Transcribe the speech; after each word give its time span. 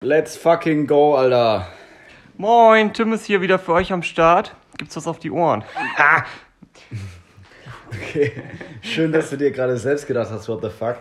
Let's 0.00 0.36
fucking 0.36 0.86
go, 0.86 1.16
Alter. 1.16 1.66
Moin, 2.36 2.92
Tim 2.92 3.12
ist 3.12 3.24
hier 3.24 3.40
wieder 3.40 3.58
für 3.58 3.72
euch 3.72 3.92
am 3.92 4.04
Start. 4.04 4.54
Gibt's 4.76 4.94
was 4.94 5.08
auf 5.08 5.18
die 5.18 5.32
Ohren? 5.32 5.64
Ha! 5.96 6.24
Okay, 7.90 8.30
schön, 8.80 9.10
dass 9.10 9.30
du 9.30 9.36
dir 9.36 9.50
gerade 9.50 9.76
selbst 9.76 10.06
gedacht 10.06 10.30
hast, 10.30 10.48
what 10.48 10.62
the 10.62 10.70
fuck. 10.70 10.98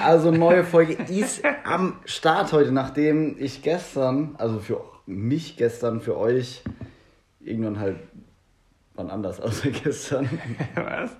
Also 0.00 0.30
neue 0.30 0.62
Folge 0.62 0.92
ist 0.92 1.42
am 1.64 1.98
Start 2.04 2.52
heute, 2.52 2.70
nachdem 2.70 3.34
ich 3.36 3.62
gestern, 3.62 4.36
also 4.38 4.60
für 4.60 4.80
mich 5.06 5.56
gestern, 5.56 6.00
für 6.00 6.16
euch, 6.16 6.62
irgendwann 7.40 7.80
halt 7.80 7.96
wann 8.94 9.10
anders 9.10 9.40
außer 9.40 9.70
gestern. 9.70 10.28
Was? 10.76 11.10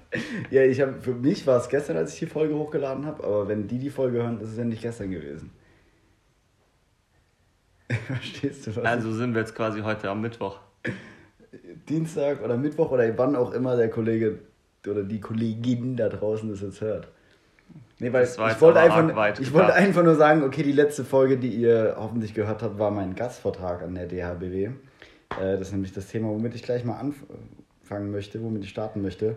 Ja, 0.51 0.63
ich 0.63 0.81
habe 0.81 1.01
für 1.01 1.15
mich 1.15 1.45
war 1.45 1.59
es 1.59 1.69
gestern, 1.69 1.97
als 1.97 2.15
ich 2.15 2.21
die 2.21 2.27
Folge 2.27 2.55
hochgeladen 2.55 3.05
habe, 3.05 3.25
aber 3.25 3.49
wenn 3.49 3.67
die 3.67 3.81
die 3.81 3.91
Folge 3.91 4.19
hören, 4.19 4.41
ist 4.41 4.51
es 4.51 4.59
ja 4.59 4.65
nicht 4.65 4.83
gestern 4.83 5.11
gewesen. 5.11 5.51
Verstehst 8.07 8.67
du 8.67 8.77
was? 8.77 8.85
Also 8.85 9.13
sind 9.13 9.35
wir 9.35 9.41
jetzt 9.41 9.55
quasi 9.55 9.81
heute 9.81 10.11
am 10.11 10.21
Mittwoch. 10.21 10.59
Dienstag 11.89 12.43
oder 12.43 12.57
Mittwoch 12.57 12.91
oder 12.91 13.17
wann 13.17 13.37
auch 13.37 13.53
immer 13.53 13.77
der 13.77 13.91
Kollege 13.91 14.41
oder 14.87 15.03
die 15.03 15.21
Kollegin 15.21 15.97
da 15.97 16.09
draußen 16.09 16.49
das 16.49 16.61
jetzt 16.61 16.81
hört. 16.81 17.09
Nee, 17.99 18.13
weil 18.13 18.25
ich 18.25 18.61
wollte, 18.61 18.79
einfach, 18.79 19.39
ich 19.41 19.53
wollte 19.55 19.73
einfach 19.73 20.03
nur 20.03 20.17
sagen, 20.17 20.43
okay, 20.43 20.63
die 20.63 20.73
letzte 20.73 21.03
Folge, 21.03 21.39
die 21.39 21.49
ihr 21.49 21.97
hoffentlich 21.99 22.35
gehört 22.35 22.63
habt, 22.63 22.79
war 22.79 22.91
mein 22.91 23.15
Gastvortrag 23.15 23.83
an 23.83 23.95
der 23.95 24.07
DHBW. 24.07 24.65
Äh, 24.65 24.73
das 25.39 25.63
ist 25.63 25.73
nämlich 25.73 25.93
das 25.93 26.09
Thema, 26.09 26.29
womit 26.29 26.55
ich 26.55 26.63
gleich 26.63 26.85
mal 26.85 27.01
anfangen 27.01 28.11
möchte, 28.11 28.43
womit 28.43 28.65
ich 28.65 28.71
starten 28.71 29.01
möchte. 29.01 29.37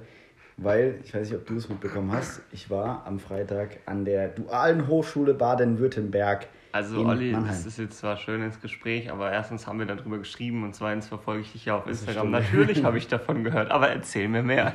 Weil, 0.58 1.00
ich 1.06 1.14
weiß 1.14 1.30
nicht, 1.30 1.40
ob 1.40 1.46
du 1.46 1.56
es 1.56 1.70
mitbekommen 1.70 2.12
hast, 2.12 2.42
ich 2.52 2.70
war 2.70 3.04
am 3.06 3.20
Freitag 3.20 3.78
an 3.86 4.04
der 4.04 4.28
Dualen 4.28 4.88
Hochschule 4.88 5.34
Baden-Württemberg. 5.34 6.48
Also 6.72 7.02
in 7.02 7.08
Olli, 7.08 7.32
Mannheim. 7.32 7.48
das 7.50 7.66
ist 7.66 7.80
jetzt 7.80 7.98
zwar 7.98 8.18
schön 8.18 8.44
ins 8.44 8.62
Gespräch, 8.62 9.10
aber 9.12 9.32
erstens 9.32 9.66
haben 9.66 9.80
wir 9.80 9.88
darüber 9.88 10.20
geschrieben 10.20 10.64
und 10.64 10.76
zweitens 10.76 11.08
verfolge 11.08 11.42
ich 11.42 11.52
dich 11.52 11.66
ja 11.66 11.78
auf 11.78 11.88
Instagram. 11.88 12.30
Natürlich 12.30 12.84
habe 12.84 12.98
ich 13.00 13.08
davon 13.08 13.44
gehört, 13.44 13.72
aber 13.72 13.90
erzähl 13.90 14.28
mir 14.28 14.44
mehr. 14.44 14.74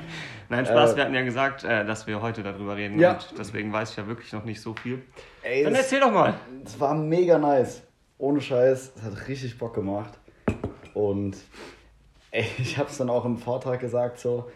Nein, 0.48 0.66
Spaß, 0.66 0.92
Äh, 0.92 0.96
wir 0.96 1.04
hatten 1.04 1.14
ja 1.14 1.22
gesagt, 1.22 1.62
äh, 1.62 1.84
dass 1.84 2.06
wir 2.08 2.20
heute 2.20 2.42
darüber 2.42 2.76
reden 2.76 2.98
Ja. 2.98 3.12
und 3.12 3.34
deswegen 3.38 3.72
weiß 3.72 3.90
ich 3.92 3.96
ja 3.96 4.06
wirklich 4.08 4.32
noch 4.32 4.44
nicht 4.44 4.60
so 4.60 4.74
viel. 4.74 5.02
Ey, 5.42 5.62
Dann 5.62 5.74
erzähl 5.74 6.00
doch 6.00 6.10
mal. 6.12 6.34
Es 6.64 6.78
war 6.80 6.94
mega 6.94 7.38
nice. 7.38 7.82
Ohne 8.18 8.40
Scheiß. 8.40 8.92
Es 8.96 9.02
hat 9.02 9.28
richtig 9.28 9.56
Bock 9.58 9.74
gemacht. 9.74 10.18
Und 10.94 11.36
ey, 12.32 12.44
ich 12.58 12.76
habe 12.78 12.88
es 12.88 12.96
dann 12.98 13.08
auch 13.10 13.24
im 13.24 13.38
Vortrag 13.38 13.78
gesagt, 13.80 14.18
so. 14.18 14.50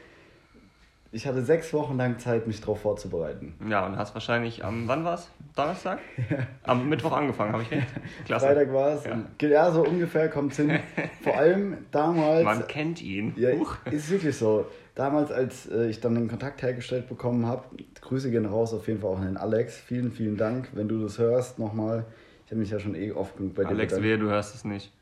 Ich 1.11 1.27
hatte 1.27 1.43
sechs 1.43 1.73
Wochen 1.73 1.97
lang 1.97 2.19
Zeit, 2.19 2.47
mich 2.47 2.61
darauf 2.61 2.83
vorzubereiten. 2.83 3.55
Ja, 3.67 3.87
und 3.87 3.97
hast 3.97 4.13
wahrscheinlich 4.13 4.63
am, 4.63 4.89
wann 4.89 5.05
war's? 5.05 5.31
Donnerstag? 5.55 5.99
Am 6.63 6.89
Mittwoch 6.89 7.13
angefangen, 7.13 7.53
habe 7.53 7.63
ich 7.63 7.71
recht? 7.71 7.89
Klasse. 8.25 8.47
Freitag 8.47 8.73
war 8.73 8.95
es. 8.95 9.05
Ja. 9.05 9.49
Ja. 9.49 9.71
so 9.71 9.85
ungefähr 9.85 10.29
kommt 10.29 10.55
hin. 10.55 10.79
Vor 11.23 11.37
allem 11.37 11.79
damals. 11.91 12.45
Man 12.45 12.67
kennt 12.67 13.03
ihn. 13.03 13.35
Ja, 13.37 13.53
Huch. 13.53 13.77
ist 13.91 14.11
wirklich 14.11 14.37
so. 14.37 14.67
Damals, 14.95 15.31
als 15.31 15.71
äh, 15.71 15.89
ich 15.89 16.01
dann 16.01 16.15
den 16.15 16.29
Kontakt 16.29 16.63
hergestellt 16.63 17.09
bekommen 17.09 17.47
habe, 17.47 17.65
Grüße 18.01 18.31
gehen 18.31 18.47
raus 18.47 18.75
auf 18.75 18.89
jeden 18.89 19.01
Fall 19.01 19.11
auch 19.11 19.19
an 19.19 19.27
den 19.27 19.37
Alex. 19.37 19.77
Vielen, 19.77 20.11
vielen 20.13 20.37
Dank, 20.37 20.71
wenn 20.73 20.89
du 20.89 21.01
das 21.03 21.19
hörst 21.19 21.59
nochmal. 21.59 22.05
Ich 22.47 22.51
habe 22.51 22.61
mich 22.61 22.71
ja 22.71 22.81
schon 22.81 22.95
eh 22.95 23.13
oft 23.13 23.37
genug 23.37 23.55
bei 23.55 23.63
dir 23.63 23.71
Alex, 23.71 23.93
bedankt. 23.93 24.09
wehe, 24.09 24.19
du 24.19 24.29
hörst 24.29 24.55
es 24.55 24.65
nicht. 24.65 24.93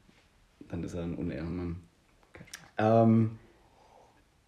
Dann 0.69 0.83
ist 0.83 0.95
er 0.95 1.03
ein 1.05 1.15
Unehrenmann. 1.15 1.77
Ähm, 2.79 3.39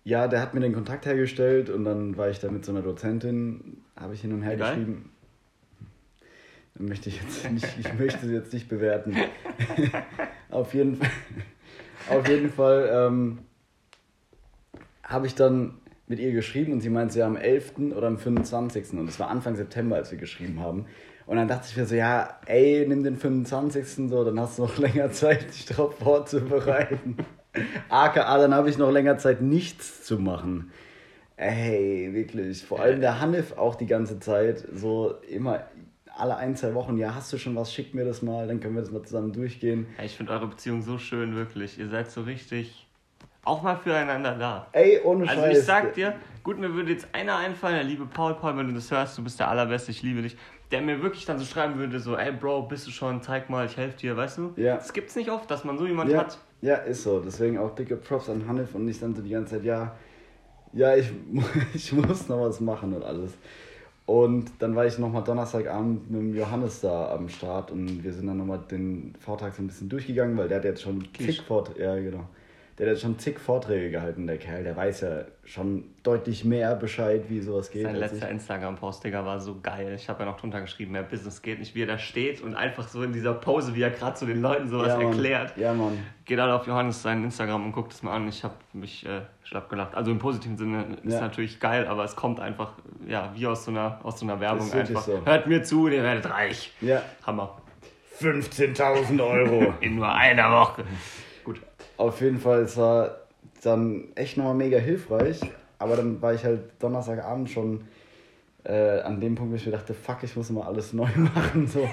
ja, 0.04 0.26
der 0.26 0.40
hat 0.40 0.54
mir 0.54 0.60
den 0.60 0.72
Kontakt 0.72 1.06
hergestellt 1.06 1.70
und 1.70 1.84
dann 1.84 2.16
war 2.16 2.28
ich 2.28 2.40
da 2.40 2.50
mit 2.50 2.64
so 2.64 2.72
einer 2.72 2.82
Dozentin, 2.82 3.82
habe 3.94 4.14
ich 4.14 4.20
hin 4.20 4.32
und 4.32 4.42
her 4.42 4.54
Egal. 4.54 4.70
geschrieben. 4.76 5.10
Möchte 6.78 7.08
ich 7.08 7.20
jetzt 7.20 7.50
nicht, 7.50 7.66
ich 7.78 7.98
möchte 7.98 8.26
sie 8.26 8.34
jetzt 8.34 8.52
nicht 8.52 8.68
bewerten. 8.68 9.16
auf 10.50 10.74
jeden 10.74 10.96
Fall, 10.96 11.10
auf 12.08 12.28
jeden 12.28 12.50
Fall 12.50 12.88
ähm, 12.92 13.38
habe 15.02 15.26
ich 15.26 15.34
dann 15.34 15.74
mit 16.06 16.20
ihr 16.20 16.32
geschrieben 16.32 16.72
und 16.72 16.80
sie 16.80 16.90
meinte 16.90 17.18
ja 17.18 17.26
am 17.26 17.36
11. 17.36 17.78
oder 17.96 18.06
am 18.06 18.18
25. 18.18 18.92
Und 18.92 19.08
es 19.08 19.18
war 19.18 19.28
Anfang 19.28 19.56
September, 19.56 19.96
als 19.96 20.10
wir 20.10 20.18
geschrieben 20.18 20.60
haben. 20.60 20.86
Und 21.26 21.36
dann 21.36 21.48
dachte 21.48 21.66
ich 21.68 21.76
mir 21.76 21.84
so, 21.84 21.94
ja, 21.94 22.38
ey, 22.46 22.86
nimm 22.88 23.02
den 23.02 23.16
25. 23.16 24.08
so, 24.08 24.24
dann 24.24 24.40
hast 24.40 24.58
du 24.58 24.62
noch 24.62 24.78
länger 24.78 25.10
Zeit, 25.12 25.52
dich 25.52 25.66
darauf 25.66 25.98
vorzubereiten. 25.98 27.16
AKA, 27.88 28.38
dann 28.38 28.54
habe 28.54 28.70
ich 28.70 28.78
noch 28.78 28.90
länger 28.90 29.18
Zeit, 29.18 29.42
nichts 29.42 30.04
zu 30.04 30.18
machen. 30.18 30.70
Ey, 31.36 32.10
wirklich. 32.12 32.64
Vor 32.64 32.80
allem 32.80 33.00
der 33.00 33.20
Hanif 33.20 33.52
auch 33.52 33.74
die 33.74 33.86
ganze 33.86 34.18
Zeit, 34.18 34.64
so 34.72 35.14
immer 35.28 35.64
alle 36.18 36.36
ein, 36.36 36.56
zwei 36.56 36.74
Wochen, 36.74 36.96
ja, 36.98 37.14
hast 37.14 37.32
du 37.32 37.38
schon 37.38 37.54
was, 37.56 37.72
schick 37.72 37.94
mir 37.94 38.04
das 38.04 38.22
mal, 38.22 38.46
dann 38.46 38.60
können 38.60 38.74
wir 38.74 38.82
das 38.82 38.90
mal 38.90 39.02
zusammen 39.02 39.32
durchgehen. 39.32 39.86
Ja, 39.98 40.04
ich 40.04 40.16
finde 40.16 40.32
eure 40.32 40.46
Beziehung 40.48 40.82
so 40.82 40.98
schön, 40.98 41.34
wirklich. 41.36 41.78
Ihr 41.78 41.88
seid 41.88 42.10
so 42.10 42.22
richtig 42.22 42.84
auch 43.44 43.62
mal 43.62 43.76
füreinander 43.76 44.34
da. 44.34 44.66
Ey, 44.72 45.00
ohne 45.02 45.26
Also 45.26 45.40
Scheiß. 45.42 45.58
ich 45.58 45.64
sag 45.64 45.94
dir, 45.94 46.14
gut, 46.42 46.58
mir 46.58 46.74
würde 46.74 46.92
jetzt 46.92 47.08
einer 47.12 47.36
einfallen, 47.36 47.76
der 47.76 47.84
liebe 47.84 48.04
Paul, 48.04 48.34
Paul, 48.34 48.56
wenn 48.58 48.68
du 48.68 48.74
das 48.74 48.90
hörst, 48.90 49.16
du 49.16 49.24
bist 49.24 49.40
der 49.40 49.48
Allerbeste, 49.48 49.90
ich 49.90 50.02
liebe 50.02 50.20
dich, 50.20 50.36
der 50.70 50.82
mir 50.82 51.02
wirklich 51.02 51.24
dann 51.24 51.38
so 51.38 51.46
schreiben 51.46 51.78
würde, 51.78 51.98
so, 51.98 52.14
ey 52.14 52.30
Bro, 52.30 52.62
bist 52.62 52.86
du 52.86 52.90
schon, 52.90 53.22
zeig 53.22 53.48
mal, 53.48 53.64
ich 53.64 53.76
helfe 53.78 53.96
dir, 53.96 54.16
weißt 54.18 54.36
du? 54.38 54.52
Ja. 54.56 54.74
Das 54.76 54.92
gibt's 54.92 55.16
nicht 55.16 55.30
oft, 55.30 55.50
dass 55.50 55.64
man 55.64 55.78
so 55.78 55.86
jemand 55.86 56.10
Ja, 56.10 56.18
hat. 56.18 56.38
ja, 56.60 56.74
ist 56.76 57.04
so. 57.04 57.20
Deswegen 57.20 57.56
auch 57.56 57.74
dicke 57.74 57.96
Props 57.96 58.28
an 58.28 58.46
Hanif 58.46 58.74
und 58.74 58.86
ich 58.86 59.00
dann 59.00 59.14
so 59.14 59.22
die 59.22 59.30
ganze 59.30 59.54
Zeit, 59.56 59.64
ja, 59.64 59.96
ja, 60.74 60.94
ich, 60.94 61.10
ich 61.74 61.90
muss 61.94 62.28
noch 62.28 62.40
was 62.42 62.60
machen 62.60 62.92
und 62.92 63.02
alles. 63.02 63.32
Und 64.08 64.52
dann 64.60 64.74
war 64.74 64.86
ich 64.86 64.98
nochmal 64.98 65.22
Donnerstagabend 65.22 66.10
mit 66.10 66.18
dem 66.18 66.34
Johannes 66.34 66.80
da 66.80 67.12
am 67.12 67.28
Start 67.28 67.70
und 67.70 68.02
wir 68.02 68.14
sind 68.14 68.26
dann 68.26 68.38
nochmal 68.38 68.60
den 68.70 69.12
Vortrag 69.20 69.54
so 69.54 69.62
ein 69.62 69.66
bisschen 69.66 69.90
durchgegangen, 69.90 70.34
weil 70.38 70.48
der 70.48 70.56
hat 70.56 70.64
jetzt 70.64 70.80
schon 70.80 71.06
Vorträge, 71.46 71.82
ja 71.84 71.94
genau. 71.96 72.24
Der 72.78 72.90
hat 72.92 73.00
schon 73.00 73.18
zig 73.18 73.40
Vorträge 73.40 73.90
gehalten, 73.90 74.26
der 74.28 74.38
Kerl. 74.38 74.62
Der 74.62 74.76
weiß 74.76 75.00
ja 75.00 75.22
schon 75.44 75.84
deutlich 76.04 76.44
mehr 76.44 76.76
Bescheid, 76.76 77.24
wie 77.28 77.40
sowas 77.40 77.70
geht. 77.70 77.82
Sein 77.82 77.96
letzter 77.96 78.28
Instagram-Post, 78.28 79.02
Digga, 79.02 79.24
war 79.24 79.40
so 79.40 79.58
geil. 79.60 79.94
Ich 79.96 80.08
habe 80.08 80.20
ja 80.20 80.26
noch 80.30 80.36
drunter 80.38 80.60
geschrieben, 80.60 80.92
mehr 80.92 81.02
Business 81.02 81.42
geht 81.42 81.58
nicht, 81.58 81.74
wie 81.74 81.82
er 81.82 81.88
da 81.88 81.98
steht 81.98 82.40
und 82.40 82.54
einfach 82.54 82.86
so 82.86 83.02
in 83.02 83.12
dieser 83.12 83.34
Pose, 83.34 83.74
wie 83.74 83.82
er 83.82 83.90
gerade 83.90 84.14
zu 84.14 84.26
den 84.26 84.40
Leuten 84.40 84.68
sowas 84.68 84.88
ja, 84.88 85.00
erklärt. 85.00 85.56
Ja, 85.56 85.74
Mann. 85.74 85.98
Geht 86.24 86.38
alle 86.38 86.54
auf 86.54 86.68
Johannes 86.68 87.02
seinen 87.02 87.24
Instagram 87.24 87.64
und 87.64 87.72
guckt 87.72 87.92
es 87.92 88.02
mal 88.04 88.12
an. 88.14 88.28
Ich 88.28 88.44
habe 88.44 88.54
mich 88.72 89.04
äh, 89.04 89.22
schlapp 89.42 89.68
gelacht. 89.68 89.96
Also 89.96 90.12
im 90.12 90.20
positiven 90.20 90.56
Sinne 90.56 90.98
ist 91.02 91.14
Ja. 91.14 91.20
natürlich 91.20 91.58
geil, 91.58 91.86
aber 91.88 92.04
es 92.04 92.14
kommt 92.14 92.38
einfach, 92.38 92.74
ja, 93.08 93.32
wie 93.34 93.46
aus 93.48 93.64
so 93.64 93.72
einer, 93.72 93.98
aus 94.04 94.20
so 94.20 94.26
einer 94.26 94.38
Werbung 94.38 94.72
einfach. 94.72 95.02
so. 95.02 95.20
Hört 95.24 95.48
mir 95.48 95.64
zu, 95.64 95.88
ihr 95.88 96.04
werdet 96.04 96.30
reich. 96.30 96.72
Ja. 96.80 97.02
Hammer. 97.26 97.60
15.000 98.20 99.20
Euro. 99.20 99.74
In 99.80 99.96
nur 99.96 100.12
einer 100.12 100.50
Woche. 100.52 100.84
Auf 101.98 102.20
jeden 102.20 102.38
Fall, 102.38 102.60
es 102.62 102.76
war 102.76 103.16
dann 103.62 104.04
echt 104.14 104.36
nochmal 104.36 104.54
mega 104.54 104.78
hilfreich. 104.78 105.40
Aber 105.78 105.96
dann 105.96 106.22
war 106.22 106.32
ich 106.32 106.44
halt 106.44 106.60
Donnerstagabend 106.80 107.50
schon 107.50 107.82
äh, 108.64 109.00
an 109.00 109.20
dem 109.20 109.34
Punkt, 109.34 109.52
wo 109.52 109.56
ich 109.56 109.66
mir 109.66 109.72
dachte, 109.72 109.94
fuck, 109.94 110.18
ich 110.22 110.34
muss 110.36 110.50
immer 110.50 110.66
alles 110.66 110.92
neu 110.92 111.08
machen. 111.16 111.66
So. 111.66 111.88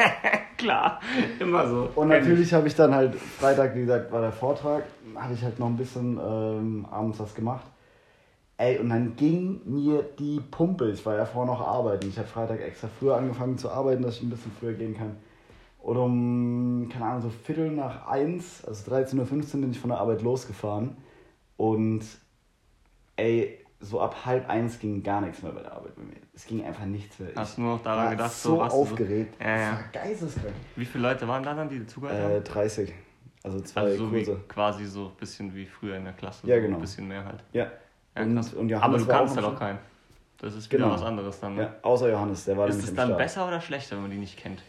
Klar, 0.56 1.00
immer 1.38 1.68
so. 1.68 1.88
Und 1.94 2.08
natürlich 2.08 2.52
habe 2.52 2.66
ich 2.66 2.74
dann 2.74 2.92
halt, 2.94 3.14
Freitag, 3.14 3.76
wie 3.76 3.80
gesagt, 3.80 4.10
war 4.10 4.20
der 4.20 4.32
Vortrag, 4.32 4.84
habe 5.14 5.34
ich 5.34 5.42
halt 5.42 5.58
noch 5.60 5.68
ein 5.68 5.76
bisschen 5.76 6.18
ähm, 6.18 6.86
abends 6.90 7.20
was 7.20 7.34
gemacht. 7.34 7.64
Ey, 8.56 8.78
und 8.78 8.88
dann 8.88 9.14
ging 9.14 9.60
mir 9.66 10.04
die 10.18 10.40
Pumpe. 10.50 10.90
Ich 10.90 11.06
war 11.06 11.16
ja 11.16 11.24
vorher 11.24 11.54
noch 11.54 11.60
arbeiten. 11.60 12.08
Ich 12.08 12.18
habe 12.18 12.26
Freitag 12.26 12.60
extra 12.60 12.88
früher 12.98 13.16
angefangen 13.16 13.56
zu 13.56 13.70
arbeiten, 13.70 14.02
dass 14.02 14.16
ich 14.16 14.22
ein 14.22 14.30
bisschen 14.30 14.50
früher 14.58 14.72
gehen 14.72 14.96
kann. 14.96 15.16
Und 15.78 15.96
um, 15.96 16.88
keine 16.92 17.04
Ahnung, 17.06 17.22
so 17.22 17.30
Viertel 17.30 17.70
nach 17.70 18.06
eins, 18.08 18.64
also 18.64 18.90
13.15 18.94 19.18
Uhr 19.54 19.60
bin 19.62 19.70
ich 19.70 19.78
von 19.78 19.90
der 19.90 19.98
Arbeit 20.00 20.22
losgefahren. 20.22 20.96
Und 21.56 22.02
ey, 23.16 23.64
so 23.80 24.00
ab 24.00 24.26
halb 24.26 24.48
eins 24.48 24.78
ging 24.78 25.02
gar 25.02 25.20
nichts 25.20 25.42
mehr 25.42 25.52
bei 25.52 25.62
der 25.62 25.72
Arbeit 25.72 25.94
bei 25.96 26.02
mir. 26.02 26.16
Es 26.34 26.46
ging 26.46 26.64
einfach 26.64 26.84
nichts 26.84 27.18
mehr. 27.20 27.30
Hast 27.36 27.56
du 27.56 27.62
nur 27.62 27.76
noch 27.76 27.82
daran 27.82 28.10
gedacht, 28.10 28.32
so 28.32 28.56
so- 28.56 28.62
aufgeregt. 28.62 29.36
Ja, 29.40 29.48
ja. 29.56 29.70
Das 29.70 29.78
war 29.78 29.88
geisteskrank. 30.04 30.54
Wie 30.76 30.84
viele 30.84 31.02
Leute 31.08 31.28
waren 31.28 31.42
da 31.42 31.54
dann, 31.54 31.68
die 31.68 31.86
zugehört 31.86 32.18
Äh, 32.18 32.34
haben? 32.36 32.44
30. 32.44 32.92
Also 33.44 33.60
zwei 33.60 33.80
Also 33.82 34.04
so 34.06 34.10
Kurse. 34.10 34.40
quasi 34.48 34.84
so 34.86 35.06
ein 35.06 35.14
bisschen 35.18 35.54
wie 35.54 35.64
früher 35.64 35.96
in 35.96 36.04
der 36.04 36.12
Klasse. 36.12 36.46
Ja, 36.46 36.56
so 36.56 36.62
genau. 36.62 36.76
Ein 36.76 36.80
bisschen 36.80 37.06
mehr 37.08 37.24
halt. 37.24 37.42
Ja. 37.52 37.68
Ja, 38.16 38.22
und, 38.24 38.36
und 38.54 38.72
Aber 38.74 38.98
du 38.98 39.06
kannst 39.06 39.36
ja 39.36 39.42
doch 39.42 39.56
keinen. 39.58 39.78
Das 40.38 40.54
ist 40.54 40.70
wieder 40.72 40.84
Genau. 40.84 40.94
was 40.94 41.02
anderes 41.02 41.38
dann. 41.40 41.54
Ne? 41.54 41.62
Ja, 41.62 41.74
außer 41.82 42.10
Johannes, 42.10 42.44
der 42.44 42.56
war 42.56 42.68
Ist 42.68 42.82
es 42.82 42.94
dann 42.94 43.08
Start. 43.08 43.18
besser 43.18 43.46
oder 43.46 43.60
schlechter, 43.60 43.94
wenn 43.96 44.02
man 44.02 44.10
die 44.10 44.18
nicht 44.18 44.36
kennt? 44.36 44.62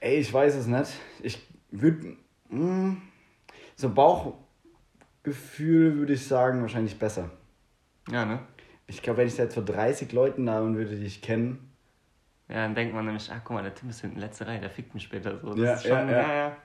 Ey, 0.00 0.16
ich 0.16 0.32
weiß 0.32 0.54
es 0.56 0.66
nicht. 0.66 0.92
Ich 1.22 1.46
würde. 1.70 2.16
So 3.76 3.90
Bauchgefühl 3.90 5.98
würde 5.98 6.14
ich 6.14 6.26
sagen, 6.26 6.62
wahrscheinlich 6.62 6.98
besser. 6.98 7.30
Ja, 8.10 8.24
ne? 8.24 8.40
Ich 8.86 9.02
glaube, 9.02 9.18
wenn 9.18 9.28
ich 9.28 9.36
da 9.36 9.44
jetzt 9.44 9.54
vor 9.54 9.64
30 9.64 10.12
Leuten 10.12 10.46
da 10.46 10.60
und 10.60 10.76
würde 10.76 10.96
die 10.96 11.06
ich 11.06 11.22
kennen. 11.22 11.70
Ja, 12.48 12.56
dann 12.56 12.74
denkt 12.74 12.94
man 12.94 13.04
nämlich, 13.04 13.30
ach 13.32 13.40
guck 13.44 13.54
mal, 13.54 13.62
der 13.62 13.74
Tim 13.74 13.90
ist 13.90 14.00
hinten, 14.00 14.18
letzte 14.18 14.46
Reihe, 14.46 14.60
der 14.60 14.70
fickt 14.70 14.94
mich 14.94 15.04
später 15.04 15.38
so. 15.38 15.50
Das 15.50 15.58
Ja, 15.58 15.72
ist 15.74 15.82
schon, 15.86 15.92
ja, 15.92 16.10
ja. 16.10 16.22
ja, 16.22 16.34
ja. 16.34 16.56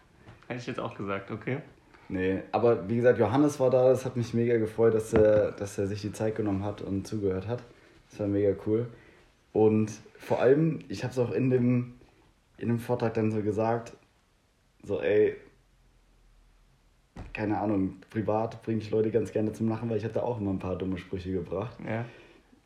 Hätte 0.47 0.59
ich 0.59 0.67
jetzt 0.67 0.79
auch 0.79 0.95
gesagt, 0.95 1.29
okay. 1.29 1.59
Nee, 2.07 2.41
aber 2.51 2.87
wie 2.89 2.97
gesagt, 2.97 3.19
Johannes 3.19 3.59
war 3.59 3.69
da, 3.69 3.89
das 3.89 4.05
hat 4.05 4.15
mich 4.15 4.33
mega 4.33 4.57
gefreut, 4.57 4.93
dass 4.93 5.13
er, 5.13 5.51
dass 5.51 5.77
er 5.77 5.87
sich 5.87 6.01
die 6.01 6.11
Zeit 6.11 6.35
genommen 6.35 6.63
hat 6.63 6.81
und 6.81 7.05
zugehört 7.05 7.47
hat. 7.47 7.63
Das 8.09 8.19
war 8.19 8.27
mega 8.27 8.55
cool. 8.65 8.87
Und 9.53 9.91
vor 10.17 10.39
allem, 10.39 10.79
ich 10.87 11.03
habe 11.03 11.11
es 11.11 11.19
auch 11.19 11.31
in 11.31 11.49
dem, 11.49 11.94
in 12.57 12.67
dem 12.69 12.79
Vortrag 12.79 13.13
dann 13.13 13.31
so 13.31 13.41
gesagt, 13.41 13.93
so, 14.83 15.01
ey, 15.01 15.35
keine 17.33 17.57
Ahnung, 17.57 17.97
privat 18.09 18.61
bringe 18.63 18.79
ich 18.81 18.91
Leute 18.91 19.11
ganz 19.11 19.31
gerne 19.31 19.51
zum 19.53 19.69
Lachen, 19.69 19.89
weil 19.89 19.97
ich 19.97 20.05
hatte 20.05 20.23
auch 20.23 20.39
immer 20.39 20.51
ein 20.51 20.59
paar 20.59 20.77
dumme 20.77 20.97
Sprüche 20.97 21.31
gebracht. 21.31 21.77
Ja. 21.87 22.05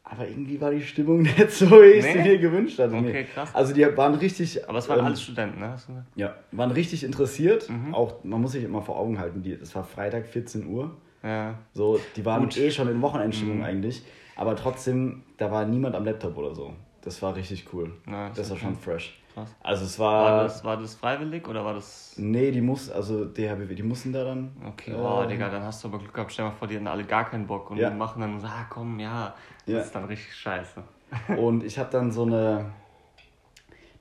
Aber 0.03 0.27
irgendwie 0.27 0.59
war 0.59 0.71
die 0.71 0.81
Stimmung 0.81 1.21
nicht 1.21 1.51
so, 1.51 1.69
wie 1.69 1.86
ich 1.97 2.03
sie 2.03 2.15
Nee? 2.18 2.24
mir 2.30 2.38
gewünscht 2.39 2.80
hatte. 2.80 2.95
Okay, 2.95 3.25
krass. 3.25 3.53
Also 3.53 3.74
die 3.74 3.86
waren 3.95 4.15
richtig. 4.15 4.68
Aber 4.68 4.80
es 4.80 4.89
waren 4.89 5.00
ähm, 5.00 5.06
alles 5.06 5.21
Studenten, 5.21 5.59
ne? 5.59 5.75
Ja, 6.15 6.36
waren 6.51 6.71
richtig 6.71 7.03
interessiert. 7.03 7.69
Mhm. 7.69 7.94
Auch, 7.94 8.24
man 8.24 8.41
muss 8.41 8.53
sich 8.53 8.63
immer 8.63 8.81
vor 8.81 8.97
Augen 8.97 9.19
halten, 9.19 9.44
die, 9.44 9.53
es 9.53 9.75
war 9.75 9.83
Freitag 9.83 10.25
14 10.27 10.65
Uhr. 10.68 10.97
Ja. 11.21 11.59
So, 11.74 12.00
die 12.15 12.25
waren 12.25 12.44
Gut. 12.44 12.57
eh 12.57 12.71
schon 12.71 12.88
in 12.89 13.01
Wochenendstimmung 13.01 13.57
Mhm. 13.57 13.63
eigentlich. 13.63 14.03
Aber 14.36 14.56
trotzdem, 14.56 15.24
da 15.38 15.51
war 15.51 15.65
niemand 15.65 15.95
am 15.95 16.06
Laptop 16.06 16.38
oder 16.38 16.56
so. 16.56 16.74
Das 17.01 17.21
war 17.21 17.36
richtig 17.36 17.68
cool. 17.74 17.91
Nice, 18.06 18.36
das 18.36 18.50
war 18.50 18.57
okay. 18.57 18.65
schon 18.65 18.75
fresh. 18.75 19.21
Krass. 19.45 19.56
Also 19.62 19.86
es 19.86 20.00
War 20.00 20.31
war. 20.31 20.44
das, 20.44 20.63
war 20.63 20.77
das 20.77 20.95
freiwillig 20.95 21.47
oder 21.47 21.63
war 21.65 21.74
das. 21.74 22.15
Nee, 22.18 22.51
die 22.51 22.62
muss, 22.62 22.89
also 22.89 23.25
DHBW, 23.25 23.74
die 23.75 23.83
mussten 23.83 24.12
da 24.13 24.24
dann. 24.24 24.51
Okay, 24.68 24.91
äh, 24.91 25.27
Digga, 25.27 25.50
dann 25.50 25.63
hast 25.63 25.83
du 25.83 25.88
aber 25.88 26.00
Glück 26.00 26.13
gehabt. 26.13 26.31
Stell 26.31 26.45
mal 26.45 26.51
vor, 26.51 26.68
die 26.68 26.75
hatten 26.75 26.88
alle 26.88 27.03
gar 27.03 27.30
keinen 27.30 27.47
Bock 27.47 27.71
und 27.71 27.77
Ja. 27.77 27.89
machen 27.89 28.21
dann 28.21 28.39
so, 28.39 28.47
ah, 28.47 28.65
komm, 28.69 29.00
ja. 29.00 29.33
Das 29.65 29.74
Ja. 29.74 29.80
ist 29.81 29.95
dann 29.95 30.06
richtig 30.06 30.33
scheiße. 30.36 30.83
Und 31.38 31.63
ich 31.63 31.80
habe 31.80 31.89
dann 31.91 32.12
so 32.12 32.24
eine, 32.24 32.65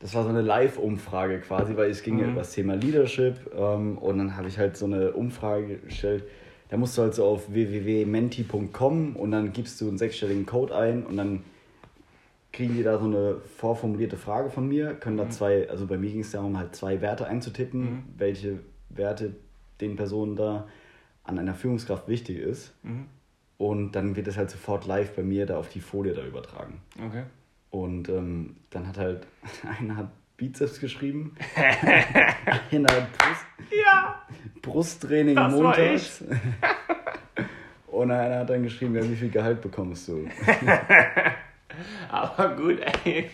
das 0.00 0.14
war 0.14 0.22
so 0.24 0.28
eine 0.28 0.42
Live-Umfrage 0.42 1.40
quasi, 1.40 1.76
weil 1.76 1.90
es 1.90 2.02
ging 2.02 2.18
ja 2.18 2.26
Mhm. 2.26 2.32
über 2.32 2.40
das 2.40 2.52
Thema 2.52 2.74
Leadership 2.74 3.50
ähm, 3.56 3.96
und 3.98 4.18
dann 4.18 4.36
habe 4.36 4.48
ich 4.48 4.58
halt 4.58 4.76
so 4.76 4.84
eine 4.86 5.12
Umfrage 5.12 5.78
gestellt. 5.78 6.24
Da 6.68 6.76
musst 6.76 6.98
du 6.98 7.02
halt 7.02 7.14
so 7.14 7.24
auf 7.24 7.50
www.menti.com 7.52 9.16
und 9.16 9.30
dann 9.30 9.52
gibst 9.52 9.80
du 9.80 9.88
einen 9.88 9.96
sechsstelligen 9.98 10.44
Code 10.46 10.74
ein 10.76 11.04
und 11.06 11.16
dann 11.16 11.42
kriegen 12.58 12.74
die 12.74 12.82
da 12.82 12.98
so 12.98 13.04
eine 13.04 13.36
vorformulierte 13.56 14.16
Frage 14.16 14.50
von 14.50 14.66
mir, 14.66 14.94
können 14.94 15.16
da 15.16 15.30
zwei, 15.30 15.70
also 15.70 15.86
bei 15.86 15.96
mir 15.96 16.10
ging 16.10 16.22
es 16.22 16.32
darum, 16.32 16.58
halt 16.58 16.74
zwei 16.74 17.00
Werte 17.00 17.26
einzutippen, 17.28 17.80
Mhm. 17.80 18.02
welche 18.16 18.58
Werte 18.88 19.36
den 19.80 19.94
Personen 19.94 20.34
da 20.34 20.66
an 21.22 21.38
einer 21.38 21.54
Führungskraft 21.54 22.08
wichtig 22.08 22.38
ist. 22.38 22.74
Mhm. 22.82 23.06
Und 23.58 23.92
dann 23.92 24.16
wird 24.16 24.26
das 24.26 24.36
halt 24.36 24.50
sofort 24.50 24.86
live 24.86 25.14
bei 25.14 25.22
mir 25.22 25.46
da 25.46 25.56
auf 25.56 25.68
die 25.68 25.80
Folie 25.80 26.14
da 26.14 26.24
übertragen. 26.24 26.80
Okay. 27.06 27.22
Und 27.70 28.08
ähm, 28.08 28.56
dann 28.70 28.88
hat 28.88 28.98
halt 28.98 29.26
einer 29.80 29.96
hat 29.96 30.08
Bizeps 30.36 30.80
geschrieben, 30.80 31.36
einer 31.56 32.88
hat 32.92 33.12
Brust, 33.18 33.46
Ja! 33.86 34.22
Brusttraining 34.62 35.36
Das 35.36 35.52
montags. 35.52 36.24
Und 37.86 38.10
einer 38.10 38.38
hat 38.40 38.50
dann 38.50 38.62
geschrieben, 38.64 38.94
ja, 38.96 39.02
wie 39.08 39.16
viel 39.16 39.30
Gehalt 39.30 39.60
bekommst 39.60 40.08
du? 40.08 40.26
Aber 42.10 42.56
gut, 42.56 42.78
ey. 43.04 43.30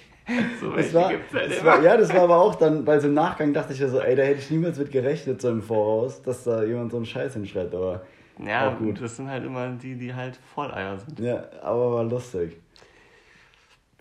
So 0.60 0.72
Das 0.72 0.94
war, 0.94 1.10
gibt's 1.10 1.34
halt 1.34 1.50
das 1.50 1.64
war, 1.64 1.82
ja, 1.82 1.96
das 1.98 2.12
war 2.14 2.22
aber 2.22 2.36
auch 2.40 2.54
dann, 2.54 2.86
weil 2.86 2.98
so 2.98 3.08
im 3.08 3.14
Nachgang 3.14 3.52
dachte 3.52 3.74
ich 3.74 3.78
ja 3.80 3.88
so, 3.88 4.00
ey, 4.00 4.16
da 4.16 4.22
hätte 4.22 4.38
ich 4.40 4.50
niemals 4.50 4.78
mit 4.78 4.90
gerechnet, 4.90 5.42
so 5.42 5.50
im 5.50 5.60
Voraus, 5.60 6.22
dass 6.22 6.44
da 6.44 6.62
jemand 6.62 6.92
so 6.92 6.96
einen 6.96 7.04
Scheiß 7.04 7.34
hinschreibt. 7.34 7.74
Aber 7.74 8.02
Ja, 8.42 8.68
auch 8.70 8.78
gut. 8.78 9.02
das 9.02 9.16
sind 9.16 9.28
halt 9.28 9.44
immer 9.44 9.68
die, 9.72 9.96
die 9.96 10.14
halt 10.14 10.38
Volleier 10.54 10.98
sind. 10.98 11.20
Ja, 11.20 11.44
aber 11.62 11.92
war 11.92 12.04
lustig. 12.04 12.56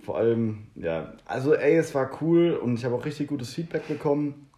Vor 0.02 0.18
allem, 0.18 0.68
ja, 0.76 1.14
also 1.26 1.54
ey, 1.56 1.76
es 1.76 1.94
war 1.94 2.10
cool 2.22 2.52
und 2.54 2.76
ich 2.76 2.86
habe 2.86 2.96
auch 2.96 3.06
richtig 3.06 3.28
gutes 3.28 3.54
Feedback 3.54 3.88
bekommen. 3.88 4.50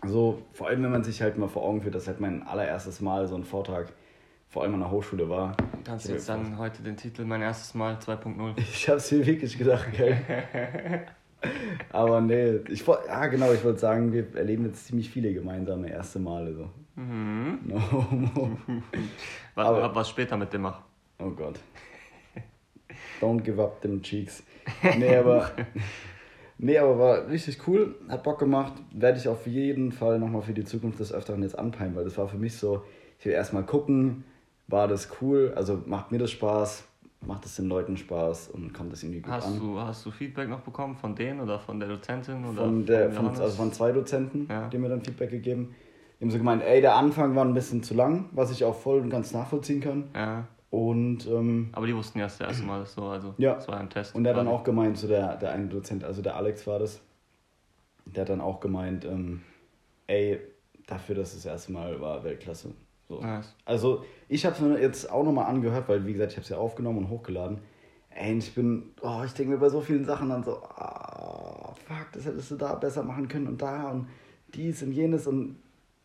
Also 0.00 0.42
vor 0.52 0.68
allem, 0.68 0.82
wenn 0.82 0.90
man 0.92 1.02
sich 1.02 1.22
halt 1.22 1.38
mal 1.38 1.48
vor 1.48 1.62
Augen 1.62 1.80
führt, 1.80 1.94
dass 1.94 2.06
halt 2.06 2.20
mein 2.20 2.42
allererstes 2.46 3.00
Mal 3.00 3.26
so 3.26 3.34
ein 3.34 3.44
Vortrag 3.44 3.92
vor 4.54 4.62
allem 4.62 4.74
an 4.74 4.80
der 4.80 4.90
Hochschule 4.92 5.28
war. 5.28 5.56
Kannst 5.82 6.06
du 6.08 6.12
jetzt 6.12 6.28
dann 6.28 6.56
heute 6.58 6.80
den 6.80 6.96
Titel 6.96 7.24
Mein 7.24 7.42
erstes 7.42 7.74
Mal 7.74 7.96
2.0? 7.96 8.54
Ich 8.56 8.88
hab's 8.88 9.10
mir 9.10 9.26
wirklich 9.26 9.58
gedacht, 9.58 9.88
gell. 9.96 10.16
Aber 11.90 12.20
nee, 12.20 12.60
ich 12.68 12.86
wollte, 12.86 13.08
ja 13.08 13.26
genau, 13.26 13.52
ich 13.52 13.64
wollte 13.64 13.80
sagen, 13.80 14.12
wir 14.12 14.32
erleben 14.36 14.64
jetzt 14.66 14.86
ziemlich 14.86 15.10
viele 15.10 15.34
gemeinsame 15.34 15.90
erste 15.90 16.20
Male 16.20 16.54
so. 16.54 16.70
Mhm. 16.94 17.58
No 17.64 17.80
homo. 17.90 18.56
Warte 19.56 19.82
Aber- 19.82 19.94
was 19.96 20.08
später 20.08 20.36
mit 20.36 20.52
dem 20.52 20.62
mach. 20.62 20.82
Oh 21.18 21.30
Gott. 21.30 21.58
Don't 23.20 23.40
give 23.42 23.60
up 23.60 23.80
them 23.80 24.00
cheeks. 24.02 24.44
Nee, 24.96 25.16
aber, 25.16 25.50
nee, 26.58 26.78
aber 26.78 26.96
war 26.98 27.28
richtig 27.28 27.58
cool, 27.66 27.96
hat 28.08 28.22
Bock 28.22 28.38
gemacht. 28.38 28.74
Werde 28.92 29.18
ich 29.18 29.26
auf 29.26 29.48
jeden 29.48 29.90
Fall 29.90 30.20
nochmal 30.20 30.42
für 30.42 30.54
die 30.54 30.64
Zukunft 30.64 31.00
des 31.00 31.12
Öfteren 31.12 31.42
jetzt 31.42 31.58
anpeilen, 31.58 31.96
weil 31.96 32.04
das 32.04 32.16
war 32.18 32.28
für 32.28 32.38
mich 32.38 32.56
so, 32.56 32.84
ich 33.18 33.26
will 33.26 33.32
erstmal 33.32 33.64
gucken, 33.64 34.22
war 34.68 34.88
das 34.88 35.08
cool, 35.20 35.52
also 35.56 35.82
macht 35.86 36.10
mir 36.12 36.18
das 36.18 36.30
Spaß, 36.30 36.84
macht 37.26 37.44
es 37.46 37.56
den 37.56 37.66
Leuten 37.68 37.96
Spaß 37.96 38.48
und 38.48 38.72
kommt 38.72 38.92
das 38.92 39.02
irgendwie 39.02 39.20
gut 39.20 39.32
Hast 39.32 39.46
an. 39.46 39.58
du, 39.58 39.78
hast 39.78 40.04
du 40.06 40.10
Feedback 40.10 40.48
noch 40.48 40.60
bekommen 40.60 40.96
von 40.96 41.14
denen 41.14 41.40
oder 41.40 41.58
von 41.58 41.78
der 41.80 41.88
Dozentin? 41.88 42.44
Oder 42.44 42.62
Von 42.64 42.86
der, 42.86 43.10
von, 43.12 43.26
also 43.28 43.48
von 43.56 43.72
zwei 43.72 43.92
Dozenten, 43.92 44.46
Ja. 44.50 44.68
die 44.68 44.78
mir 44.78 44.88
dann 44.88 45.02
Feedback 45.02 45.30
gegeben. 45.30 45.74
Die 46.20 46.24
haben 46.24 46.30
so 46.30 46.38
gemeint, 46.38 46.62
ey, 46.62 46.80
der 46.80 46.94
Anfang 46.96 47.34
war 47.34 47.44
ein 47.44 47.54
bisschen 47.54 47.82
zu 47.82 47.94
lang, 47.94 48.26
was 48.32 48.50
ich 48.50 48.64
auch 48.64 48.74
voll 48.76 49.00
und 49.00 49.10
ganz 49.10 49.32
nachvollziehen 49.32 49.80
kann. 49.80 50.04
Ja, 50.14 50.46
Und 50.70 51.26
ähm, 51.26 51.68
aber 51.72 51.86
die 51.86 51.94
wussten 51.94 52.18
ja 52.18 52.24
das 52.26 52.40
erste 52.40 52.64
Mal 52.64 52.86
so, 52.86 53.04
also 53.06 53.34
Ja. 53.38 53.54
das 53.54 53.68
war 53.68 53.78
ein 53.78 53.90
Test. 53.90 54.14
Und 54.14 54.24
der 54.24 54.32
hat 54.34 54.40
dann 54.40 54.48
auch 54.48 54.64
gemeint, 54.64 54.96
so 54.96 55.08
der, 55.08 55.36
der 55.36 55.50
eine 55.52 55.66
Dozent, 55.66 56.04
also 56.04 56.22
der 56.22 56.36
Alex 56.36 56.66
war 56.66 56.78
das, 56.78 57.00
der 58.06 58.22
hat 58.22 58.28
dann 58.28 58.40
auch 58.40 58.60
gemeint, 58.60 59.04
ähm, 59.04 59.42
ey, 60.06 60.40
dafür, 60.86 61.14
dass 61.16 61.28
es 61.34 61.42
das 61.42 61.46
erste 61.52 61.72
Mal 61.72 62.00
war, 62.00 62.22
Weltklasse. 62.24 62.70
So. 63.08 63.20
Nice. 63.20 63.54
Also 63.64 64.04
ich 64.28 64.44
habe 64.46 64.54
es 64.54 64.60
mir 64.60 64.80
jetzt 64.80 65.10
auch 65.10 65.24
nochmal 65.24 65.46
angehört, 65.46 65.88
weil 65.88 66.06
wie 66.06 66.12
gesagt, 66.12 66.32
ich 66.32 66.36
habe 66.38 66.44
es 66.44 66.48
ja 66.50 66.56
aufgenommen 66.58 66.98
und 66.98 67.08
hochgeladen. 67.10 67.58
Ey, 68.10 68.38
ich 68.38 68.54
bin, 68.54 68.90
oh, 69.02 69.22
ich 69.24 69.32
denke 69.34 69.52
mir 69.52 69.58
bei 69.58 69.68
so 69.68 69.80
vielen 69.80 70.04
Sachen 70.04 70.28
dann 70.28 70.44
so, 70.44 70.62
ah, 70.62 71.74
fuck, 71.86 72.12
das 72.12 72.24
hättest 72.26 72.50
du 72.52 72.56
da 72.56 72.74
besser 72.76 73.02
machen 73.02 73.26
können 73.28 73.48
und 73.48 73.60
da 73.60 73.90
und 73.90 74.08
dies 74.54 74.82
und 74.82 74.92
jenes 74.92 75.26
und 75.26 75.56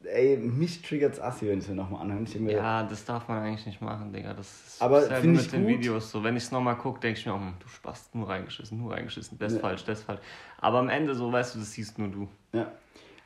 ey, 0.04 0.38
mich 0.38 0.81
triggert's 0.81 1.19
assi, 1.19 1.48
wenn 1.48 1.60
ich 1.60 1.66
es 1.66 1.69
mir 1.69 1.75
nochmal 1.75 2.01
anhöre. 2.01 2.24
Mir, 2.40 2.54
Ja, 2.54 2.84
das 2.84 3.06
darf 3.06 3.28
man 3.28 3.44
eigentlich 3.44 3.66
nicht 3.66 3.81
machen, 3.81 4.12
Digga. 4.12 4.34
Das 4.34 4.48
ist 4.68 4.81
Aber 4.81 5.02
find 5.02 5.34
mit 5.34 5.42
ich 5.42 5.52
den 5.52 5.62
gut. 5.63 5.69
Videos 5.72 6.10
so. 6.12 6.24
Wenn 6.24 6.36
ich 6.36 6.44
es 6.44 6.52
nochmal 6.52 6.78
gucke, 6.78 7.00
denke 7.00 7.19
ich 7.19 7.25
mir, 7.25 7.36
oh, 7.36 7.40
du 7.60 7.68
Spast, 7.68 8.16
nur 8.16 8.28
reingeschissen, 8.28 8.80
nur 8.80 8.94
reingeschissen, 8.94 9.38
das 9.38 9.54
Ja. 9.54 9.60
falsch, 9.60 9.84
das 9.84 10.02
falsch. 10.02 10.22
Aber 10.60 10.80
am 10.80 10.90
Ende, 10.90 11.13
so 11.13 11.31
weißt 11.31 11.56
du, 11.56 11.60
das 11.60 11.72
siehst 11.74 12.00
nur 12.00 12.07
du. 12.07 12.28
Ja. 12.54 12.72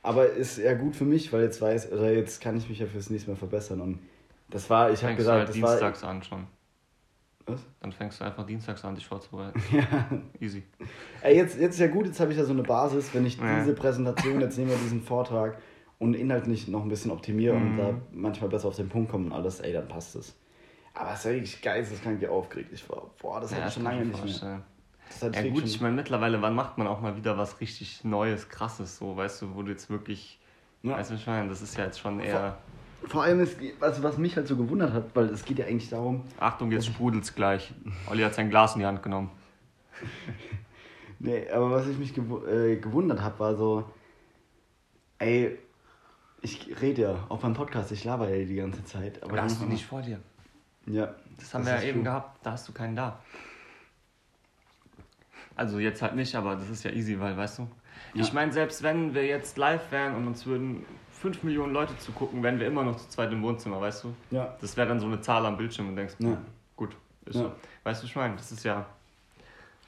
Aber 0.04 0.28
ist 0.30 0.58
ja 0.58 0.74
gut 0.74 0.96
für 0.96 1.06
mich, 1.06 1.32
weil 1.34 1.44
jetzt 1.44 1.62
weiß, 1.62 1.92
oder 1.92 2.12
jetzt 2.12 2.42
kann 2.42 2.58
ich 2.58 2.68
mich 2.70 2.80
ja 2.80 2.86
fürs 2.86 3.10
nächste 3.10 3.32
Mal 3.32 3.38
verbessern. 3.38 3.82
Und 3.82 4.00
das 4.50 4.70
war, 4.70 4.92
ich 4.92 5.02
habe 5.04 5.14
Fängst 5.16 5.20
du 5.20 5.22
gesagt, 5.22 5.38
halt 5.40 5.48
das 5.50 5.56
dienstags 5.56 6.04
an 6.04 6.22
schon. 6.24 6.40
war. 6.40 6.48
Was? 7.56 7.62
Dann 7.82 7.92
fängst 7.92 8.20
du 8.22 8.26
einfach 8.26 8.46
dienstags 8.46 8.84
an, 8.86 8.96
dich 8.96 9.06
vorzubereiten. 9.08 9.60
Ja. 9.72 10.10
Easy. 10.40 10.64
Ey, 11.22 11.36
jetzt, 11.38 11.58
jetzt 11.60 11.74
ist 11.76 11.80
ja 11.80 11.88
gut, 11.88 12.06
jetzt 12.06 12.20
habe 12.20 12.32
ich 12.32 12.38
ja 12.38 12.44
so 12.46 12.54
eine 12.54 12.64
Basis, 12.64 13.14
wenn 13.14 13.26
ich 13.26 13.38
Ja. 13.38 13.60
diese 13.60 13.74
Präsentation 13.74 14.40
jetzt 14.42 14.58
nehme, 14.58 14.72
diesen 14.76 15.02
Vortrag 15.02 15.58
und 16.00 16.14
inhaltlich 16.16 16.68
noch 16.68 16.84
ein 16.84 16.90
bisschen 16.90 17.12
optimiere 17.12 17.56
und 17.56 17.74
Mhm. 17.74 17.78
da 17.78 18.02
manchmal 18.12 18.50
besser 18.50 18.68
auf 18.70 18.76
den 18.76 18.90
Punkt 18.90 19.10
komme 19.12 19.26
und 19.28 19.32
alles, 19.34 19.60
ey, 19.62 19.74
dann 19.74 19.88
passt 19.88 20.16
es. 20.16 20.36
Aber 20.94 21.12
es 21.14 21.20
ist 21.20 21.26
ja 21.26 21.32
wirklich 21.32 21.62
geisteskrank 21.62 22.20
hier 22.20 22.32
aufgeregt. 22.32 22.70
Ich 22.74 22.88
war, 22.90 23.10
boah, 23.22 23.40
das 23.42 23.52
hatte 23.52 23.62
Ja, 23.62 23.68
ich 23.68 23.74
schon 23.74 23.84
kann 23.84 23.94
lange 23.94 24.06
nicht 24.06 24.14
mehr. 24.18 24.28
vorstellen. 24.28 24.52
Das 24.52 24.62
hatte 24.62 24.73
Ja 25.22 25.50
gut, 25.50 25.64
ich 25.66 25.82
meine, 25.82 25.96
mittlerweile, 25.96 26.42
wann 26.42 26.56
macht 26.56 26.78
man 26.78 26.88
auch 26.88 27.02
mal 27.02 27.16
wieder 27.16 27.38
was 27.38 27.60
richtig 27.62 28.04
Neues, 28.04 28.50
Krasses, 28.50 28.98
so, 28.98 29.16
weißt 29.16 29.42
du, 29.42 29.56
wo 29.56 29.62
du 29.64 29.72
jetzt 29.72 29.90
wirklich, 29.90 30.40
Ja. 30.82 30.98
weißt 30.98 31.12
du, 31.12 31.16
ich 31.16 31.28
meine, 31.28 31.50
das 31.50 31.62
ist 31.62 31.78
ja 31.78 31.86
jetzt 31.86 32.00
schon 32.00 32.20
eher, 32.20 32.58
Vor 33.06 33.24
allem, 33.24 33.42
ist, 33.42 33.58
also 33.82 34.04
was 34.04 34.18
mich 34.18 34.36
halt 34.36 34.48
so 34.48 34.56
gewundert 34.56 34.94
hat, 34.94 35.06
weil 35.14 35.26
es 35.26 35.44
geht 35.46 35.60
ja 35.60 35.66
eigentlich 35.66 35.90
darum, 35.90 36.24
Achtung, 36.40 36.72
jetzt 36.72 36.86
sprudelt's 36.86 37.36
gleich. 37.36 37.74
Olli 38.10 38.24
hat 38.24 38.34
sein 38.34 38.50
Glas 38.50 38.76
in 38.76 38.80
die 38.80 38.86
Hand 38.86 39.04
genommen. 39.04 39.30
Nee, 41.20 41.50
aber 41.50 41.72
was 41.72 41.88
ich 41.88 41.98
mich 41.98 42.14
gewu 42.14 42.46
äh, 42.46 42.76
gewundert 42.76 43.22
habe, 43.22 43.40
war 43.40 43.56
so, 43.56 43.90
ey, 45.20 45.58
ich 46.42 46.82
rede 46.82 47.04
ja, 47.04 47.26
auch 47.30 47.40
beim 47.40 47.54
Podcast, 47.54 47.94
ich 47.94 48.04
laber 48.04 48.28
ja 48.28 48.44
die 48.46 48.56
ganze 48.56 48.84
Zeit. 48.84 49.24
Aber 49.24 49.38
da 49.38 49.44
hast 49.44 49.62
du 49.62 49.66
nicht 49.66 49.86
vor 49.86 50.02
dir. 50.02 50.20
Ja. 50.86 51.16
Das 51.38 51.54
haben 51.54 51.66
wir 51.66 51.76
ja 51.76 51.82
eben 51.82 51.94
true. 52.00 52.04
gehabt, 52.04 52.46
da 52.46 52.52
hast 52.52 52.68
du 52.68 52.74
keinen 52.74 52.98
da. 52.98 53.22
Also 55.56 55.80
jetzt 55.80 56.02
halt 56.02 56.16
nicht, 56.16 56.36
aber 56.36 56.56
das 56.56 56.70
ist 56.70 56.84
ja 56.84 56.92
easy, 56.92 57.20
weil, 57.20 57.38
weißt 57.38 57.60
du, 57.60 57.68
ich 58.14 58.28
Ja. 58.28 58.34
meine, 58.34 58.52
selbst 58.52 58.82
wenn 58.84 59.14
wir 59.14 59.26
jetzt 59.26 59.58
live 59.58 59.92
wären 59.92 60.16
und 60.16 60.28
uns 60.28 60.46
würden 60.46 60.86
5 61.12 61.44
Millionen 61.44 61.74
Leute 61.74 61.98
zugucken, 62.00 62.42
wären 62.44 62.60
wir 62.60 62.68
immer 62.68 62.84
noch 62.84 62.98
zu 62.98 63.08
zweit 63.10 63.32
im 63.32 63.42
Wohnzimmer, 63.44 63.80
weißt 63.80 64.04
du? 64.04 64.14
Ja. 64.32 64.56
Das 64.62 64.76
wäre 64.76 64.88
dann 64.88 65.00
so 65.00 65.06
eine 65.06 65.22
Zahl 65.22 65.46
am 65.46 65.56
Bildschirm 65.58 65.90
und 65.90 65.96
denkst, 65.96 66.16
Ja. 66.20 66.38
gut, 66.76 66.96
ist 67.26 67.36
Ja. 67.36 67.42
so. 67.44 67.52
Weißt 67.84 68.02
du, 68.04 68.08
ich 68.08 68.16
meine, 68.16 68.36
das 68.36 68.52
ist 68.52 68.64
ja 68.64 68.86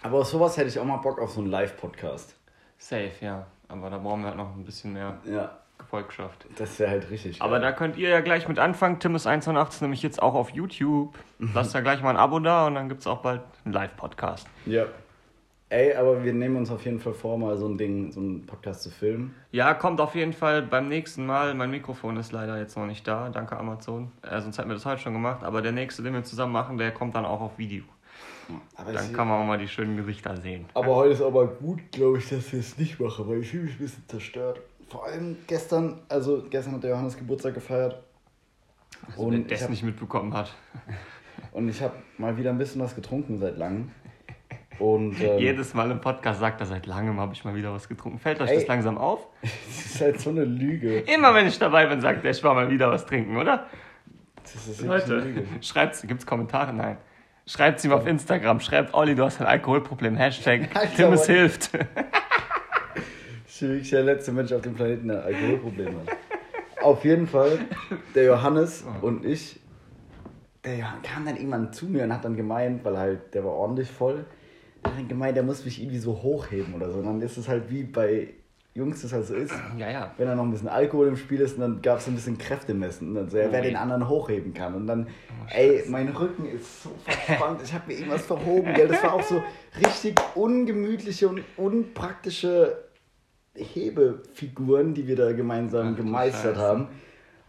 Aber 0.03 0.19
auf 0.19 0.27
sowas 0.27 0.55
hätte 0.57 0.67
ich 0.67 0.77
auch 0.79 0.85
mal 0.85 0.97
Bock 0.97 1.19
auf 1.19 1.31
so 1.31 1.41
einen 1.41 1.49
Live-Podcast. 1.49 2.35
safe, 2.77 3.11
ja. 3.21 3.47
Aber 3.69 3.89
da 3.89 3.97
brauchen 3.97 4.21
wir 4.21 4.27
halt 4.27 4.37
noch 4.37 4.55
ein 4.55 4.63
bisschen 4.63 4.93
mehr 4.93 5.17
Ja. 5.25 5.57
Gefolgschaft. 5.79 6.45
Das 6.57 6.77
wäre 6.79 6.91
halt 6.91 7.09
richtig. 7.09 7.41
Aber 7.41 7.59
da 7.59 7.69
geil. 7.71 7.75
könnt 7.79 7.97
ihr 7.97 8.09
ja 8.09 8.21
gleich 8.21 8.47
mit 8.47 8.59
anfangen. 8.59 8.99
Tim 8.99 9.15
ist 9.15 9.25
188 9.25 9.81
nämlich 9.81 10.03
jetzt 10.03 10.21
auch 10.21 10.35
auf 10.35 10.51
YouTube. 10.51 11.17
Lasst 11.39 11.73
da 11.73 11.81
gleich 11.81 12.01
mal 12.03 12.11
ein 12.11 12.17
Abo 12.17 12.39
da 12.39 12.67
und 12.67 12.75
dann 12.75 12.87
gibt 12.87 13.01
es 13.01 13.07
auch 13.07 13.21
bald 13.21 13.41
einen 13.65 13.73
Live-Podcast. 13.73 14.47
Ja. 14.67 14.85
Ey, 15.69 15.95
aber 15.95 16.23
wir 16.23 16.31
nehmen 16.33 16.57
uns 16.57 16.69
auf 16.69 16.85
jeden 16.85 16.99
Fall 16.99 17.13
vor, 17.13 17.39
mal 17.39 17.57
so 17.57 17.67
ein 17.67 17.77
Ding, 17.77 18.11
so 18.11 18.19
einen 18.19 18.45
Podcast 18.45 18.83
zu 18.83 18.91
filmen. 18.91 19.33
Ja, 19.51 19.73
kommt 19.73 19.99
auf 19.99 20.13
jeden 20.13 20.33
Fall 20.33 20.61
beim 20.61 20.87
nächsten 20.87 21.25
Mal. 21.25 21.55
Mein 21.55 21.71
Mikrofon 21.71 22.17
ist 22.17 22.31
leider 22.31 22.59
jetzt 22.59 22.77
noch 22.77 22.85
nicht 22.85 23.07
da. 23.07 23.29
Danke, 23.29 23.57
Amazon. 23.57 24.11
Äh, 24.21 24.41
sonst 24.41 24.59
hätten 24.59 24.69
wir 24.69 24.75
das 24.75 24.85
heute 24.85 25.01
schon 25.01 25.13
gemacht. 25.13 25.43
Aber 25.43 25.63
der 25.63 25.71
nächste, 25.71 26.03
den 26.03 26.13
wir 26.13 26.23
zusammen 26.23 26.53
machen, 26.53 26.77
der 26.77 26.91
kommt 26.91 27.15
dann 27.15 27.25
auch 27.25 27.41
auf 27.41 27.57
Video. 27.57 27.83
Aber, 28.75 28.93
Dann 28.93 29.11
kann 29.11 29.27
man 29.27 29.41
auch 29.41 29.45
mal 29.45 29.57
die 29.57 29.67
schönen 29.67 29.97
Gesichter 29.97 30.37
sehen. 30.37 30.65
aber 30.75 30.95
heute 30.95 31.13
ist 31.13 31.21
aber 31.21 31.47
gut, 31.47 31.79
glaube 31.91 32.19
ich, 32.19 32.29
dass 32.29 32.51
wir 32.53 32.59
es 32.59 32.77
nicht 32.77 32.99
machen, 32.99 33.27
weil 33.27 33.39
ich 33.41 33.49
fühle 33.49 33.63
mich 33.63 33.73
ein 33.73 33.79
bisschen 33.79 34.03
zerstört. 34.07 34.61
vor 34.87 35.05
allem 35.07 35.35
gestern, 35.47 35.99
also 36.09 36.43
gestern 36.47 36.75
hat 36.75 36.83
der 36.83 36.91
Johannes 36.91 37.17
Geburtstag 37.17 37.55
gefeiert. 37.55 38.03
Also, 39.07 39.23
und 39.23 39.31
wer 39.33 39.39
ich 39.39 39.47
das 39.47 39.63
hab- 39.63 39.71
nicht 39.71 39.81
mitbekommen 39.81 40.31
hat. 40.35 40.53
Und 41.53 41.67
ich 41.69 41.81
habe 41.81 41.95
mal 42.19 42.37
wieder 42.37 42.51
ein 42.51 42.59
bisschen 42.59 42.81
was 42.81 42.93
getrunken 42.95 43.39
seit 43.39 43.57
langem. 43.57 43.89
Und 44.79 45.19
ähm, 45.21 45.39
Jedes 45.39 45.73
Mal 45.73 45.89
im 45.91 46.01
Podcast 46.01 46.39
sagt 46.39 46.59
er, 46.59 46.65
seit 46.65 46.85
langem 46.85 47.19
habe 47.19 47.33
ich 47.33 47.45
mal 47.45 47.55
wieder 47.55 47.73
was 47.73 47.87
getrunken. 47.87 48.19
Fällt 48.19 48.41
euch 48.41 48.49
Ey. 48.49 48.55
das 48.57 48.67
langsam 48.67 48.97
auf? 48.97 49.27
das 49.41 49.85
ist 49.85 50.01
halt 50.01 50.19
so 50.19 50.29
eine 50.29 50.43
Lüge. 50.43 50.99
Immer 50.99 51.33
wenn 51.33 51.47
ich 51.47 51.57
dabei 51.57 51.85
bin, 51.87 52.01
sagt 52.01 52.25
er, 52.25 52.31
ich 52.31 52.43
war 52.43 52.53
mal 52.53 52.69
wieder 52.69 52.89
was 52.91 53.05
trinken, 53.05 53.37
oder? 53.37 53.67
Das 54.43 54.55
ist 54.67 54.83
wirklich 54.83 55.03
eine 55.05 55.15
Leute, 55.15 55.27
Lüge. 55.27 55.47
schreibt's, 55.61 56.01
gibt's 56.05 56.25
Kommentare? 56.25 56.73
Nein. 56.73 56.97
Schreibt's 57.47 57.85
ihm 57.85 57.91
auf 57.91 58.07
Instagram. 58.07 58.59
Schreibt, 58.59 58.93
Olli, 58.93 59.15
du 59.15 59.23
hast 59.23 59.39
ein 59.39 59.47
Alkoholproblem. 59.47 60.15
Hashtag, 60.15 60.69
Tim, 60.95 61.13
es 61.13 61.25
hilft. 61.25 61.71
Ich 63.47 63.61
bin 63.61 63.69
wirklich 63.69 63.89
der 63.89 64.03
letzte 64.03 64.33
Mensch 64.33 64.51
auf 64.51 64.63
dem 64.63 64.73
Planeten, 64.73 65.07
der 65.07 65.23
Alkoholprobleme 65.23 65.91
hat. 66.01 66.83
Auf 66.83 67.05
jeden 67.05 67.25
Fall, 67.25 67.59
der 68.13 68.25
Johannes 68.25 68.83
und 69.01 69.25
ich, 69.25 69.61
der 70.65 70.75
Johann 70.79 71.01
kam 71.03 71.25
dann 71.25 71.37
irgendwann 71.37 71.71
zu 71.71 71.85
mir 71.85 72.03
und 72.03 72.11
hat 72.13 72.25
dann 72.25 72.35
gemeint, 72.35 72.83
weil 72.83 72.97
halt, 72.97 73.33
der 73.33 73.45
war 73.45 73.53
ordentlich 73.53 73.89
voll, 73.89 74.25
gemeint, 75.07 75.35
der 75.35 75.43
muss 75.43 75.65
mich 75.65 75.81
irgendwie 75.81 75.99
so 75.99 76.21
hochheben 76.21 76.73
oder 76.73 76.91
so. 76.91 76.99
Und 76.99 77.05
dann 77.05 77.21
ist 77.21 77.37
es 77.37 77.47
halt 77.47 77.69
wie 77.69 77.83
bei 77.83 78.29
Jungs 78.73 79.01
das 79.03 79.13
halt 79.13 79.25
so 79.25 79.33
ist. 79.33 79.53
Ja, 79.77 79.89
ja. 79.89 80.11
Wenn 80.17 80.27
da 80.27 80.35
noch 80.35 80.43
ein 80.43 80.51
bisschen 80.51 80.67
Alkohol 80.67 81.07
im 81.07 81.15
Spiel 81.15 81.39
ist, 81.39 81.55
und 81.55 81.61
dann 81.61 81.81
gab 81.81 81.99
es 81.99 82.07
ein 82.07 82.15
bisschen 82.15 82.37
Kräftemessen. 82.37 83.09
Und 83.09 83.15
dann 83.15 83.29
so, 83.29 83.37
ja, 83.37 83.49
wer 83.49 83.61
den 83.61 83.77
anderen 83.77 84.09
hochheben 84.09 84.53
kann. 84.53 84.75
Und 84.75 84.87
dann, 84.87 85.07
Oh, 85.07 85.53
ey, 85.55 85.83
mein 85.87 86.09
Rücken 86.09 86.45
ist 86.45 86.83
so 86.83 86.91
verspannt. 87.05 87.61
Ich 87.63 87.73
habe 87.73 87.87
mir 87.87 87.93
irgendwas 87.93 88.25
verhoben, 88.25 88.73
gell. 88.73 88.89
Das 88.89 89.01
war 89.01 89.13
auch 89.13 89.23
so 89.23 89.41
richtig 89.79 90.19
ungemütliche 90.35 91.29
und 91.29 91.41
unpraktische 91.55 92.83
Hebefiguren, 93.53 94.93
die 94.93 95.07
wir 95.07 95.15
da 95.15 95.31
gemeinsam 95.31 95.93
Ach 95.93 95.97
gemeistert 95.97 96.57
haben. 96.57 96.89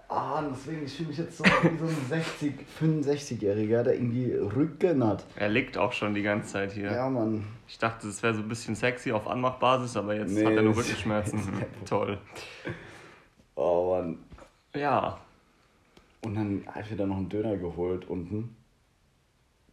Ah, 0.08 0.40
deswegen, 0.50 0.84
ich 0.84 0.94
fühle 0.96 1.08
mich 1.08 1.18
jetzt 1.18 1.36
so 1.36 1.44
wie 1.44 1.78
so 1.78 1.84
ein 1.86 2.06
60, 2.08 2.54
65-Jähriger, 2.80 3.82
der 3.82 3.94
irgendwie 3.94 4.32
Rücken 4.34 5.04
hat. 5.04 5.24
Er 5.34 5.48
liegt 5.48 5.76
auch 5.76 5.92
schon 5.92 6.14
die 6.14 6.22
ganze 6.22 6.52
Zeit 6.52 6.72
hier. 6.72 6.92
Ja, 6.92 7.08
Mann. 7.10 7.44
Ich 7.66 7.78
dachte, 7.78 8.06
es 8.06 8.22
wäre 8.22 8.32
so 8.34 8.42
ein 8.42 8.48
bisschen 8.48 8.76
sexy 8.76 9.10
auf 9.10 9.26
Anmachbasis, 9.26 9.96
aber 9.96 10.14
jetzt 10.14 10.30
Nee, 10.32 10.44
hat 10.46 10.52
er 10.52 10.62
nur 10.62 10.76
Rückenschmerzen. 10.76 11.40
Toll. 11.84 12.18
Oh, 13.56 13.96
Mann. 13.96 14.18
Ja, 14.74 15.18
Und 16.22 16.34
dann 16.36 16.62
habe 16.68 16.84
ich 16.88 16.96
da 16.96 17.04
noch 17.06 17.16
einen 17.16 17.28
Döner 17.28 17.56
geholt 17.56 18.04
unten. 18.08 18.54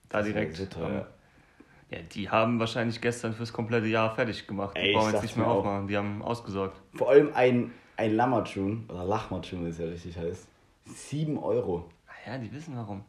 da 0.10 0.20
Das 0.20 0.28
direkt. 0.28 0.56
so. 0.56 0.82
Ja, 0.82 2.00
die 2.16 2.30
haben 2.30 2.60
wahrscheinlich 2.60 3.02
gestern 3.02 3.34
fürs 3.34 3.54
komplette 3.54 3.86
Jahr 3.88 4.16
fertig 4.16 4.48
gemacht. 4.48 4.76
Die 4.78 4.82
Ey, 4.82 4.94
brauchen 4.94 5.14
jetzt 5.14 5.22
nicht 5.22 5.38
mehr 5.38 5.46
aufmachen. 5.48 5.88
Die 5.88 5.96
haben 5.96 6.24
ausgesorgt. 6.24 6.82
Vor 6.96 7.10
allem 7.10 7.30
ein, 7.36 7.72
ein 8.04 8.16
Lammertschun, 8.16 8.86
oder 8.90 9.06
Lachmatschun, 9.06 9.66
wie 9.66 9.70
es 9.70 9.78
ja 9.78 9.86
richtig 9.86 10.18
heißt. 10.18 10.48
7 10.86 11.38
Euro. 11.38 11.90
Ah 12.08 12.32
ja, 12.32 12.38
die 12.38 12.52
wissen 12.52 12.76
warum. 12.76 13.04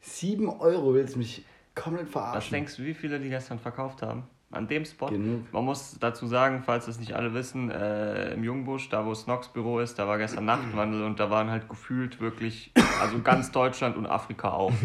7 0.00 0.48
Euro 0.48 0.94
willst 0.94 1.14
du 1.14 1.18
mich 1.18 1.44
komplett 1.74 2.06
Was 2.06 2.12
verarschen. 2.12 2.52
denkst 2.52 2.76
du, 2.76 2.84
wie 2.84 2.94
viele 2.94 3.18
die 3.18 3.28
gestern 3.28 3.58
verkauft 3.58 4.02
haben? 4.02 4.24
An 4.52 4.68
dem 4.68 4.84
Spot? 4.84 5.06
Genug. 5.08 5.52
Man 5.52 5.64
muss 5.64 5.96
dazu 5.98 6.28
sagen, 6.28 6.62
falls 6.64 6.86
das 6.86 7.00
nicht 7.00 7.14
alle 7.14 7.34
wissen, 7.34 7.68
äh, 7.70 8.32
im 8.32 8.44
Jungbusch, 8.44 8.88
da 8.88 9.04
wo 9.04 9.12
Snox 9.12 9.48
Büro 9.48 9.80
ist, 9.80 9.98
da 9.98 10.06
war 10.06 10.18
gestern 10.18 10.44
Nachtwandel 10.44 11.02
und 11.02 11.18
da 11.18 11.30
waren 11.30 11.50
halt 11.50 11.68
gefühlt 11.68 12.20
wirklich, 12.20 12.72
also 13.00 13.20
ganz 13.22 13.50
Deutschland 13.50 13.96
und 13.96 14.06
Afrika 14.06 14.50
auch. 14.52 14.72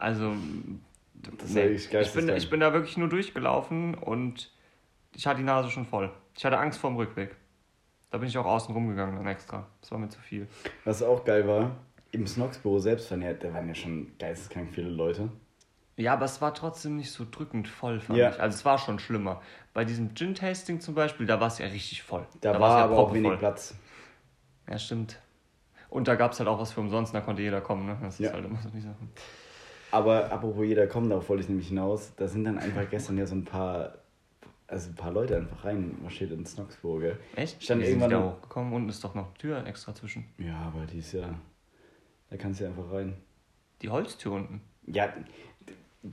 Also, 0.00 0.32
Das 1.14 1.48
ist 1.48 1.54
nee, 1.56 1.62
eigentlich 1.62 1.92
ich, 1.92 2.12
bin, 2.12 2.28
ich 2.28 2.48
bin 2.50 2.60
da 2.60 2.72
wirklich 2.72 2.96
nur 2.96 3.08
durchgelaufen 3.08 3.96
und 3.96 4.52
ich 5.12 5.26
hatte 5.26 5.38
die 5.38 5.44
Nase 5.44 5.70
schon 5.70 5.86
voll. 5.86 6.12
Ich 6.36 6.44
hatte 6.44 6.56
Angst 6.56 6.78
vorm 6.78 6.94
Rückweg. 6.94 7.34
Da 8.10 8.18
bin 8.18 8.28
ich 8.28 8.38
auch 8.38 8.46
außen 8.46 8.74
rumgegangen 8.74 9.16
dann 9.16 9.26
extra. 9.26 9.66
Das 9.80 9.90
war 9.90 9.98
mir 9.98 10.08
zu 10.08 10.20
viel. 10.20 10.48
Was 10.84 11.02
auch 11.02 11.24
geil 11.24 11.46
war, 11.46 11.72
im 12.12 12.26
Snox-Büro 12.26 12.78
selbst 12.78 13.10
ja, 13.10 13.32
da 13.34 13.52
waren 13.52 13.68
ja 13.68 13.74
schon 13.74 14.12
geisteskrank 14.18 14.70
viele 14.72 14.88
Leute. 14.88 15.28
Ja, 15.96 16.12
aber 16.14 16.24
es 16.26 16.40
war 16.40 16.54
trotzdem 16.54 16.96
nicht 16.96 17.10
so 17.10 17.26
drückend 17.30 17.66
voll, 17.68 18.00
fand 18.00 18.18
Ja. 18.18 18.30
ich. 18.30 18.40
Also 18.40 18.54
es 18.56 18.64
war 18.64 18.78
schon 18.78 18.98
schlimmer. 18.98 19.42
Bei 19.74 19.84
diesem 19.84 20.14
Gin-Tasting 20.14 20.80
zum 20.80 20.94
Beispiel, 20.94 21.26
da 21.26 21.40
war 21.40 21.48
es 21.48 21.58
ja 21.58 21.66
richtig 21.66 22.02
voll. 22.02 22.24
Da, 22.40 22.52
war's 22.52 22.60
war 22.60 22.78
ja 22.78 22.84
aber 22.84 22.96
auch 22.98 23.12
wenig 23.12 23.36
Platz. 23.38 23.74
Ja, 24.70 24.78
stimmt. 24.78 25.18
Und 25.90 26.06
da 26.06 26.14
gab 26.14 26.32
es 26.32 26.38
halt 26.38 26.48
auch 26.48 26.60
was 26.60 26.72
für 26.72 26.80
umsonst, 26.80 27.14
da 27.14 27.20
konnte 27.20 27.42
jeder 27.42 27.60
kommen, 27.60 27.86
ne? 27.86 27.98
Das 28.00 28.14
ist 28.20 28.26
Ja. 28.26 28.32
halt 28.32 28.44
immer 28.44 28.60
so 28.62 28.68
die 28.70 28.80
Sache. 28.80 28.94
Aber 29.90 30.30
apropos 30.30 30.64
jeder 30.66 30.86
kommt, 30.86 31.10
darauf 31.10 31.28
wollte 31.28 31.42
ich 31.42 31.48
nämlich 31.48 31.68
hinaus. 31.68 32.12
Da 32.16 32.28
sind 32.28 32.44
dann 32.44 32.58
einfach 32.58 32.88
gestern 32.90 33.16
ja 33.18 33.26
so 33.26 33.34
ein 33.34 33.44
paar, 33.44 33.94
also 34.68 34.90
ein 34.90 34.94
paar 34.94 35.12
Leute 35.12 35.36
einfach 35.36 35.64
reinmarschiert 35.64 36.30
ins 36.30 36.52
Snox-Büro, 36.52 36.98
gell? 36.98 37.18
Echt? 37.36 37.62
Stand 37.62 37.80
sind 37.80 37.86
die 37.98 38.02
irgendwann- 38.04 38.10
da 38.10 38.22
hochgekommen? 38.36 38.72
Unten 38.72 38.88
ist 38.90 39.02
doch 39.02 39.14
noch 39.14 39.26
eine 39.26 39.34
Tür 39.34 39.66
extra 39.66 39.94
zwischen. 39.94 40.26
Ja, 40.38 40.56
aber 40.74 40.86
die 40.86 40.98
ist 40.98 41.12
ja, 41.12 41.34
da 42.30 42.36
kannst 42.36 42.60
du 42.60 42.64
ja 42.64 42.70
einfach 42.70 42.92
rein. 42.92 43.14
Die 43.82 43.88
Holztür 43.88 44.32
unten. 44.32 44.60
Ja, 44.86 45.08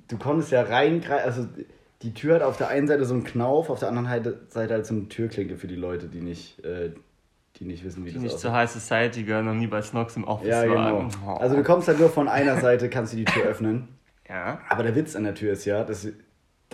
du 0.07 0.17
konntest 0.17 0.51
ja 0.51 0.61
rein, 0.63 1.03
also 1.09 1.47
die 2.01 2.13
Tür 2.13 2.35
hat 2.35 2.41
auf 2.43 2.57
der 2.57 2.69
einen 2.69 2.87
Seite 2.87 3.05
so 3.05 3.13
einen 3.13 3.23
Knauf, 3.23 3.69
auf 3.69 3.79
der 3.79 3.89
anderen 3.89 4.07
Seite- 4.49 4.73
halt 4.73 4.85
so 4.85 4.93
eine 4.95 5.07
Türklinke 5.09 5.57
für 5.57 5.67
die 5.67 5.75
Leute, 5.75 6.07
die 6.07 6.21
nicht, 6.21 6.63
äh, 6.63 6.91
die 7.57 7.65
nicht 7.65 7.83
wissen, 7.83 8.03
wie 8.05 8.09
Die 8.09 8.15
das 8.15 8.23
nicht 8.23 8.33
aussieht. 8.33 8.41
zur 8.41 8.53
High 8.53 8.69
Society 8.69 9.23
gehören, 9.23 9.45
noch 9.45 9.53
nie 9.53 9.67
bei 9.67 9.81
Snox 9.81 10.15
im 10.17 10.25
Office 10.25 10.47
Ja, 10.49 10.63
genau. 10.65 11.09
Oh. 11.25 11.29
Also 11.31 11.55
du 11.55 11.63
kommst 11.63 11.87
halt 11.87 11.99
nur 11.99 12.09
von 12.09 12.27
einer 12.27 12.59
Seite, 12.59 12.89
kannst 12.89 13.13
du 13.13 13.17
die 13.17 13.25
Tür 13.25 13.43
öffnen. 13.45 13.87
Ja. 14.27 14.59
Aber 14.69 14.83
der 14.83 14.95
Witz 14.95 15.15
an 15.15 15.23
der 15.23 15.35
Tür 15.35 15.53
ist 15.53 15.65
ja, 15.65 15.83
da 15.83 15.93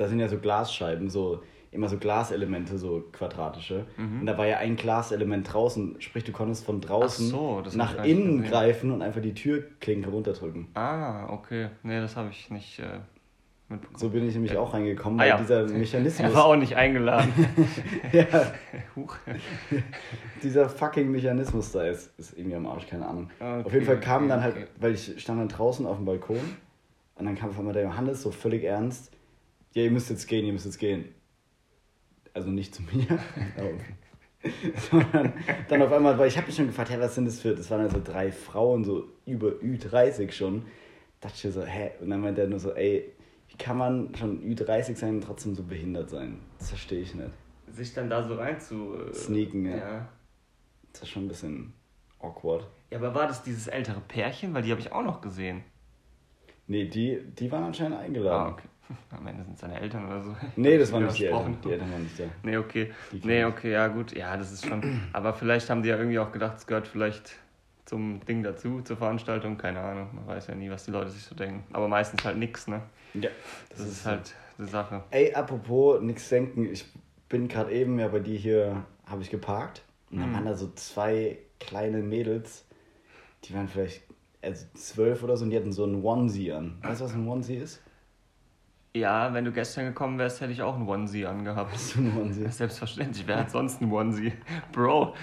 sind 0.07 0.19
ja 0.19 0.27
so 0.27 0.38
Glasscheiben, 0.39 1.09
so 1.09 1.43
immer 1.71 1.87
so 1.87 1.97
Glaselemente, 1.97 2.77
so 2.77 3.03
quadratische. 3.13 3.85
Und 3.97 4.25
da 4.25 4.37
war 4.37 4.45
ja 4.45 4.57
ein 4.57 4.75
Glaselement 4.75 5.51
draußen, 5.53 5.95
sprich 6.01 6.23
du 6.25 6.31
konntest 6.33 6.65
von 6.65 6.81
draußen 6.81 7.27
Mhm. 7.27 7.31
So, 7.31 7.63
nach 7.75 8.03
innen 8.03 8.37
gesehen. 8.39 8.51
greifen 8.51 8.91
und 8.91 9.01
einfach 9.01 9.21
die 9.21 9.33
Türklinke 9.33 10.09
runterdrücken. 10.09 10.67
Ah, 10.73 11.27
okay. 11.31 11.69
Nee, 11.83 11.99
das 12.01 12.15
habe 12.17 12.29
ich 12.29 12.49
nicht 12.49 12.79
äh. 12.79 12.99
So 13.95 14.09
bin 14.09 14.27
ich 14.27 14.33
nämlich 14.33 14.57
auch 14.57 14.73
reingekommen, 14.73 15.17
Ah, 15.17 15.23
weil 15.23 15.29
ja. 15.29 15.37
dieser 15.37 15.61
Er 15.71 15.77
Mechanismus, 15.77 16.33
war 16.33 16.43
auch 16.43 16.57
nicht 16.57 16.75
eingeladen. 16.75 17.31
ja, 18.11 18.25
Huch. 18.97 19.15
dieser 20.43 20.67
fucking 20.69 21.09
Mechanismus 21.09 21.71
da 21.71 21.83
ist, 21.85 22.11
ist 22.19 22.37
irgendwie 22.37 22.55
am 22.57 22.67
Arsch, 22.67 22.87
keine 22.87 23.07
Ahnung. 23.07 23.29
Okay, 23.39 23.63
auf 23.63 23.73
jeden 23.73 23.85
Fall 23.85 23.99
kam 24.01 24.23
okay, 24.23 24.29
dann 24.29 24.41
halt, 24.43 24.55
okay. 24.57 24.65
weil 24.79 24.93
ich 24.93 25.21
stand 25.21 25.39
dann 25.39 25.47
draußen 25.47 25.85
auf 25.85 25.95
dem 25.95 26.05
Balkon 26.05 26.39
und 27.15 27.25
dann 27.25 27.35
kam 27.35 27.49
auf 27.51 27.59
einmal 27.59 27.73
der 27.73 27.83
Johannes 27.83 28.21
so 28.21 28.31
völlig 28.31 28.65
ernst, 28.65 29.11
ja, 29.73 29.83
ihr 29.83 29.91
müsst 29.91 30.09
jetzt 30.09 30.27
gehen, 30.27 30.45
ihr 30.45 30.51
müsst 30.51 30.65
jetzt 30.65 30.77
gehen. 30.79 31.05
Also 32.33 32.50
nicht 32.50 32.73
zu 32.73 32.81
mir, 32.83 33.19
sondern 34.89 35.33
dann 35.67 35.81
auf 35.81 35.91
einmal, 35.91 36.17
weil 36.17 36.27
ich 36.27 36.38
habe 36.38 36.47
mich 36.47 36.55
schon 36.55 36.67
gefragt, 36.67 36.89
hä, 36.89 36.95
was 37.00 37.15
sind 37.15 37.25
das 37.25 37.39
für, 37.39 37.53
das 37.53 37.69
waren 37.69 37.81
also 37.81 38.01
drei 38.03 38.31
Frauen, 38.31 38.83
so 38.83 39.09
über 39.25 39.50
Ü30 39.50 40.31
schon. 40.31 40.65
dachte 41.19 41.47
ich 41.47 41.53
so, 41.53 41.63
hä? 41.63 41.91
Und 42.00 42.09
dann 42.09 42.21
meinte 42.21 42.41
er 42.41 42.47
nur 42.47 42.59
so, 42.59 42.73
ey, 42.73 43.11
wie 43.50 43.57
kann 43.57 43.77
man 43.77 44.15
schon 44.15 44.41
Ü30 44.41 44.95
sein 44.95 45.15
und 45.15 45.23
trotzdem 45.23 45.55
so 45.55 45.63
behindert 45.63 46.09
sein? 46.09 46.39
Das 46.57 46.69
verstehe 46.69 47.01
ich 47.01 47.13
nicht. 47.13 47.31
Sich 47.71 47.93
dann 47.93 48.09
da 48.09 48.23
so 48.23 48.35
rein 48.35 48.59
zu. 48.59 48.95
Äh, 48.95 49.13
Sneaken, 49.13 49.65
ja. 49.65 49.77
ja. 49.77 50.09
Das 50.93 51.03
ist 51.03 51.09
schon 51.09 51.25
ein 51.25 51.27
bisschen 51.27 51.73
awkward. 52.19 52.67
Ja, 52.89 52.97
aber 52.97 53.13
war 53.13 53.27
das 53.27 53.43
dieses 53.43 53.67
ältere 53.67 54.01
Pärchen? 54.01 54.53
Weil 54.53 54.63
die 54.63 54.71
habe 54.71 54.81
ich 54.81 54.91
auch 54.91 55.03
noch 55.03 55.21
gesehen. 55.21 55.63
Nee, 56.67 56.85
die, 56.85 57.21
die 57.38 57.51
waren 57.51 57.63
anscheinend 57.65 57.97
eingeladen. 57.97 58.47
Ah, 58.47 58.53
okay. 58.53 58.67
Am 59.17 59.27
Ende 59.27 59.43
sind 59.43 59.53
es 59.55 59.60
seine 59.62 59.79
Eltern 59.79 60.05
oder 60.05 60.21
so. 60.21 60.36
Nee, 60.55 60.77
das 60.77 60.91
waren 60.91 61.05
nicht 61.05 61.19
die 61.19 61.25
Eltern. 61.25 61.57
Die 61.63 61.71
Eltern 61.71 61.91
waren 61.91 62.03
nicht 62.03 62.19
da. 62.19 62.24
Nee, 62.43 62.57
okay. 62.57 62.91
Nee, 63.24 63.45
okay, 63.45 63.71
ja 63.71 63.88
gut. 63.88 64.15
Ja, 64.15 64.38
das 64.38 64.51
ist 64.51 64.65
schon. 64.65 64.81
Aber 65.13 65.33
vielleicht 65.33 65.69
haben 65.69 65.83
die 65.83 65.89
ja 65.89 65.98
irgendwie 65.98 66.19
auch 66.19 66.31
gedacht, 66.31 66.57
es 66.57 66.67
gehört 66.67 66.88
vielleicht 66.88 67.38
zum 67.86 68.24
Ding 68.25 68.43
dazu, 68.43 68.81
zur 68.81 68.98
Veranstaltung. 68.98 69.57
Keine 69.57 69.79
Ahnung. 69.81 70.10
Man 70.13 70.27
weiß 70.27 70.48
ja 70.48 70.55
nie, 70.55 70.69
was 70.69 70.86
die 70.86 70.91
Leute 70.91 71.10
sich 71.10 71.24
so 71.24 71.36
denken. 71.36 71.63
Aber 71.74 71.88
meistens 71.88 72.24
halt 72.24 72.38
nix, 72.38 72.67
ne? 72.67 72.81
Ja, 73.13 73.29
Das, 73.69 73.79
ist 73.81 74.05
halt 74.05 74.33
die 74.57 74.65
Sache. 74.65 75.03
Ey, 75.12 75.33
apropos, 75.33 76.01
nix 76.01 76.29
denken. 76.29 76.65
Ich 76.71 76.86
bin 77.27 77.48
gerade 77.48 77.71
eben 77.71 78.00
ja 78.00 78.07
bei 78.07 78.19
dir 78.19 78.38
hier, 78.38 78.86
habe 79.05 79.21
ich 79.21 79.29
geparkt. 79.29 79.83
Und 80.12 80.19
dann 80.19 80.29
Mhm. 80.29 80.33
waren 80.36 80.45
da 80.45 80.53
so 80.55 80.71
zwei 80.75 81.38
kleine 81.60 82.00
Mädels, 82.00 82.65
die 83.43 83.53
waren 83.53 83.67
vielleicht 83.67 84.03
also 84.41 84.65
zwölf 84.74 85.24
oder 85.24 85.38
so 85.38 85.45
und 85.45 85.51
die 85.51 85.57
hatten 85.57 85.71
so 85.71 85.83
einen 85.83 86.03
Onesie 86.03 86.51
an. 86.51 86.77
Weißt 86.81 87.01
du, 87.01 87.05
was 87.05 87.13
ein 87.13 87.27
Onesie 87.27 87.57
ist? 87.57 87.81
Ja, 88.93 89.33
wenn 89.33 89.45
du 89.45 89.53
gestern 89.53 89.86
gekommen 89.86 90.19
wärst, 90.19 90.41
hätte 90.41 90.51
ich 90.51 90.62
auch 90.62 90.75
einen 90.75 90.86
Onesie 90.86 91.25
angehabt. 91.25 91.74
Was 91.74 91.81
ist 91.81 91.95
ein 91.95 92.17
Onesie? 92.17 92.45
Selbstverständlich, 92.50 93.25
wer 93.25 93.39
hat 93.39 93.51
sonst 93.51 93.81
einen 93.81 93.89
Onesie? 93.89 94.33
Bro, 94.74 95.15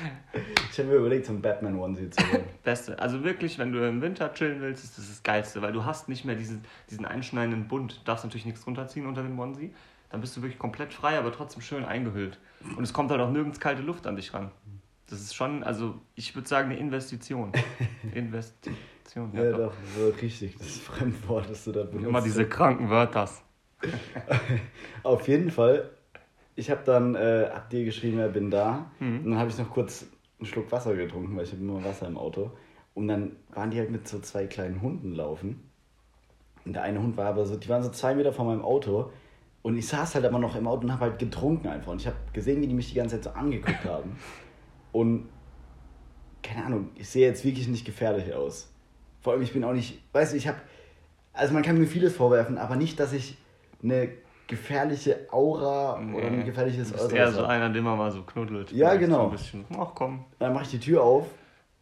Ich 0.72 0.78
habe 0.78 0.88
mir 0.88 0.94
überlegt, 0.96 1.26
so 1.26 1.32
einen 1.32 1.42
Batman-Onesie 1.42 2.08
zu 2.08 2.32
holen. 2.32 2.44
Beste. 2.64 2.98
Also 2.98 3.22
wirklich, 3.24 3.58
wenn 3.58 3.72
du 3.72 3.86
im 3.86 4.00
Winter 4.00 4.32
chillen 4.32 4.62
willst, 4.62 4.84
ist 4.84 4.96
das 4.96 5.08
das 5.08 5.22
Geilste, 5.22 5.60
weil 5.60 5.72
du 5.72 5.84
hast 5.84 6.08
nicht 6.08 6.24
mehr 6.24 6.34
diesen, 6.34 6.64
diesen 6.88 7.04
einschneidenden 7.04 7.68
Bund. 7.68 8.00
Du 8.00 8.04
darfst 8.06 8.24
natürlich 8.24 8.46
nichts 8.46 8.66
runterziehen 8.66 9.06
unter 9.06 9.22
den 9.22 9.38
Onesie. 9.38 9.74
Dann 10.08 10.22
bist 10.22 10.34
du 10.34 10.40
wirklich 10.40 10.58
komplett 10.58 10.94
frei, 10.94 11.18
aber 11.18 11.30
trotzdem 11.30 11.60
schön 11.60 11.84
eingehüllt. 11.84 12.38
Und 12.78 12.84
es 12.84 12.94
kommt 12.94 13.10
halt 13.10 13.20
auch 13.20 13.30
nirgends 13.30 13.60
kalte 13.60 13.82
Luft 13.82 14.06
an 14.06 14.16
dich 14.16 14.32
ran. 14.32 14.50
Das 15.10 15.20
ist 15.20 15.34
schon, 15.34 15.62
also 15.62 16.00
ich 16.14 16.34
würde 16.34 16.48
sagen, 16.48 16.70
eine 16.70 16.78
Investition. 16.78 17.52
Investition, 18.14 19.30
ja, 19.34 19.44
ja, 19.44 19.56
doch. 19.58 19.72
doch, 19.98 20.22
richtig, 20.22 20.56
das 20.56 20.78
Fremdwort, 20.78 21.50
das 21.50 21.64
du 21.64 21.72
da 21.72 21.84
benutzt. 21.84 22.08
Immer 22.08 22.22
diese 22.22 22.48
kranken 22.48 22.88
Wörter. 22.88 23.28
Auf 25.02 25.28
jeden 25.28 25.50
Fall, 25.50 25.90
ich 26.56 26.70
habe 26.70 26.80
dann, 26.84 27.14
äh, 27.14 27.48
hab 27.52 27.70
dir 27.70 27.84
geschrieben, 27.84 28.18
ja, 28.18 28.28
bin 28.28 28.50
da. 28.50 28.90
Mhm. 28.98 29.24
Und 29.24 29.30
dann 29.30 29.38
habe 29.38 29.50
ich 29.50 29.58
noch 29.58 29.70
kurz 29.70 30.06
einen 30.38 30.46
Schluck 30.46 30.70
Wasser 30.72 30.94
getrunken, 30.94 31.36
weil 31.36 31.44
ich 31.44 31.52
habe 31.52 31.62
immer 31.62 31.84
Wasser 31.84 32.06
im 32.06 32.16
Auto. 32.16 32.50
Und 32.94 33.08
dann 33.08 33.36
waren 33.50 33.70
die 33.70 33.78
halt 33.78 33.90
mit 33.90 34.08
so 34.08 34.18
zwei 34.20 34.46
kleinen 34.46 34.82
Hunden 34.82 35.12
laufen. 35.12 35.62
Und 36.64 36.74
der 36.74 36.82
eine 36.82 37.00
Hund 37.00 37.16
war 37.16 37.26
aber 37.26 37.46
so, 37.46 37.56
die 37.56 37.68
waren 37.68 37.82
so 37.82 37.90
zwei 37.90 38.14
Meter 38.14 38.32
vor 38.32 38.44
meinem 38.44 38.62
Auto. 38.62 39.10
Und 39.62 39.76
ich 39.76 39.86
saß 39.86 40.14
halt 40.14 40.24
aber 40.24 40.38
noch 40.38 40.56
im 40.56 40.66
Auto 40.66 40.82
und 40.82 40.92
habe 40.92 41.02
halt 41.02 41.18
getrunken 41.18 41.68
einfach. 41.68 41.92
Und 41.92 42.00
ich 42.00 42.06
habe 42.06 42.16
gesehen, 42.32 42.60
wie 42.60 42.66
die 42.66 42.74
mich 42.74 42.88
die 42.88 42.94
ganze 42.94 43.20
Zeit 43.20 43.24
so 43.24 43.38
angeguckt 43.38 43.84
haben. 43.84 44.16
Und 44.92 45.28
keine 46.42 46.64
Ahnung, 46.64 46.90
ich 46.94 47.08
sehe 47.08 47.26
jetzt 47.26 47.44
wirklich 47.44 47.68
nicht 47.68 47.84
gefährlich 47.84 48.34
aus. 48.34 48.72
Vor 49.20 49.32
allem, 49.32 49.42
ich 49.42 49.52
bin 49.52 49.64
auch 49.64 49.72
nicht, 49.72 50.00
weißt 50.12 50.32
du, 50.32 50.36
ich 50.36 50.48
habe, 50.48 50.58
also 51.32 51.52
man 51.52 51.62
kann 51.62 51.78
mir 51.78 51.86
vieles 51.86 52.16
vorwerfen, 52.16 52.58
aber 52.58 52.76
nicht, 52.76 52.98
dass 52.98 53.12
ich 53.12 53.36
eine 53.82 54.08
gefährliche 54.46 55.26
Aura 55.30 55.94
oder 56.14 56.26
ein 56.26 56.44
gefährliches 56.44 56.92
Äußeres 56.94 57.12
eher 57.12 57.32
so 57.32 57.44
einer, 57.44 57.68
den 57.70 57.84
man 57.84 57.98
mal 57.98 58.10
so 58.10 58.22
knuddelt. 58.22 58.72
Ja, 58.72 58.94
genau. 58.96 59.18
So 59.18 59.24
ein 59.24 59.30
bisschen, 59.32 59.64
ach 59.78 59.90
komm. 59.94 60.24
Dann 60.38 60.54
mache 60.54 60.64
ich 60.64 60.70
die 60.70 60.80
Tür 60.80 61.02
auf 61.02 61.26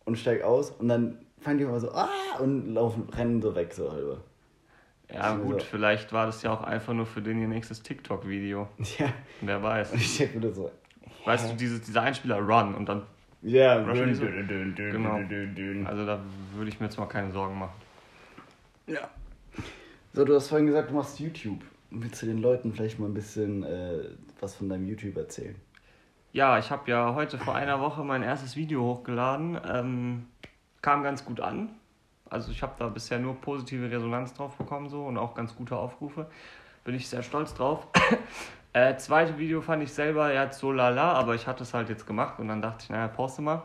und 0.04 0.18
steig 0.18 0.42
aus 0.42 0.72
und 0.72 0.88
dann 0.88 1.18
fangen 1.40 1.58
die 1.58 1.64
immer 1.64 1.78
so, 1.78 1.92
ah, 1.92 2.08
und 2.40 2.74
laufen, 2.74 3.08
rennen 3.10 3.40
so 3.40 3.54
weg, 3.54 3.72
so 3.72 3.90
halber. 3.92 4.18
Ja 5.12 5.36
gut, 5.36 5.60
so- 5.60 5.66
vielleicht 5.70 6.12
war 6.12 6.26
das 6.26 6.42
ja 6.42 6.52
auch 6.52 6.64
einfach 6.64 6.92
nur 6.92 7.06
für 7.06 7.22
den 7.22 7.40
ihr 7.40 7.46
nächstes 7.46 7.82
TikTok-Video. 7.82 8.68
Ja, 8.98 9.08
Wer 9.42 9.62
weiß. 9.62 9.92
und 9.92 10.00
ich 10.00 10.18
denke 10.18 10.40
mir 10.40 10.52
so, 10.52 10.70
Weißt 11.24 11.50
du, 11.52 11.56
dieses, 11.56 11.82
dieser 11.82 12.02
Einspieler 12.02 12.38
Run 12.38 12.74
und 12.74 12.88
dann, 12.88 13.02
ja, 13.42 13.78
dün, 13.80 14.14
so- 14.14 14.24
dün, 14.24 14.74
dün, 14.74 14.74
Genau. 14.74 15.88
also 15.88 16.04
da 16.04 16.18
würde 16.54 16.68
ich 16.68 16.80
mir 16.80 16.86
jetzt 16.86 16.98
mal 16.98 17.06
keine 17.06 17.30
Sorgen 17.30 17.58
machen. 17.58 17.72
Ja. 18.88 19.08
So, 20.12 20.24
du 20.24 20.34
hast 20.34 20.48
vorhin 20.48 20.66
gesagt, 20.66 20.90
du 20.90 20.94
machst 20.94 21.20
YouTube. 21.20 21.60
Willst 21.90 22.22
du 22.22 22.26
den 22.26 22.38
Leuten 22.42 22.72
vielleicht 22.72 22.98
mal 22.98 23.06
ein 23.06 23.14
bisschen 23.14 23.62
äh, 23.62 24.10
was 24.40 24.54
von 24.54 24.68
deinem 24.68 24.86
YouTube 24.86 25.16
erzählen? 25.16 25.56
Ja, 26.32 26.58
ich 26.58 26.70
habe 26.70 26.90
ja 26.90 27.14
heute 27.14 27.38
vor 27.38 27.54
einer 27.54 27.80
Woche 27.80 28.04
mein 28.04 28.22
erstes 28.22 28.56
Video 28.56 28.82
hochgeladen. 28.82 29.58
Ähm, 29.66 30.26
kam 30.82 31.02
ganz 31.02 31.24
gut 31.24 31.40
an. 31.40 31.70
Also 32.28 32.50
ich 32.50 32.62
habe 32.62 32.74
da 32.78 32.88
bisher 32.88 33.18
nur 33.18 33.40
positive 33.40 33.90
Resonanz 33.90 34.34
drauf 34.34 34.56
bekommen 34.56 34.88
so 34.88 35.06
und 35.06 35.16
auch 35.16 35.34
ganz 35.34 35.54
gute 35.54 35.76
Aufrufe. 35.76 36.26
Bin 36.84 36.94
ich 36.94 37.08
sehr 37.08 37.22
stolz 37.22 37.54
drauf. 37.54 37.86
äh, 38.72 38.96
zweite 38.96 39.38
Video 39.38 39.60
fand 39.62 39.82
ich 39.82 39.92
selber 39.92 40.32
ja 40.32 40.52
so 40.52 40.72
lala, 40.72 41.12
aber 41.12 41.34
ich 41.34 41.46
hatte 41.46 41.62
es 41.62 41.72
halt 41.72 41.88
jetzt 41.88 42.06
gemacht 42.06 42.38
und 42.38 42.48
dann 42.48 42.60
dachte 42.60 42.84
ich, 42.84 42.90
naja, 42.90 43.08
poste 43.08 43.42
mal. 43.42 43.62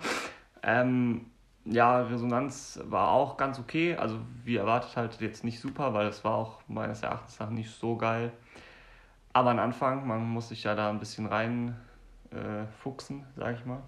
Ähm, 0.64 1.26
ja, 1.66 2.02
Resonanz 2.02 2.80
war 2.86 3.10
auch 3.12 3.38
ganz 3.38 3.60
okay. 3.60 3.96
Also 3.96 4.18
wie 4.44 4.56
erwartet 4.58 4.96
halt 4.98 5.20
jetzt 5.22 5.44
nicht 5.44 5.60
super, 5.60 5.94
weil 5.94 6.08
es 6.08 6.24
war 6.24 6.36
auch 6.36 6.62
meines 6.68 7.04
Erachtens 7.04 7.40
nach 7.40 7.50
nicht 7.50 7.70
so 7.72 7.96
geil. 7.96 8.32
Aber 9.34 9.52
ein 9.52 9.60
Anfang, 9.60 10.08
man 10.08 10.24
muss 10.28 10.50
sich 10.50 10.64
ja 10.64 10.76
da 10.76 10.90
ein 10.90 11.00
bisschen 11.00 11.26
rein 11.26 11.76
äh, 12.32 12.66
fuchsen, 12.82 13.26
sag 13.38 13.56
ich 13.58 13.66
mal. 13.66 13.80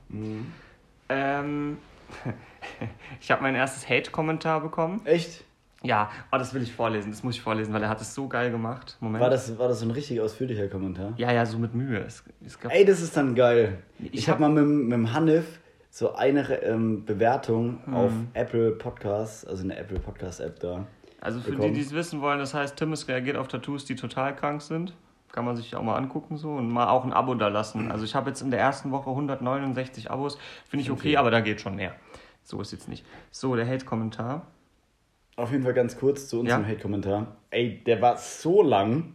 Ähm, 1.09 1.77
ich 3.21 3.31
habe 3.31 3.41
mein 3.41 3.55
erstes 3.55 3.87
Hate-Kommentar 3.89 4.61
bekommen. 4.61 5.01
Echt? 5.05 5.43
Ja, 5.81 6.09
oh, 6.31 6.37
das 6.37 6.53
will 6.53 6.61
ich 6.63 6.71
vorlesen, 6.73 7.11
das 7.11 7.23
muss 7.23 7.35
ich 7.35 7.41
vorlesen, 7.41 7.73
weil 7.73 7.83
er 7.83 7.89
hat 7.89 7.99
es 7.99 8.15
so 8.15 8.29
geil 8.29 8.51
gemacht. 8.51 8.95
Moment. 9.01 9.21
War 9.21 9.29
das, 9.29 9.57
war 9.59 9.67
das 9.67 9.81
so 9.81 9.85
ein 9.85 9.91
richtig 9.91 10.21
ausführlicher 10.21 10.69
Kommentar? 10.69 11.11
Ja, 11.17 11.33
ja, 11.33 11.45
so 11.45 11.57
mit 11.57 11.73
Mühe. 11.75 11.99
Es, 11.99 12.23
es 12.45 12.57
gab, 12.57 12.71
Ey, 12.71 12.85
das 12.85 13.01
ist 13.01 13.17
dann 13.17 13.35
geil. 13.35 13.79
Ich, 13.99 14.13
Ich 14.13 14.29
habe 14.29 14.41
hab- 14.45 14.49
mal 14.53 14.61
mit, 14.61 14.63
dem- 14.63 14.83
mit 14.83 14.93
dem 14.93 15.13
Hanif 15.13 15.59
so 15.95 16.15
eine 16.15 16.41
ähm, 16.63 17.05
Bewertung 17.05 17.77
Mhm. 17.85 17.93
auf 17.93 18.11
Apple 18.33 18.71
Podcasts, 18.71 19.45
also 19.45 19.63
eine 19.63 19.77
Apple 19.77 19.99
Podcast 19.99 20.39
App 20.39 20.59
da. 20.59 20.87
also 21.21 21.39
für 21.39 21.51
bekommen. 21.51 21.67
die, 21.75 21.79
die 21.81 21.85
es 21.85 21.93
wissen 21.93 22.19
wollen, 22.19 22.39
das 22.39 22.55
heißt, 22.55 22.75
Timmis 22.75 23.07
reagiert 23.07 23.37
auf 23.37 23.47
Tattoos, 23.47 23.85
die 23.85 23.95
total 23.95 24.35
krank 24.35 24.63
sind. 24.63 24.93
Kann 25.31 25.45
man 25.45 25.55
sich 25.55 25.75
auch 25.75 25.83
mal 25.83 25.95
angucken 25.95 26.37
so 26.37 26.49
und 26.55 26.67
mal 26.69 26.87
auch 26.89 27.03
ein 27.05 27.13
Abo 27.13 27.35
da 27.35 27.47
lassen. 27.47 27.91
Also 27.91 28.05
ich 28.05 28.15
habe 28.15 28.29
jetzt 28.31 28.41
in 28.41 28.49
der 28.49 28.59
ersten 28.59 28.89
Woche 28.91 29.11
169 29.11 30.09
Abos. 30.09 30.39
Finde 30.67 30.81
ich 30.83 30.89
okay, 30.91 31.09
Okay. 31.09 31.17
aber 31.17 31.29
da 31.31 31.41
geht 31.41 31.61
schon 31.61 31.75
mehr. 31.75 31.93
So 32.43 32.59
ist 32.59 32.71
jetzt 32.71 32.87
nicht. 32.89 33.05
So, 33.31 33.55
der 33.55 33.67
Hate-Kommentar. 33.67 34.47
Auf 35.35 35.51
jeden 35.51 35.63
Fall 35.63 35.73
ganz 35.73 35.95
kurz 35.97 36.27
zu 36.27 36.39
unserem 36.39 36.63
Ja. 36.63 36.67
Hate-Kommentar. 36.69 37.27
Ey, 37.51 37.83
der 37.83 38.01
war 38.01 38.17
so 38.17 38.61
lang. 38.63 39.13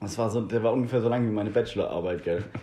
Das 0.00 0.18
war 0.18 0.30
so, 0.30 0.40
der 0.40 0.62
war 0.62 0.72
ungefähr 0.72 1.00
so 1.00 1.08
lang 1.08 1.24
wie 1.28 1.32
meine 1.32 1.50
Bachelorarbeit, 1.50 2.22
gell? 2.24 2.44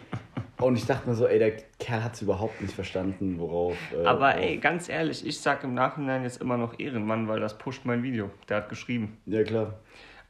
Und 0.62 0.76
ich 0.76 0.86
dachte 0.86 1.10
mir 1.10 1.16
so, 1.16 1.28
ey, 1.28 1.40
der 1.40 1.58
Kerl 1.80 2.04
hat 2.04 2.14
es 2.14 2.22
überhaupt 2.22 2.62
nicht 2.62 2.74
verstanden, 2.74 3.40
worauf. 3.40 3.76
Äh, 3.92 4.06
Aber 4.06 4.36
ey, 4.36 4.58
ganz 4.58 4.90
ehrlich, 4.90 5.26
ich 5.26 5.40
sag 5.40 5.64
im 5.64 5.74
Nachhinein 5.74 6.24
jetzt 6.24 6.40
immer 6.42 6.58
noch 6.58 6.78
Ehrenmann, 6.80 7.28
weil 7.28 7.40
das 7.40 7.58
pusht 7.58 7.84
mein 7.86 8.04
Video. 8.04 8.30
Der 8.48 8.58
hat 8.58 8.70
geschrieben. 8.70 9.18
Ja, 9.26 9.44
klar. 9.44 9.80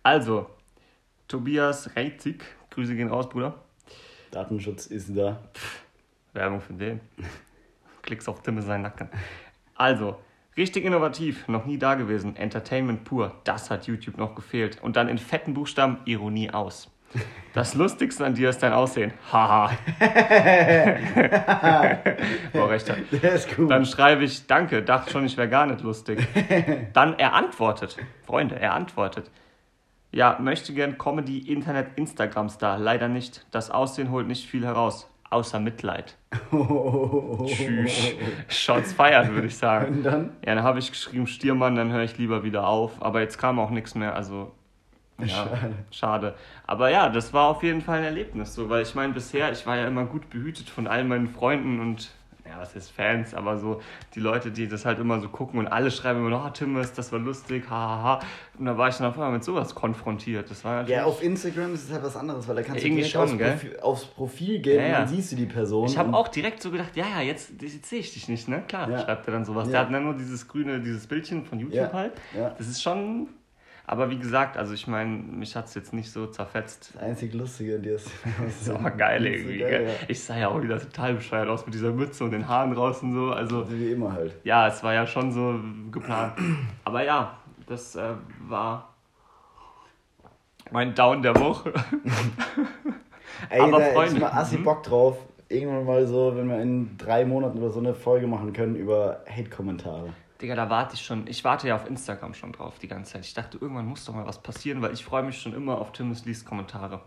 Also, 0.03 0.47
Tobias 1.27 1.95
Reitzig, 1.95 2.43
Grüße 2.69 2.95
gehen 2.95 3.09
raus, 3.09 3.29
Bruder. 3.29 3.55
Datenschutz 4.31 4.87
ist 4.87 5.15
da. 5.15 5.41
Werbung 6.33 6.61
für 6.61 6.73
den. 6.73 7.01
Klicks 8.01 8.27
auf 8.27 8.41
Tim 8.41 8.57
in 8.57 8.63
seinen 8.63 8.83
Nacken. 8.83 9.09
Also, 9.75 10.17
richtig 10.55 10.85
innovativ, 10.85 11.47
noch 11.47 11.65
nie 11.65 11.77
da 11.77 11.95
gewesen. 11.95 12.35
Entertainment 12.37 13.03
pur, 13.03 13.35
das 13.43 13.69
hat 13.69 13.87
YouTube 13.87 14.17
noch 14.17 14.33
gefehlt. 14.35 14.81
Und 14.81 14.95
dann 14.95 15.09
in 15.09 15.17
fetten 15.17 15.53
Buchstaben 15.53 15.97
Ironie 16.05 16.51
aus. 16.51 16.89
Das 17.53 17.75
Lustigste 17.75 18.25
an 18.25 18.33
dir 18.33 18.49
ist 18.49 18.63
dein 18.63 18.71
Aussehen. 18.71 19.11
Haha. 19.31 19.71
Boah, 22.53 22.69
recht. 22.69 22.93
Der 23.11 23.33
ist 23.33 23.53
gut. 23.53 23.69
Dann 23.69 23.85
schreibe 23.85 24.23
ich, 24.23 24.47
danke, 24.47 24.81
dachte 24.83 25.11
schon, 25.11 25.25
ich 25.25 25.35
wäre 25.35 25.49
gar 25.49 25.65
nicht 25.65 25.81
lustig. 25.81 26.25
Dann 26.93 27.19
er 27.19 27.33
antwortet. 27.33 27.97
Freunde, 28.25 28.57
er 28.57 28.73
antwortet. 28.73 29.29
Ja, 30.13 30.37
möchte 30.39 30.73
gern 30.73 30.97
Comedy, 30.97 31.39
Internet, 31.39 31.97
Instagram-Star. 31.97 32.77
Leider 32.77 33.09
nicht. 33.09 33.45
Das 33.51 33.69
Aussehen 33.69 34.11
holt 34.11 34.27
nicht 34.27 34.49
viel 34.49 34.65
heraus. 34.65 35.09
Außer 35.29 35.59
Mitleid. 35.59 36.15
Tschüss. 37.45 38.13
Shots 38.49 38.93
feiern, 38.93 39.33
würde 39.33 39.47
ich 39.47 39.57
sagen. 39.57 39.95
Und 39.95 40.03
dann? 40.03 40.29
Ja, 40.45 40.55
dann 40.55 40.63
habe 40.63 40.79
ich 40.79 40.91
geschrieben, 40.91 41.27
Stiermann, 41.27 41.75
dann 41.75 41.91
höre 41.91 42.03
ich 42.03 42.17
lieber 42.17 42.43
wieder 42.43 42.67
auf. 42.67 43.01
Aber 43.01 43.19
jetzt 43.21 43.37
kam 43.37 43.59
auch 43.59 43.69
nichts 43.69 43.95
mehr, 43.95 44.15
also. 44.15 44.51
Ja, 45.27 45.35
Schade. 45.45 45.73
schade. 45.91 46.35
Aber 46.67 46.89
ja, 46.89 47.09
das 47.09 47.33
war 47.33 47.47
auf 47.49 47.63
jeden 47.63 47.81
Fall 47.81 47.99
ein 47.99 48.05
Erlebnis, 48.05 48.53
so, 48.55 48.69
weil 48.69 48.83
ich 48.83 48.95
meine, 48.95 49.13
bisher, 49.13 49.51
ich 49.51 49.65
war 49.65 49.77
ja 49.77 49.87
immer 49.87 50.05
gut 50.05 50.29
behütet 50.29 50.69
von 50.69 50.87
all 50.87 51.03
meinen 51.03 51.27
Freunden 51.27 51.79
und, 51.79 52.11
ja, 52.45 52.59
was 52.59 52.75
ist 52.75 52.89
Fans, 52.89 53.33
aber 53.33 53.57
so 53.57 53.81
die 54.15 54.19
Leute, 54.19 54.51
die 54.51 54.67
das 54.67 54.83
halt 54.85 54.99
immer 54.99 55.19
so 55.21 55.29
gucken 55.29 55.59
und 55.59 55.67
alle 55.67 55.89
schreiben 55.91 56.19
immer 56.19 56.29
noch, 56.31 56.45
oh, 56.45 56.49
Timmes, 56.49 56.91
das 56.91 57.11
war 57.13 57.19
lustig, 57.19 57.69
hahaha. 57.69 58.19
Und 58.57 58.65
da 58.65 58.77
war 58.77 58.89
ich 58.89 58.95
dann 58.97 59.07
auf 59.07 59.13
einmal 59.13 59.31
mit 59.31 59.43
sowas 59.43 59.73
konfrontiert. 59.73 60.49
Das 60.51 60.65
war. 60.65 60.87
Ja, 60.89 61.05
auf 61.05 61.23
Instagram 61.23 61.73
ist 61.73 61.85
es 61.85 61.93
halt 61.93 62.03
was 62.03 62.17
anderes, 62.17 62.47
weil 62.47 62.55
da 62.55 62.63
kannst 62.63 62.81
du 62.83 62.87
Irgendwie 62.87 63.03
direkt 63.03 63.13
schon, 63.29 63.39
aufs? 63.41 63.61
Profil, 63.61 63.79
aufs 63.81 64.05
Profil 64.05 64.59
gehen 64.59 64.79
Ja, 64.79 64.85
und 64.85 64.91
ja. 64.91 64.99
dann 64.99 65.07
siehst 65.07 65.31
du 65.31 65.35
die 65.37 65.45
Person. 65.45 65.85
Ich 65.87 65.97
habe 65.97 66.09
und- 66.09 66.15
auch 66.15 66.27
direkt 66.27 66.61
so 66.61 66.71
gedacht, 66.71 66.95
ja, 66.95 67.05
ja, 67.17 67.21
jetzt, 67.21 67.51
jetzt 67.61 67.85
sehe 67.89 67.99
ich 67.99 68.13
dich 68.13 68.27
nicht, 68.27 68.47
ne? 68.49 68.63
Klar, 68.67 68.89
Ja. 68.89 68.99
schreibt 68.99 69.27
er 69.27 69.33
dann 69.33 69.45
sowas. 69.45 69.67
Ja. 69.67 69.71
Der 69.71 69.81
hat 69.81 69.93
dann 69.93 70.03
nur 70.03 70.15
dieses 70.15 70.47
grüne, 70.47 70.79
dieses 70.81 71.07
Bildchen 71.07 71.45
von 71.45 71.59
YouTube 71.59 71.75
Ja. 71.77 71.93
halt. 71.93 72.13
Ja. 72.37 72.49
Das 72.57 72.67
ist 72.67 72.81
schon. 72.81 73.27
Aber 73.91 74.09
wie 74.09 74.17
gesagt, 74.17 74.55
also 74.55 74.73
ich 74.73 74.87
meine, 74.87 75.09
mich 75.09 75.53
hat 75.57 75.65
es 75.65 75.75
jetzt 75.75 75.91
nicht 75.91 76.13
so 76.13 76.25
zerfetzt. 76.25 76.91
Das 76.93 77.03
einzig 77.03 77.33
Lustige 77.33 77.75
an 77.75 77.81
dir 77.81 77.95
ist. 77.95 78.09
Das 78.41 78.61
ist 78.61 78.69
aber 78.69 78.89
geil 78.91 79.25
irgendwie. 79.25 79.57
geil, 79.57 79.83
gell? 79.83 79.95
Ich 80.07 80.23
sah 80.23 80.37
ja 80.37 80.47
auch 80.47 80.63
wieder 80.63 80.79
total 80.79 81.15
bescheuert 81.15 81.49
aus 81.49 81.65
mit 81.65 81.75
dieser 81.75 81.91
Mütze 81.91 82.23
und 82.23 82.31
den 82.31 82.47
Haaren 82.47 82.73
draußen 82.73 83.11
so. 83.11 83.33
Also 83.33 83.63
ja. 83.63 83.67
So 83.67 83.77
wie 83.77 83.91
immer 83.91 84.13
halt. 84.13 84.33
ja, 84.45 84.69
es 84.69 84.81
war 84.81 84.93
ja 84.93 85.05
schon 85.05 85.33
so 85.33 85.59
geplant. 85.91 86.35
Aber 86.85 87.03
ja, 87.03 87.37
das 87.67 87.97
äh, 87.97 88.13
war 88.47 88.93
mein 90.71 90.95
Down 90.95 91.21
der 91.21 91.35
Woche. 91.35 91.73
Ey, 93.49 93.59
Aber 93.59 93.71
da 93.71 93.77
hätte 93.79 93.89
ich 93.89 93.93
Freunde, 93.93 94.19
mal 94.21 94.31
assi 94.31 94.57
mhm. 94.57 94.63
Bock 94.63 94.83
drauf. 94.83 95.17
Irgendwann 95.49 95.83
mal 95.83 96.07
so, 96.07 96.33
wenn 96.37 96.47
wir 96.47 96.61
in 96.61 96.97
drei 96.97 97.25
Monaten 97.25 97.57
oder 97.57 97.71
so 97.71 97.81
eine 97.81 97.93
Folge 97.93 98.25
machen 98.25 98.53
können 98.53 98.77
über 98.77 99.25
Hate-Kommentare. 99.29 100.13
Digga, 100.41 100.55
da 100.55 100.69
warte 100.69 100.95
ich 100.95 101.01
schon. 101.01 101.27
Ich 101.27 101.43
warte 101.43 101.67
ja 101.67 101.75
auf 101.75 101.87
Instagram 101.87 102.33
schon 102.33 102.51
drauf 102.51 102.79
die 102.79 102.87
ganze 102.87 103.13
Zeit. 103.13 103.25
Ich 103.25 103.33
dachte, 103.33 103.57
irgendwann 103.59 103.85
muss 103.85 104.05
doch 104.05 104.13
mal 104.13 104.25
was 104.25 104.41
passieren, 104.41 104.81
weil 104.81 104.93
ich 104.93 105.03
freue 105.03 105.23
mich 105.23 105.39
schon 105.39 105.53
immer 105.53 105.77
auf 105.77 105.91
Timmes 105.91 106.25
Liest 106.25 106.45
Kommentare. 106.45 107.01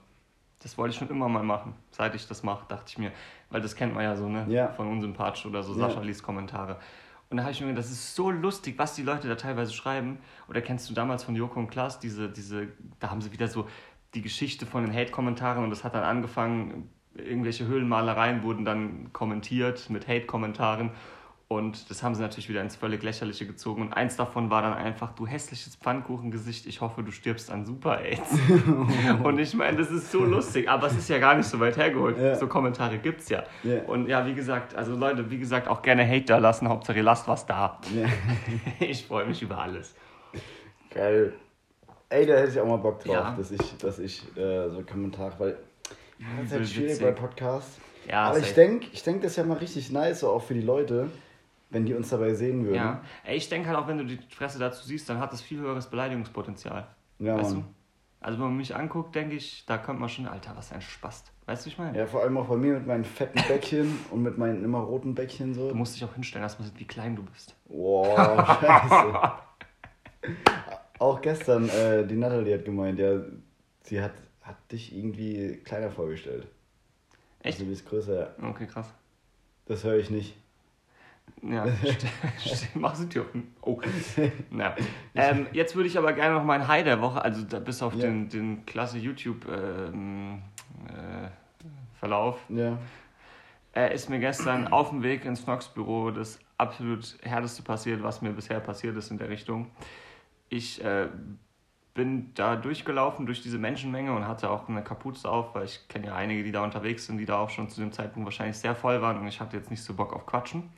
Das 0.61 0.79
wollte 0.79 0.93
ich 0.93 0.99
schon 0.99 1.11
immer 1.11 1.29
mal 1.29 1.43
machen. 1.43 1.75
Seit 1.91 2.15
ich 2.15 2.27
das 2.27 2.43
mache, 2.43 2.65
dachte 2.69 2.85
ich 2.89 2.99
mir. 2.99 3.13
Weil 3.51 3.61
das 3.61 3.77
kennt 3.77 3.95
man 3.95 4.03
ja 4.03 4.17
so, 4.17 4.29
ne? 4.29 4.47
Ja. 4.49 4.69
Von 4.69 4.89
unsympathisch 4.89 5.45
oder 5.45 5.63
so. 5.63 5.75
Sascha 5.75 6.01
liest 6.01 6.23
Kommentare. 6.23 6.79
Und 7.29 7.37
da 7.37 7.43
habe 7.43 7.53
ich 7.53 7.61
mir 7.61 7.67
gedacht, 7.67 7.85
das 7.85 7.91
ist 7.91 8.15
so 8.15 8.31
lustig, 8.31 8.79
was 8.79 8.95
die 8.95 9.03
Leute 9.03 9.29
da 9.29 9.35
teilweise 9.35 9.73
schreiben. 9.73 10.19
Oder 10.49 10.63
kennst 10.63 10.89
du 10.89 10.95
damals 10.95 11.25
von 11.25 11.35
Joko 11.35 11.61
und 11.61 11.69
Klaas 11.69 11.99
diese, 11.99 12.31
diese, 12.31 12.69
da 12.99 13.11
haben 13.11 13.21
sie 13.21 13.33
wieder 13.33 13.49
so 13.49 13.69
die 14.15 14.23
Geschichte 14.23 14.65
von 14.65 14.85
den 14.85 14.95
Hate-Kommentaren 14.95 15.65
und 15.65 15.71
das 15.71 15.85
hat 15.85 15.95
dann 15.95 16.05
angefangen, 16.05 16.89
irgendwelche 17.15 17.67
Höhlenmalereien 17.67 18.43
wurden 18.43 18.65
dann 18.65 19.13
kommentiert 19.13 19.91
mit 19.91 20.09
Hate-Kommentaren. 20.09 20.91
Und 21.47 21.91
das 21.91 22.03
haben 22.03 22.15
sie 22.15 22.23
natürlich 22.23 22.49
wieder 22.49 22.63
ins 22.63 22.75
völlig 22.75 23.03
Lächerliche 23.03 23.47
gezogen. 23.47 23.83
Und 23.83 23.93
eins 23.93 24.17
davon 24.17 24.49
war 24.51 24.63
dann 24.63 24.73
einfach, 24.73 25.13
du 25.13 25.27
hässliches 25.27 25.77
Pfannkuchengesicht, 25.77 26.65
ich 26.67 26.81
hoffe, 26.81 27.03
du 27.03 27.13
stirbst 27.13 27.51
an 27.51 27.67
Super-Aids. 27.67 28.39
und 29.23 29.39
ich 29.39 29.55
meine, 29.55 29.77
das 29.77 29.91
ist 29.91 30.11
so 30.11 30.25
lustig, 30.25 30.69
aber 30.71 30.87
es 30.87 30.95
ist 30.97 31.09
ja 31.11 31.19
gar 31.19 31.35
nicht 31.37 31.47
so 31.47 31.61
weit 31.61 31.77
hergeholt. 31.77 32.19
Ja. 32.19 32.35
So 32.35 32.47
Kommentare 32.47 32.99
gibt's 32.99 33.29
ja. 33.29 33.45
Ja. 33.63 33.83
Und 33.83 34.09
ja, 34.09 34.27
wie 34.27 34.35
gesagt, 34.35 34.75
also 34.75 34.97
Leute, 34.97 35.31
wie 35.31 35.39
gesagt, 35.39 35.69
auch 35.69 35.83
gerne 35.83 36.09
Hate 36.09 36.25
da 36.25 36.39
lassen, 36.39 36.67
Hauptsache 36.69 36.97
ihr 36.97 37.03
lasst 37.03 37.29
was 37.29 37.45
da. 37.47 37.79
Ja. 37.95 38.09
Ich 38.81 39.07
freue 39.07 39.27
mich 39.27 39.43
über 39.43 39.59
alles. 39.59 39.95
Geil. 40.91 41.35
Ey, 42.09 42.27
da 42.27 42.37
hätte 42.37 42.53
ich 42.53 42.61
auch 42.61 42.67
mal 42.67 42.77
Bock 42.79 43.01
drauf, 43.01 43.15
Ja. 43.15 43.35
dass 43.37 43.51
ich, 43.51 43.77
dass 43.79 43.99
ich 43.99 44.23
äh, 44.37 44.71
so 44.71 44.83
Kommentare, 44.83 45.33
weil 45.39 45.57
das 46.41 46.47
ist 46.47 46.53
halt 46.53 46.69
schwierig 46.69 47.01
bei 47.01 47.11
Podcasts. 47.13 47.79
Ja, 48.09 48.25
Aber 48.25 48.39
ich 48.39 48.55
denke, 48.55 48.87
ich 48.93 49.03
denk, 49.03 49.23
das 49.23 49.33
ist 49.33 49.37
ja 49.37 49.45
mal 49.45 49.59
richtig 49.59 49.91
nice, 49.91 50.21
so 50.21 50.31
auch 50.31 50.43
für 50.43 50.55
die 50.55 50.61
Leute, 50.61 51.11
wenn 51.75 51.85
die 51.85 51.95
uns 51.95 52.09
dabei 52.09 52.33
sehen 52.35 52.65
würden. 52.65 52.77
Ja. 52.77 53.03
Ey, 53.25 53.37
ich 53.37 53.49
denke 53.49 53.69
halt 53.69 53.77
auch, 53.77 53.89
wenn 53.89 53.99
du 53.99 54.07
die 54.07 54.19
Fresse 54.31 54.59
dazu 54.59 54.87
siehst, 54.87 55.09
dann 55.11 55.19
hat 55.19 55.33
das 55.33 55.43
viel 55.43 55.59
höheres 55.59 55.89
Beleidigungspotenzial. 55.89 56.87
Ja, 57.19 57.37
weißt 57.37 57.55
Mann. 57.55 57.63
du? 57.63 57.75
Also 58.21 58.39
wenn 58.39 58.47
man 58.47 58.57
mich 58.57 58.75
anguckt, 58.75 59.15
denke 59.15 59.35
ich, 59.35 59.67
da 59.67 59.77
kommt 59.77 60.01
man 60.01 60.09
schon, 60.09 60.27
Alter, 60.27 60.53
was 60.57 60.73
ein 60.73 60.81
Spast. 60.81 61.33
Weißt 61.45 61.63
du, 61.63 61.67
wie 61.67 61.73
ich 61.73 61.79
meine? 61.79 61.99
Ja, 61.99 62.07
vor 62.07 62.23
allem 62.23 62.39
auch 62.39 62.47
bei 62.47 62.57
mir 62.57 62.75
mit 62.75 62.87
meinen 62.87 63.05
fetten 63.05 63.39
Bäckchen 63.47 63.99
und 64.11 64.23
mit 64.23 64.39
meinen 64.39 64.65
immer 64.65 64.79
roten 64.79 65.15
Bäckchen 65.15 65.53
so. 65.53 65.69
Du 65.69 65.75
musst 65.75 65.95
dich 65.95 66.05
auch 66.05 66.15
hinstellen, 66.15 66.43
dass 66.45 66.59
man 66.59 66.69
sieht, 66.69 66.79
wie 66.79 66.87
klein 66.87 67.17
du 67.17 67.23
bist. 67.25 67.55
Wow, 67.67 68.47
scheiße. 68.61 69.33
auch 71.01 71.21
gestern, 71.21 71.69
äh, 71.69 72.07
die 72.07 72.15
Natalie 72.15 72.55
hat 72.55 72.65
gemeint, 72.65 72.99
ja, 72.99 73.21
sie 73.83 74.01
hat, 74.01 74.15
hat 74.41 74.57
dich 74.73 74.97
irgendwie 74.97 75.57
kleiner 75.65 75.91
vorgestellt. 75.91 76.47
Echt? 77.41 77.57
Also, 77.57 77.65
du 77.65 77.71
bist 77.71 77.87
größer. 77.87 78.35
Okay, 78.43 78.67
krass. 78.67 78.89
Das 79.67 79.85
höre 79.85 79.97
ich 79.99 80.09
nicht. 80.09 80.35
Ja, 81.43 81.67
ste- 81.85 82.09
ste- 82.39 82.79
mach 82.79 82.95
sie 82.95 83.09
Türken. 83.09 83.55
Oh. 83.61 83.81
Na. 84.51 84.75
Ähm, 85.15 85.47
jetzt 85.53 85.77
würde 85.77 85.89
ich 85.89 85.99
aber 85.99 86.13
gerne 86.15 86.35
noch 86.37 86.45
mein 86.45 86.67
High 86.67 86.85
der 86.85 87.01
Woche, 87.03 87.21
also 87.23 87.43
da, 87.45 87.59
bis 87.59 87.83
auf 87.83 87.95
Ja. 87.95 88.01
den, 88.07 88.29
den 88.31 88.65
klasse 88.67 88.99
YouTube-Verlauf, 88.99 89.93
äh, 90.89 91.29
Verlauf, 91.99 92.39
Ja. 92.49 92.79
äh, 93.75 93.95
ist 93.95 94.09
mir 94.09 94.21
gestern 94.21 94.69
auf 94.69 94.89
dem 94.91 95.03
Weg 95.03 95.25
ins 95.25 95.45
Knox-Büro 95.45 96.11
das 96.11 96.39
absolut 96.59 97.17
härteste 97.23 97.63
passiert, 97.63 98.03
was 98.03 98.23
mir 98.23 98.31
bisher 98.33 98.61
passiert 98.61 98.97
ist 98.97 99.11
in 99.11 99.19
der 99.19 99.29
Richtung. 99.29 99.71
Ich 100.49 100.83
äh, 100.85 101.09
bin 101.95 102.31
da 102.35 102.57
durchgelaufen 102.57 103.27
durch 103.27 103.43
diese 103.43 103.59
Menschenmenge 103.59 104.13
und 104.15 104.27
hatte 104.27 104.51
auch 104.51 104.69
eine 104.69 104.83
Kapuze 104.83 105.29
auf, 105.29 105.55
weil 105.55 105.65
ich 105.65 105.87
kenne 105.89 106.07
ja 106.07 106.15
einige, 106.15 106.43
die 106.43 106.53
da 106.53 106.63
unterwegs 106.65 107.07
sind, 107.07 107.19
die 107.19 107.27
da 107.27 107.39
auch 107.39 107.51
schon 107.51 107.69
zu 107.69 107.81
dem 107.81 107.93
Zeitpunkt 107.93 108.27
wahrscheinlich 108.27 108.57
sehr 108.57 108.75
voll 108.75 109.01
waren 109.03 109.19
und 109.19 109.27
ich 109.29 109.41
hatte 109.41 109.57
jetzt 109.57 109.71
nicht 109.71 109.83
so 109.83 109.95
Bock 109.95 110.13
auf 110.15 110.25
Quatschen. 110.27 110.71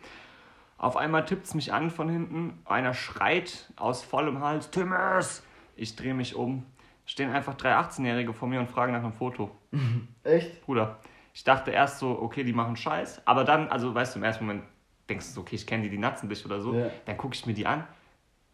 Auf 0.78 0.96
einmal 0.96 1.24
tippt 1.24 1.46
es 1.46 1.54
mich 1.54 1.72
an 1.72 1.90
von 1.90 2.08
hinten, 2.08 2.60
einer 2.66 2.92
schreit 2.94 3.72
aus 3.76 4.02
vollem 4.02 4.40
Hals, 4.40 4.70
Timmers! 4.70 5.42
Ich 5.74 5.96
drehe 5.96 6.14
mich 6.14 6.34
um, 6.34 6.64
stehen 7.06 7.30
einfach 7.30 7.54
drei 7.54 7.74
18-Jährige 7.74 8.32
vor 8.34 8.48
mir 8.48 8.60
und 8.60 8.68
fragen 8.68 8.92
nach 8.92 9.02
einem 9.02 9.12
Foto. 9.12 9.50
Echt? 10.24 10.62
Bruder, 10.64 10.98
ich 11.32 11.44
dachte 11.44 11.70
erst 11.70 11.98
so, 11.98 12.18
okay, 12.20 12.44
die 12.44 12.52
machen 12.52 12.76
Scheiß, 12.76 13.22
aber 13.24 13.44
dann, 13.44 13.68
also 13.68 13.94
weißt 13.94 14.14
du, 14.14 14.18
im 14.18 14.24
ersten 14.24 14.44
Moment 14.46 14.64
denkst 15.08 15.26
du 15.28 15.32
so, 15.32 15.40
okay, 15.42 15.56
ich 15.56 15.66
kenne 15.66 15.84
die, 15.84 15.90
die 15.90 15.98
natzen 15.98 16.28
dich 16.28 16.44
oder 16.44 16.60
so, 16.60 16.74
Ja. 16.74 16.90
dann 17.06 17.16
gucke 17.16 17.34
ich 17.34 17.46
mir 17.46 17.54
die 17.54 17.66
an 17.66 17.86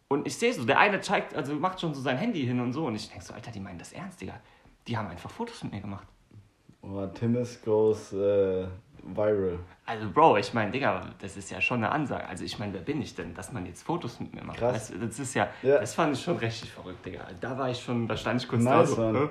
und 0.07 0.27
ich 0.27 0.37
sehe 0.37 0.53
so, 0.53 0.63
der 0.65 0.79
eine 0.79 1.01
zeigt, 1.01 1.35
also 1.35 1.53
macht 1.55 1.81
schon 1.81 1.93
so 1.93 2.01
sein 2.01 2.17
Handy 2.17 2.45
hin 2.45 2.59
und 2.59 2.71
so 2.73 2.85
und 2.87 2.95
ich 2.95 3.09
denke 3.09 3.23
so, 3.25 3.33
Alter, 3.33 3.51
die 3.51 3.59
meinen 3.59 3.79
das 3.79 3.91
ernst, 3.91 4.21
Digga. 4.21 4.39
Die 4.87 4.97
haben 4.97 5.07
einfach 5.07 5.29
Fotos 5.29 5.63
mit 5.63 5.73
mir 5.73 5.81
gemacht. 5.81 6.05
Oh, 6.81 7.05
Timmis 7.07 7.61
goes 7.63 8.11
äh, 8.13 8.67
viral. 9.03 9.59
Also, 9.85 10.09
Bro, 10.09 10.37
ich 10.37 10.53
meine, 10.53 10.71
Digga, 10.71 11.01
das 11.19 11.35
ist 11.37 11.51
ja 11.51 11.59
schon 11.61 11.77
eine 11.83 11.91
Ansage. 11.91 12.25
Also, 12.27 12.43
ich 12.43 12.57
meine, 12.59 12.73
wer 12.73 12.81
bin 12.81 13.01
ich 13.01 13.15
denn, 13.15 13.33
dass 13.33 13.51
man 13.51 13.65
jetzt 13.65 13.83
Fotos 13.83 14.19
mit 14.19 14.33
mir 14.33 14.43
macht? 14.43 14.57
Krass. 14.59 14.91
Weißt 14.91 14.93
das 15.01 15.19
ist 15.19 15.33
ja, 15.33 15.47
Ja. 15.61 15.79
das 15.79 15.93
fand 15.93 16.15
ich 16.15 16.23
schon 16.23 16.37
richtig 16.37 16.71
verrückt, 16.71 17.05
Digga. 17.05 17.25
Da 17.41 17.57
war 17.57 17.69
ich 17.69 17.81
schon, 17.83 18.07
da 18.07 18.15
stand 18.15 18.41
ich 18.41 18.47
kurz 18.47 18.63
Nice, 18.63 18.89
da 18.91 18.95
so. 18.95 19.11
Ne? 19.11 19.29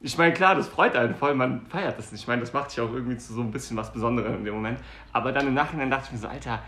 Ich 0.00 0.18
meine, 0.18 0.34
klar, 0.34 0.54
das 0.54 0.68
freut 0.68 0.94
einen 0.94 1.14
voll, 1.14 1.34
man 1.34 1.64
feiert 1.66 1.98
das 1.98 2.12
nicht. 2.12 2.20
Ich 2.20 2.28
meine, 2.28 2.42
das 2.42 2.52
macht 2.52 2.70
dich 2.70 2.80
auch 2.80 2.92
irgendwie 2.92 3.16
zu 3.16 3.32
so 3.32 3.40
ein 3.40 3.50
bisschen 3.50 3.76
was 3.78 3.90
Besonderem 3.92 4.34
in 4.36 4.44
dem 4.44 4.54
Moment. 4.54 4.78
Aber 5.12 5.32
dann 5.32 5.46
im 5.48 5.54
Nachhinein 5.54 5.90
dachte 5.90 6.04
ich 6.06 6.12
mir 6.12 6.18
so, 6.18 6.28
Alter, 6.28 6.60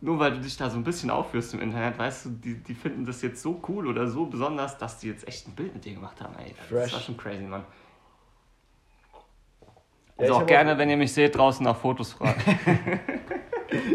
nur 0.00 0.18
weil 0.18 0.32
du 0.32 0.40
dich 0.40 0.56
da 0.56 0.68
so 0.68 0.76
ein 0.76 0.82
bisschen 0.82 1.10
aufführst 1.10 1.54
im 1.54 1.60
Internet, 1.60 1.96
weißt 1.98 2.24
du, 2.26 2.30
die, 2.30 2.54
die 2.56 2.74
finden 2.74 3.04
das 3.06 3.22
jetzt 3.22 3.40
so 3.42 3.62
cool 3.68 3.86
oder 3.86 4.08
so 4.08 4.26
besonders, 4.26 4.76
dass 4.78 4.98
die 4.98 5.08
jetzt 5.08 5.28
echt 5.28 5.46
ein 5.46 5.52
Bild 5.54 5.74
mit 5.74 5.84
dir 5.84 5.94
gemacht 5.94 6.20
haben. 6.20 6.34
Ey, 6.38 6.52
das 6.56 6.66
Fresh. 6.66 6.92
war 6.94 7.00
schon 7.00 7.16
crazy, 7.16 7.44
Mann. 7.44 7.62
Ja, 10.20 10.26
Also 10.26 10.34
ich 10.34 10.40
auch 10.42 10.46
gerne, 10.46 10.78
wenn 10.78 10.90
ihr 10.90 10.96
mich 10.96 11.12
seht, 11.12 11.36
draußen 11.36 11.64
nach 11.64 11.76
Fotos 11.76 12.12
fragen. 12.12 12.40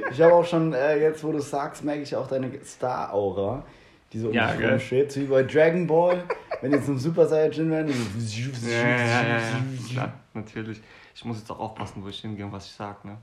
Ich 0.10 0.22
habe 0.22 0.34
auch 0.34 0.46
schon, 0.46 0.72
äh, 0.72 0.98
jetzt 1.02 1.22
wo 1.22 1.34
du 1.34 1.40
sagst, 1.42 1.84
merke 1.84 2.02
ich 2.04 2.16
auch 2.16 2.28
deine 2.28 2.50
Star-Aura, 2.64 3.62
die 4.14 4.20
so 4.20 4.32
Ja, 4.32 4.52
rumschwebt, 4.54 5.12
so 5.12 5.20
wie 5.20 5.26
bei 5.26 5.44
Dragon 5.44 5.86
Ball, 5.86 6.24
wenn 6.62 6.72
jetzt 6.72 6.88
ein 6.88 6.98
Super 6.98 7.28
Saiyajin 7.28 7.86
die 7.86 7.92
so- 7.92 8.68
Ja, 8.70 8.78
ja, 8.78 9.22
ja, 9.24 9.40
ja, 9.94 10.14
natürlich. 10.34 10.82
Ich 11.14 11.26
muss 11.26 11.40
jetzt 11.40 11.52
auch 11.52 11.60
aufpassen, 11.60 12.02
wo 12.06 12.08
ich 12.08 12.22
hingehe 12.22 12.46
und 12.46 12.54
was 12.54 12.68
ich 12.68 12.72
sage, 12.72 13.06
ne? 13.06 13.18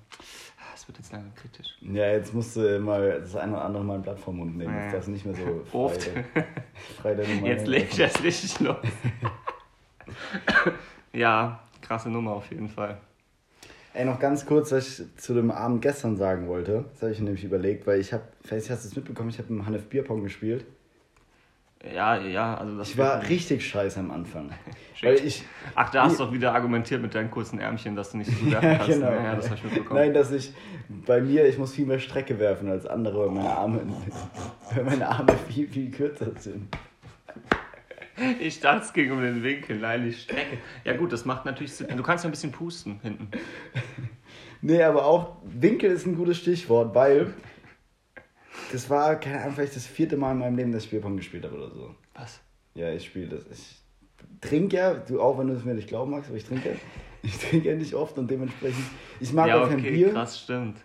Es 0.75 0.87
wird 0.87 0.99
jetzt 0.99 1.11
langsam 1.13 1.35
kritisch. 1.35 1.75
Ja, 1.81 2.09
jetzt 2.09 2.35
musst 2.35 2.57
du 2.57 2.79
mal 2.81 3.21
das 3.21 3.35
eine 3.37 3.53
oder 3.53 3.65
andere 3.65 3.85
mal 3.85 3.95
ein 3.95 4.03
Blatt 4.03 4.19
vom 4.21 4.37
Mund 4.37 4.59
nehmen. 4.59 4.75
Ja. 4.75 4.83
Jetzt 4.85 4.93
darfst 4.95 5.09
du 5.09 5.13
nicht 5.13 5.25
mehr 5.25 5.35
so 5.35 5.63
Oft. 5.79 6.11
frei 7.01 7.15
Jetzt 7.45 7.67
lege 7.67 7.87
ich 7.91 7.99
erst 7.99 8.23
richtig 8.23 8.61
los. 8.61 8.77
ja, 11.13 11.61
krasse 11.93 12.09
Nummer 12.09 12.33
auf 12.33 12.51
jeden 12.51 12.69
Fall. 12.71 12.97
Ey, 13.93 14.07
noch 14.07 14.19
ganz 14.19 14.47
kurz, 14.47 14.73
was 14.73 15.01
ich 15.01 15.17
zu 15.19 15.35
dem 15.35 15.51
Abend 15.51 15.83
gestern 15.83 16.17
sagen 16.17 16.49
wollte. 16.49 16.87
Das 16.93 17.03
habe 17.03 17.13
ich 17.13 17.21
nämlich 17.21 17.45
überlegt, 17.45 17.87
weil 17.87 18.01
ich 18.01 18.15
habe, 18.15 18.23
vielleicht 18.43 18.71
hast 18.71 18.85
du 18.85 18.89
es 18.89 18.97
mitbekommen, 18.97 19.29
ich 19.29 19.37
habe 19.39 19.49
im 19.51 19.67
Hanef 19.67 19.85
Bierpong 19.91 20.23
gespielt. 20.23 20.65
Ja, 21.95 22.17
ja, 22.17 22.55
also 22.57 22.79
das 22.79 22.89
Ich 22.91 22.97
war 22.97 23.21
wird- 23.21 23.29
richtig 23.29 23.69
scheiße 23.69 24.01
am 24.01 24.11
Anfang. 24.11 24.51
Weil 25.03 25.17
ich, 25.17 25.45
Ach, 25.75 25.91
da 25.91 26.05
hast 26.05 26.19
du 26.21 26.25
doch 26.25 26.33
wieder 26.33 26.55
argumentiert 26.55 27.03
mit 27.03 27.13
deinen 27.15 27.31
kurzen 27.31 27.59
Ärmchen, 27.59 27.95
dass 27.97 28.13
du 28.13 28.19
nicht 28.19 28.31
so 28.31 28.47
werfen 28.53 28.71
kannst. 28.79 28.87
genau. 28.89 29.11
Ja, 29.13 29.35
das 29.35 29.47
habe 29.47 29.57
ich 29.57 29.65
mitbekommen. 29.65 30.01
Nein, 30.01 30.15
dass 30.15 30.31
ich 30.33 30.55
bei 30.89 31.21
mir, 31.21 31.45
ich 31.47 31.59
muss 31.59 31.75
viel 31.75 31.85
mehr 31.85 31.99
Strecke 31.99 32.39
werfen 32.39 32.71
als 32.71 32.87
andere, 32.87 33.19
weil 33.27 33.31
meine 33.35 33.51
Arme, 33.51 33.81
weil 34.75 34.85
meine 34.85 35.07
Arme 35.09 35.35
viel, 35.51 35.69
viel 35.69 35.91
kürzer 35.91 36.29
sind. 36.39 36.69
Ich 38.41 38.61
dachte, 38.61 38.85
es 38.85 38.93
ging 38.93 39.11
um 39.13 39.21
den 39.21 39.43
Winkel, 39.43 39.79
nein, 39.79 40.05
die 40.05 40.13
Strecke. 40.13 40.59
Ja 40.85 40.97
gut, 40.97 41.13
das 41.13 41.25
macht 41.25 41.45
natürlich 41.45 41.73
Sinn. 41.73 41.89
Du 41.97 42.03
kannst 42.03 42.25
ja 42.25 42.29
ein 42.29 42.33
bisschen 42.33 42.53
pusten 42.53 43.01
hinten. 43.03 43.29
Nee, 44.65 44.81
aber 44.85 45.07
auch 45.07 45.39
Winkel 45.43 45.91
ist 45.91 46.07
ein 46.07 46.15
gutes 46.15 46.39
Stichwort, 46.39 46.95
weil 46.95 47.35
das 48.71 48.89
war, 48.89 49.17
keine 49.19 49.41
Ahnung, 49.41 49.57
vielleicht 49.57 49.75
das 49.75 49.87
vierte 49.87 50.17
Mal 50.17 50.33
in 50.33 50.39
meinem 50.39 50.57
Leben, 50.57 50.71
dass 50.71 50.85
ich 50.85 50.91
Bierpong 50.91 51.17
gespielt 51.17 51.45
habe 51.45 51.57
oder 51.57 51.71
so. 51.71 51.95
Was? 52.15 52.41
Ja, 52.75 52.93
ich 52.93 53.05
spiele 53.05 53.27
das. 53.27 53.45
Ich 53.51 53.83
trinke 54.41 54.77
ja, 54.77 54.95
du 54.95 55.21
auch, 55.21 55.37
wenn 55.39 55.49
du 55.49 55.55
es 55.55 55.65
mir 55.65 55.75
nicht 55.75 55.89
glauben 55.89 56.13
magst, 56.13 56.29
aber 56.29 56.39
ich 56.39 56.45
trinke 56.45 56.71
ja. 56.71 56.75
Ich 57.25 57.39
trinke 57.39 57.71
ja 57.71 57.77
nicht 57.77 57.95
oft 57.95 58.19
und 58.19 58.31
dementsprechend, 58.31 58.85
ich 59.21 59.33
mag 59.33 59.49
ja, 59.49 59.63
auch 59.63 59.69
kein 59.69 59.81
okay, 59.81 59.91
Bier. 59.91 60.11
krass, 60.11 60.41
stimmt. 60.41 60.79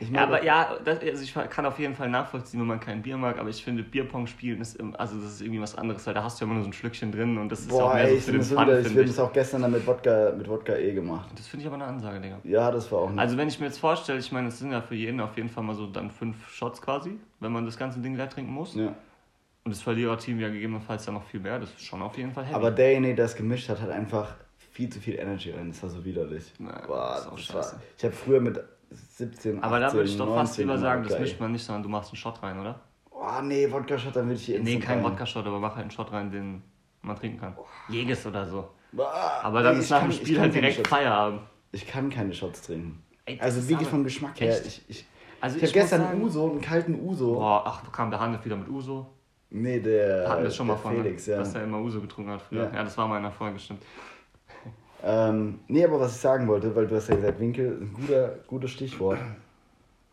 Ich 0.00 0.10
Ja, 0.10 0.22
aber 0.24 0.42
ja, 0.44 0.76
das, 0.84 1.00
also 1.00 1.22
ich 1.22 1.32
kann 1.50 1.66
auf 1.66 1.78
jeden 1.78 1.94
Fall 1.94 2.08
nachvollziehen, 2.08 2.60
wenn 2.60 2.66
man 2.66 2.80
kein 2.80 3.02
Bier 3.02 3.16
mag, 3.16 3.38
aber 3.38 3.48
ich 3.48 3.62
finde, 3.64 3.82
Bierpong 3.82 4.26
spielen 4.26 4.60
ist, 4.60 4.76
im- 4.76 4.94
also 4.96 5.16
das 5.20 5.34
ist 5.34 5.40
irgendwie 5.40 5.60
was 5.60 5.74
anderes, 5.76 6.06
weil 6.06 6.14
da 6.14 6.22
hast 6.24 6.40
du 6.40 6.44
ja 6.44 6.46
immer 6.46 6.54
nur 6.54 6.64
so 6.64 6.70
ein 6.70 6.72
Schlückchen 6.72 7.12
drin 7.12 7.38
und 7.38 7.48
das 7.48 7.60
ist 7.60 7.78
ja 7.78 7.84
auch 7.84 7.88
Boah, 7.88 7.94
mehr 7.94 8.08
ey, 8.08 8.18
so 8.20 8.26
für 8.26 8.32
den 8.32 8.42
Fun, 8.42 8.66
wieder, 8.66 8.80
ich 8.80 8.86
habe 8.86 9.04
das 9.04 9.18
auch 9.18 9.32
gestern 9.32 9.62
dann 9.62 9.70
mit 9.72 9.86
Wodka, 9.86 10.32
mit 10.36 10.48
Wodka 10.48 10.74
E 10.76 10.92
gemacht. 10.94 11.28
Das 11.36 11.46
finde 11.46 11.62
ich 11.62 11.66
aber 11.66 11.76
eine 11.76 11.84
Ansage, 11.86 12.20
Digga. 12.20 12.40
Ja, 12.44 12.70
das 12.70 12.90
war 12.92 13.00
auch 13.00 13.10
nicht. 13.10 13.20
Also 13.20 13.36
wenn 13.36 13.48
ich 13.48 13.58
mir 13.60 13.66
jetzt 13.66 13.78
vorstelle, 13.78 14.18
ich 14.18 14.32
meine, 14.32 14.48
es 14.48 14.58
sind 14.58 14.72
ja 14.72 14.80
für 14.82 14.94
jeden 14.94 15.20
auf 15.20 15.36
jeden 15.36 15.48
Fall 15.48 15.62
mal 15.64 15.74
so 15.74 15.86
dann 15.86 16.10
fünf 16.10 16.48
Shots 16.50 16.80
quasi, 16.82 17.18
wenn 17.40 17.52
man 17.52 17.64
das 17.64 17.76
ganze 17.76 18.00
Ding 18.00 18.16
leer 18.16 18.28
trinken 18.28 18.52
muss. 18.52 18.74
ja. 18.76 18.94
Und 19.64 19.70
das 19.74 19.82
Verliererteam 19.82 20.40
ja 20.40 20.48
gegebenenfalls 20.48 21.06
dann 21.06 21.14
noch 21.14 21.24
viel 21.24 21.40
mehr, 21.40 21.58
das 21.58 21.70
ist 21.70 21.84
schon 21.84 22.02
auf 22.02 22.16
jeden 22.18 22.32
Fall 22.32 22.44
heavy. 22.44 22.56
Aber 22.56 22.70
derjenige, 22.70 23.14
der 23.14 23.24
es 23.26 23.34
gemischt 23.36 23.68
hat, 23.68 23.80
hat 23.80 23.90
einfach 23.90 24.34
viel 24.72 24.90
zu 24.90 25.00
viel 25.00 25.14
Energy 25.14 25.50
rein. 25.52 25.70
Das 25.70 25.82
war 25.82 25.90
so 25.90 26.04
widerlich. 26.04 26.52
Ja, 26.58 26.86
Boah, 26.86 27.10
das 27.14 27.20
ist 27.20 27.28
auch 27.28 27.36
das 27.36 27.54
war, 27.54 27.62
scheiße. 27.62 27.80
ich 27.98 28.04
habe 28.04 28.14
früher 28.14 28.40
mit 28.40 28.60
17, 28.94 29.58
18, 29.58 29.62
Aber 29.64 29.80
da 29.80 29.92
würde 29.92 30.08
ich 30.08 30.16
doch 30.16 30.26
fast 30.34 30.58
19 30.58 30.64
lieber 30.66 30.78
sagen, 30.78 31.04
das 31.08 31.18
mischt 31.18 31.40
man 31.40 31.52
nicht, 31.52 31.64
sondern 31.64 31.82
du 31.82 31.88
machst 31.88 32.10
einen 32.10 32.16
Shot 32.16 32.42
rein, 32.42 32.58
oder? 32.60 32.80
Oh 33.10 33.40
nee, 33.42 33.70
Wodka-Shot, 33.70 34.14
dann 34.16 34.26
würde 34.26 34.34
ich 34.34 34.44
hier 34.46 34.60
Nee, 34.60 34.78
kein. 34.78 35.02
Wodka-Shot, 35.02 35.46
aber 35.46 35.58
mach 35.60 35.70
halt 35.74 35.82
einen 35.82 35.90
Shot 35.90 36.12
rein, 36.12 36.30
den 36.30 36.62
man 37.02 37.16
trinken 37.16 37.38
kann. 37.40 37.56
Jäges 37.88 38.26
oder 38.26 38.46
so. 38.46 38.68
Aber 39.42 39.62
dann 39.62 39.74
nee, 39.76 39.80
ist 39.82 39.90
nach 39.90 40.00
kann- 40.00 40.10
dem 40.10 40.16
Spiel 40.16 40.40
halt 40.40 40.54
direkt 40.54 40.86
Feierabend. 40.86 41.40
Ich 41.72 41.86
kann 41.86 42.10
keine 42.10 42.32
Shots 42.32 42.62
trinken. 42.62 43.02
Ey, 43.26 43.38
Also 43.40 43.66
wirklich 43.68 43.88
vom 43.88 44.04
Geschmack 44.04 44.38
her. 44.40 44.50
Echt? 44.52 44.66
Ich, 44.66 44.84
ich, 44.88 45.06
Also 45.40 45.56
ich 45.56 45.62
ich 45.64 45.70
habe 45.70 45.80
gestern 45.80 46.00
sagen- 46.02 46.22
Uso, 46.22 46.50
einen 46.50 46.60
kalten 46.60 47.00
Uso. 47.00 47.34
Boah, 47.34 47.62
ach, 47.66 47.90
kam 47.92 48.10
der 48.10 48.20
Hannes 48.20 48.44
wieder 48.44 48.56
mit 48.56 48.68
Uso. 48.68 49.06
Nee, 49.50 49.80
der, 49.80 50.28
hatten 50.28 50.42
wir 50.42 50.50
schon 50.50 50.66
mal 50.66 50.76
von, 50.76 50.96
ne? 50.96 51.02
Felix, 51.02 51.26
ja. 51.26 51.38
dass 51.38 51.54
er 51.54 51.64
immer 51.64 51.78
Uso 51.80 52.00
getrunken 52.00 52.30
hat 52.32 52.42
früher. 52.42 52.64
Ja. 52.64 52.74
Ja, 52.74 52.84
das 52.84 52.96
war 52.98 53.06
mal 53.08 53.16
in 53.18 53.22
der 53.22 53.32
Folge, 53.32 53.58
stimmt. 53.58 53.82
Ähm, 55.06 55.60
nee, 55.68 55.84
aber 55.84 56.00
was 56.00 56.14
ich 56.14 56.20
sagen 56.20 56.48
wollte, 56.48 56.74
weil 56.74 56.86
du 56.86 56.96
hast 56.96 57.08
ja 57.08 57.16
gesagt, 57.16 57.38
Winkel 57.38 57.72
ist 57.72 57.80
ein 57.82 57.92
guter, 57.92 58.38
gutes 58.46 58.70
Stichwort. 58.70 59.18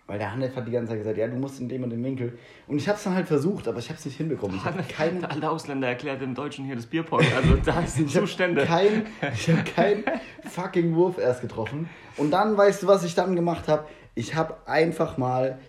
Weil 0.08 0.20
der 0.20 0.34
Hanef 0.34 0.54
hat 0.58 0.68
die 0.68 0.72
ganze 0.72 0.90
Zeit 0.90 1.00
gesagt, 1.00 1.18
ja, 1.18 1.28
du 1.28 1.38
musst 1.38 1.62
in 1.62 1.70
dem 1.70 1.84
und 1.84 1.90
dem 1.92 2.04
Winkel. 2.04 2.38
Und 2.68 2.76
ich 2.76 2.90
habe 2.90 2.98
es 2.98 3.04
dann 3.06 3.16
halt 3.16 3.28
versucht, 3.28 3.70
aber 3.70 3.80
ich 3.80 3.88
habe 3.88 3.98
es 3.98 4.06
nicht 4.06 4.18
hinbekommen. 4.18 4.58
Ich 4.58 4.66
habe 4.66 4.84
keine, 4.84 5.30
Alle 5.32 5.50
Ausländer 5.50 5.88
erklärt 5.88 6.22
dem 6.22 6.36
Deutschen 6.36 6.66
hier 6.66 6.76
das 6.76 6.86
Bierpong. 6.86 7.22
Also 7.34 7.56
da 7.64 7.82
sind 7.84 8.10
ich 8.10 8.18
hab 8.18 8.24
Zustände. 8.24 8.66
kein, 8.66 9.06
ich 9.34 9.50
habe 9.50 9.64
keinen 9.64 10.04
fucking 10.50 10.94
Wurf 10.96 11.18
erst 11.18 11.40
getroffen. 11.40 11.88
Und 12.18 12.32
dann, 12.32 12.58
weißt 12.58 12.84
du, 12.84 12.88
was 12.88 13.06
ich 13.06 13.16
dann 13.16 13.38
gemacht 13.38 13.70
habe? 13.70 13.86
Ich 14.14 14.36
habe 14.36 14.56
einfach 14.66 15.18
mal 15.18 15.60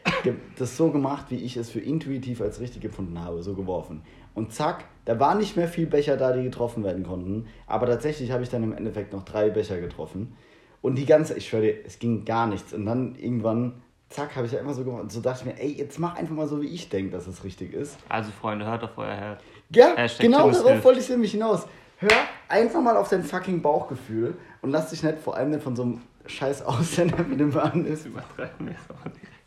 das 0.58 0.76
so 0.76 0.90
gemacht, 0.90 1.26
wie 1.28 1.36
ich 1.36 1.56
es 1.56 1.70
für 1.70 1.78
intuitiv 1.78 2.40
als 2.40 2.58
richtig 2.58 2.82
gefunden 2.82 3.20
habe, 3.20 3.44
so 3.44 3.54
geworfen. 3.54 4.02
Und 4.34 4.52
zack, 4.52 4.84
da 5.04 5.18
waren 5.18 5.38
nicht 5.38 5.56
mehr 5.56 5.68
viel 5.68 5.86
Becher 5.86 6.16
da, 6.16 6.32
die 6.32 6.42
getroffen 6.42 6.84
werden 6.84 7.04
konnten. 7.04 7.46
Aber 7.66 7.86
tatsächlich 7.86 8.30
habe 8.30 8.42
ich 8.42 8.48
dann 8.48 8.62
im 8.62 8.72
Endeffekt 8.72 9.12
noch 9.12 9.24
drei 9.24 9.50
Becher 9.50 9.80
getroffen. 9.80 10.36
Und 10.80 10.96
die 10.96 11.06
ganze, 11.06 11.36
ich 11.36 11.48
schwöre 11.48 11.62
dir, 11.62 11.74
es 11.86 11.98
ging 11.98 12.24
gar 12.24 12.46
nichts. 12.46 12.72
Und 12.72 12.86
dann 12.86 13.14
irgendwann, 13.16 13.82
zack, 14.08 14.36
habe 14.36 14.46
ich 14.46 14.52
ja 14.52 14.60
immer 14.60 14.74
so 14.74 14.84
gemacht. 14.84 15.02
Und 15.02 15.12
so 15.12 15.20
dachte 15.20 15.40
ich 15.40 15.54
mir, 15.54 15.60
ey, 15.60 15.72
jetzt 15.72 15.98
mach 15.98 16.16
einfach 16.16 16.34
mal 16.34 16.46
so, 16.46 16.60
wie 16.60 16.68
ich 16.68 16.88
denke, 16.88 17.12
dass 17.12 17.26
es 17.26 17.44
richtig 17.44 17.72
ist. 17.72 17.98
Also 18.08 18.30
Freunde, 18.30 18.66
hört 18.66 18.82
auf 18.84 18.96
euer 18.96 19.14
Herz. 19.14 19.42
Ja, 19.70 19.96
Hashtag 19.96 20.26
genau 20.26 20.50
darauf 20.50 20.84
wollte 20.84 21.00
ich 21.00 21.08
nämlich 21.08 21.30
hinaus. 21.32 21.66
Hör 21.98 22.10
einfach 22.48 22.80
mal 22.80 22.96
auf 22.96 23.08
dein 23.08 23.22
fucking 23.22 23.62
Bauchgefühl 23.62 24.34
und 24.60 24.70
lass 24.70 24.90
dich 24.90 25.02
nicht 25.02 25.18
vor 25.18 25.36
allem 25.36 25.50
nicht 25.50 25.62
von 25.62 25.76
so 25.76 25.82
einem 25.82 26.00
scheiß 26.26 26.62
Ausländer 26.66 27.24
wie 27.28 27.36
dem 27.36 27.50
Mann 27.50 27.86
ist. 27.86 28.06
Übertreiben 28.06 28.66
wir 28.66 28.74
es 28.74 28.90
aber 28.90 29.10
direkt. 29.10 29.41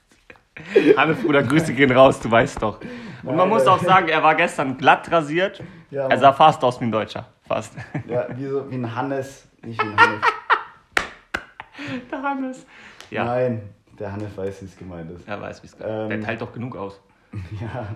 Hannes, 0.97 1.21
Bruder, 1.21 1.43
Grüße 1.43 1.73
gehen 1.73 1.91
raus, 1.91 2.19
du 2.19 2.31
weißt 2.31 2.61
doch. 2.61 2.79
Und 3.23 3.35
man 3.35 3.49
muss 3.49 3.65
auch 3.67 3.79
sagen, 3.79 4.07
er 4.07 4.23
war 4.23 4.35
gestern 4.35 4.77
glatt 4.77 5.11
rasiert. 5.11 5.61
Ja, 5.91 6.07
er 6.07 6.17
sah 6.17 6.31
fast 6.33 6.63
aus 6.63 6.79
wie 6.79 6.85
ein 6.85 6.91
Deutscher. 6.91 7.27
Fast. 7.47 7.73
Ja, 8.07 8.27
wie, 8.37 8.45
so, 8.45 8.69
wie 8.71 8.75
ein 8.75 8.95
Hannes, 8.95 9.47
nicht 9.63 9.81
wie 9.83 9.87
ein 9.87 9.97
Hannes. 9.97 10.21
Der 12.11 12.21
Hannes. 12.21 12.65
Ja, 13.11 13.25
Nein, 13.25 13.61
der 13.99 14.11
Hannes 14.11 14.35
weiß, 14.35 14.61
wie 14.61 14.65
es 14.65 14.77
gemeint 14.77 15.11
ist. 15.11 15.27
er 15.27 15.39
weiß, 15.39 15.61
wie 15.61 15.67
es 15.67 15.77
geht. 15.77 15.85
Ähm, 15.87 16.09
Der 16.09 16.21
teilt 16.21 16.41
doch 16.41 16.51
genug 16.53 16.75
aus. 16.75 16.99
Ja. 17.61 17.87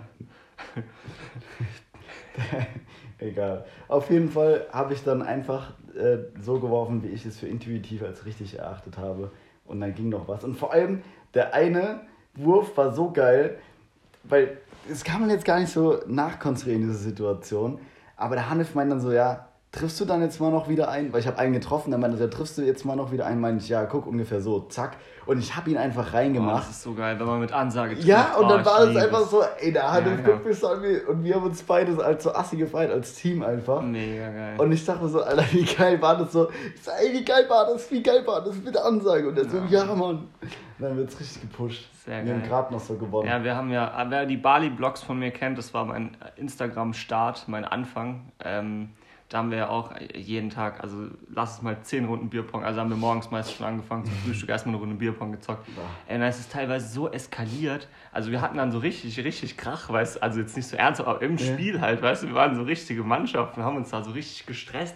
Egal. 3.19 3.65
Auf 3.87 4.09
jeden 4.09 4.29
Fall 4.29 4.65
habe 4.71 4.93
ich 4.93 5.03
dann 5.03 5.21
einfach 5.21 5.71
äh, 5.95 6.17
so 6.41 6.59
geworfen, 6.59 7.03
wie 7.03 7.07
ich 7.07 7.25
es 7.25 7.39
für 7.39 7.47
intuitiv 7.47 8.03
als 8.03 8.25
richtig 8.25 8.57
erachtet 8.59 8.97
habe. 8.97 9.31
Und 9.65 9.81
dann 9.81 9.93
ging 9.93 10.09
noch 10.09 10.27
was. 10.27 10.43
Und 10.43 10.55
vor 10.57 10.71
allem, 10.73 11.01
der 11.33 11.53
eine 11.53 12.01
Wurf 12.35 12.75
war 12.77 12.93
so 12.93 13.11
geil, 13.11 13.57
weil 14.23 14.57
das 14.87 15.03
kann 15.03 15.21
man 15.21 15.29
jetzt 15.29 15.45
gar 15.45 15.59
nicht 15.59 15.71
so 15.71 15.99
nachkonstruieren, 16.07 16.81
diese 16.81 16.95
Situation. 16.95 17.79
Aber 18.17 18.35
der 18.35 18.49
Hanif 18.49 18.75
meint 18.75 18.91
dann 18.91 18.99
so, 18.99 19.11
ja, 19.11 19.45
triffst 19.71 19.99
du 19.99 20.05
dann 20.05 20.21
jetzt 20.21 20.41
mal 20.41 20.49
noch 20.49 20.67
wieder 20.67 20.89
ein? 20.89 21.13
Weil 21.13 21.19
ich 21.19 21.27
habe 21.27 21.37
einen 21.37 21.53
getroffen, 21.53 21.91
dann 21.91 22.01
meinte 22.01 22.19
er, 22.19 22.29
triffst 22.29 22.57
du 22.57 22.63
jetzt 22.63 22.85
mal 22.85 22.95
noch 22.95 23.11
wieder 23.11 23.25
einen? 23.27 23.39
Meinte 23.39 23.63
ich, 23.63 23.69
ja, 23.69 23.85
guck, 23.85 24.07
ungefähr 24.07 24.41
so, 24.41 24.61
zack. 24.61 24.97
Und 25.27 25.37
ich 25.37 25.55
habe 25.55 25.69
ihn 25.69 25.77
einfach 25.77 26.13
reingemacht. 26.13 26.63
das 26.63 26.77
ist 26.77 26.81
so 26.83 26.95
geil, 26.95 27.19
wenn 27.19 27.27
man 27.27 27.39
mit 27.39 27.51
Ansage 27.53 27.93
trifft. 27.93 28.07
Ja, 28.07 28.35
und 28.35 28.45
Oh, 28.45 28.49
dann 28.49 28.65
war 28.65 28.81
es 28.81 28.95
einfach 28.97 29.27
so, 29.27 29.43
ey, 29.59 29.71
der 29.71 29.91
Hanif 29.91 30.19
Ja, 30.21 30.25
guckt 30.25 30.43
ja. 30.43 30.49
mich 30.49 30.59
so 30.59 30.67
an 30.69 30.81
wie- 30.81 30.99
und 31.07 31.23
wir 31.23 31.35
haben 31.35 31.43
uns 31.43 31.61
beide 31.61 32.03
als 32.03 32.23
so 32.23 32.33
assi 32.33 32.57
gefeiert, 32.57 32.91
als 32.91 33.13
Team 33.13 33.43
einfach. 33.43 33.81
Mega 33.83 34.27
geil. 34.31 34.55
Und 34.59 34.71
ich 34.71 34.83
dachte 34.83 35.07
so, 35.07 35.21
Alter, 35.21 35.45
wie 35.51 35.65
geil 35.65 36.01
war 36.01 36.17
das 36.17 36.31
so? 36.31 36.49
Ich 36.73 36.81
sag, 36.81 36.95
ey, 36.99 37.13
wie 37.13 37.23
geil 37.23 37.45
war 37.47 37.67
das? 37.67 37.91
Wie 37.91 38.01
geil 38.01 38.25
war 38.25 38.43
das 38.43 38.55
mit 38.55 38.73
der 38.73 38.83
Ansage? 38.85 39.27
Und 39.29 39.37
er 39.37 39.45
so, 39.47 39.57
ja, 39.69 39.85
Mann. 39.85 40.27
Dann 40.79 40.95
wird's 40.95 41.19
richtig 41.19 41.41
gepusht. 41.41 41.89
Sehr 42.05 42.25
wir 42.25 42.33
haben 42.33 42.43
gerade 42.43 42.73
noch 42.73 42.79
so 42.79 42.95
gewonnen. 42.95 43.27
Ja, 43.27 43.43
wir 43.43 43.55
haben 43.55 43.69
ja, 43.69 44.05
wer 44.09 44.25
die 44.25 44.37
Bali-Blogs 44.37 45.03
von 45.03 45.19
mir 45.19 45.31
kennt, 45.31 45.57
das 45.57 45.73
war 45.73 45.85
mein 45.85 46.15
Instagram-Start, 46.37 47.47
mein 47.47 47.65
Anfang. 47.65 48.31
Ähm, 48.43 48.89
da 49.29 49.37
haben 49.37 49.51
wir 49.51 49.59
ja 49.59 49.69
auch 49.69 49.93
jeden 50.15 50.49
Tag, 50.49 50.81
also 50.81 51.07
lass 51.31 51.57
es 51.57 51.61
mal 51.61 51.77
10 51.79 52.05
Runden 52.05 52.29
Bierpong, 52.29 52.63
also 52.63 52.79
haben 52.79 52.89
wir 52.89 52.97
morgens 52.97 53.29
meist 53.29 53.53
schon 53.53 53.65
angefangen 53.67 54.03
zum 54.05 54.13
Frühstück, 54.15 54.49
erstmal 54.49 54.73
eine 54.73 54.81
Runde 54.81 54.95
Bierpong 54.95 55.33
gezockt. 55.33 55.67
Ey, 56.07 56.15
und 56.15 56.21
dann 56.21 56.29
ist 56.29 56.39
es 56.39 56.49
teilweise 56.49 56.87
so 56.87 57.11
eskaliert, 57.11 57.87
also 58.11 58.31
wir 58.31 58.41
hatten 58.41 58.57
dann 58.57 58.71
so 58.71 58.79
richtig, 58.79 59.23
richtig 59.23 59.55
Krach, 59.55 59.87
weißt 59.91 60.15
du, 60.15 60.23
also 60.23 60.39
jetzt 60.39 60.57
nicht 60.57 60.67
so 60.67 60.77
ernst, 60.77 60.99
aber 60.99 61.21
im 61.21 61.37
Ja. 61.37 61.45
Spiel 61.45 61.79
halt, 61.79 62.01
weißt 62.01 62.23
du, 62.23 62.27
wir 62.29 62.33
waren 62.33 62.55
so 62.55 62.63
richtige 62.63 63.03
Mannschaften, 63.03 63.63
haben 63.63 63.77
uns 63.77 63.91
da 63.91 64.01
so 64.01 64.11
richtig 64.11 64.47
gestresst 64.47 64.95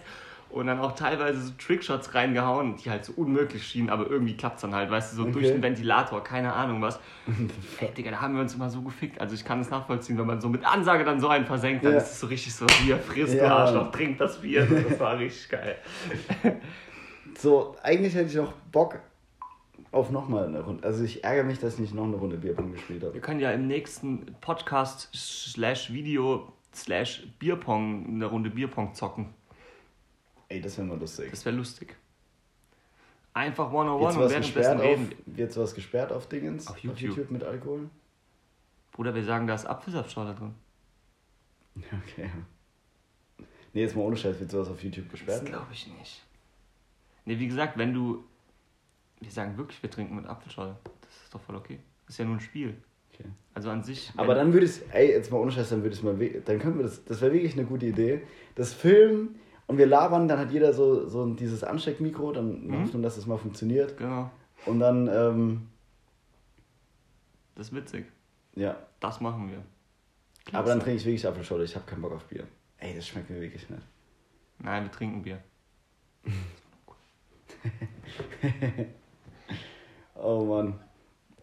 und 0.54 0.66
dann 0.68 0.78
auch 0.78 0.92
teilweise 0.94 1.40
so 1.40 1.52
Trickshots 1.58 2.14
reingehauen, 2.14 2.76
die 2.76 2.88
halt 2.90 3.04
so 3.04 3.12
unmöglich 3.16 3.66
schienen, 3.66 3.90
aber 3.90 4.08
irgendwie 4.08 4.36
klappt 4.36 4.56
es 4.56 4.62
dann 4.62 4.74
halt, 4.74 4.90
weißt 4.90 5.12
du, 5.12 5.16
so 5.16 5.24
durch 5.24 5.46
Okay. 5.46 5.52
den 5.54 5.62
Ventilator, 5.62 6.22
keine 6.24 6.52
Ahnung 6.52 6.80
was. 6.80 6.98
Ey, 7.80 7.90
Digga, 7.92 8.12
da 8.12 8.20
haben 8.20 8.34
wir 8.34 8.40
uns 8.42 8.54
immer 8.54 8.70
so 8.70 8.80
gefickt. 8.82 9.20
Also 9.20 9.34
ich 9.34 9.44
kann 9.44 9.60
es 9.60 9.70
nachvollziehen, 9.70 10.16
wenn 10.18 10.26
man 10.26 10.40
so 10.40 10.48
mit 10.48 10.64
Ansage 10.64 11.04
dann 11.04 11.20
so 11.20 11.28
einen 11.28 11.44
versenkt, 11.46 11.84
dann 11.84 11.92
Ja. 11.92 11.98
ist 11.98 12.12
es 12.12 12.20
so 12.20 12.26
richtig 12.28 12.54
so, 12.54 12.66
Bier, 12.84 12.98
frisst 12.98 13.34
du 13.34 13.38
Ja. 13.38 13.56
Arschloch, 13.56 13.90
trink 13.90 14.18
das 14.18 14.40
Bier. 14.40 14.66
Das 14.88 14.98
war 15.00 15.18
richtig 15.18 15.48
geil. 15.50 15.76
So, 17.38 17.74
eigentlich 17.82 18.14
hätte 18.14 18.26
ich 18.28 18.36
noch 18.36 18.52
Bock 18.70 19.00
auf 19.90 20.10
nochmal 20.10 20.46
eine 20.46 20.60
Runde. 20.60 20.84
Also 20.86 21.02
ich 21.04 21.24
ärgere 21.24 21.44
mich, 21.44 21.58
dass 21.58 21.74
ich 21.74 21.80
nicht 21.80 21.94
noch 21.94 22.04
eine 22.04 22.16
Runde 22.16 22.36
Bierpong 22.36 22.72
gespielt 22.72 23.02
habe. 23.02 23.14
Wir 23.14 23.20
können 23.20 23.40
ja 23.40 23.50
im 23.50 23.66
nächsten 23.66 24.34
Podcast 24.40 25.08
slash 25.14 25.92
Video 25.92 26.52
slash 26.72 27.26
Bierpong 27.38 28.06
eine 28.06 28.26
Runde 28.26 28.50
Bierpong 28.50 28.94
zocken. 28.94 29.34
Ey, 30.54 30.60
das 30.60 30.78
wäre 30.78 30.86
mal 30.86 30.98
lustig. 30.98 31.30
Das 31.32 31.44
wäre 31.44 31.56
lustig. 31.56 31.96
Einfach 33.32 33.64
Jetzt 33.64 33.74
one-on-one 33.74 34.06
und 34.14 34.20
was 34.20 34.30
währenddessen 34.30 34.54
gesperrt 34.54 34.76
auf, 34.80 34.84
reden. 34.86 35.12
jetzt 35.36 35.56
was 35.56 35.74
gesperrt 35.74 36.12
auf 36.12 36.28
Dingens? 36.28 36.68
Auf 36.68 36.78
YouTube. 36.78 37.30
mit 37.32 37.42
Alkohol? 37.42 37.90
Bruder, 38.92 39.12
wir 39.16 39.24
sagen, 39.24 39.48
da 39.48 39.56
ist 39.56 39.66
Apfelsaftschorle 39.66 40.34
drin. 40.34 40.54
Okay. 42.06 42.30
Nee, 43.72 43.80
jetzt 43.80 43.96
mal 43.96 44.02
ohne 44.02 44.16
Scheiß, 44.16 44.38
wird 44.38 44.48
sowas 44.52 44.68
auf 44.68 44.80
YouTube 44.84 45.06
Das 45.06 45.18
gesperrt? 45.18 45.46
glaube 45.46 45.66
ich 45.72 45.88
nicht. 45.88 46.22
Ne, 47.24 47.36
wie 47.40 47.48
gesagt, 47.48 47.76
wenn 47.76 47.92
du. 47.92 48.22
Wir 49.20 49.32
sagen 49.32 49.56
wirklich, 49.58 49.82
wir 49.82 49.90
trinken 49.90 50.14
mit 50.14 50.26
Apfelschorle. 50.26 50.76
Das 51.00 51.24
ist 51.24 51.34
doch 51.34 51.40
voll 51.40 51.56
okay. 51.56 51.80
Das 52.06 52.14
ist 52.14 52.18
ja 52.18 52.26
nur 52.26 52.36
ein 52.36 52.40
Spiel. 52.40 52.76
Okay. 53.12 53.24
Also 53.54 53.70
an 53.70 53.82
sich. 53.82 54.12
Aber 54.16 54.36
dann 54.36 54.52
würde 54.52 54.66
ich, 54.66 54.80
ey, 54.92 55.10
jetzt 55.10 55.32
mal 55.32 55.38
ohne 55.38 55.50
Scheiß, 55.50 55.70
dann 55.70 55.82
würde 55.82 55.96
ich 55.96 56.02
mal, 56.04 56.14
dann 56.44 56.60
können 56.60 56.76
wir 56.76 56.84
das, 56.84 57.04
das 57.04 57.20
wäre 57.20 57.32
wirklich 57.32 57.54
eine 57.54 57.64
gute 57.64 57.86
Idee. 57.86 58.22
Das 58.54 58.72
Filmen 58.72 59.34
und 59.66 59.78
wir 59.78 59.86
labern, 59.86 60.28
dann 60.28 60.38
hat 60.38 60.50
jeder 60.52 60.72
so, 60.72 61.08
so 61.08 61.26
dieses 61.34 61.64
Ansteckmikro, 61.64 62.32
dann 62.32 62.66
Mhm. 62.66 62.82
Hoffnung, 62.82 63.02
dass 63.02 63.16
das 63.16 63.26
mal 63.26 63.38
funktioniert. 63.38 63.96
Genau. 63.96 64.30
Und 64.66 64.80
dann, 64.80 65.08
ähm, 65.08 65.68
Das 67.54 67.68
ist 67.68 67.74
witzig. 67.74 68.06
ja. 68.54 68.76
Das 69.00 69.20
machen 69.20 69.50
wir. 69.50 69.62
Aber 70.58 70.68
dann 70.68 70.80
trinke 70.80 70.96
ich 70.96 71.04
wirklich 71.04 71.26
Apfelschorle, 71.26 71.64
ich 71.64 71.74
habe 71.74 71.86
keinen 71.86 72.02
Bock 72.02 72.12
auf 72.12 72.24
Bier. 72.24 72.44
Ey, 72.78 72.94
das 72.94 73.06
schmeckt 73.06 73.30
mir 73.30 73.40
wirklich 73.40 73.68
nicht. 73.70 73.82
Nein, 74.58 74.84
wir 74.84 74.90
trinken 74.92 75.22
Bier. 75.22 75.38
Oh 80.16 80.44
Mann. 80.44 80.78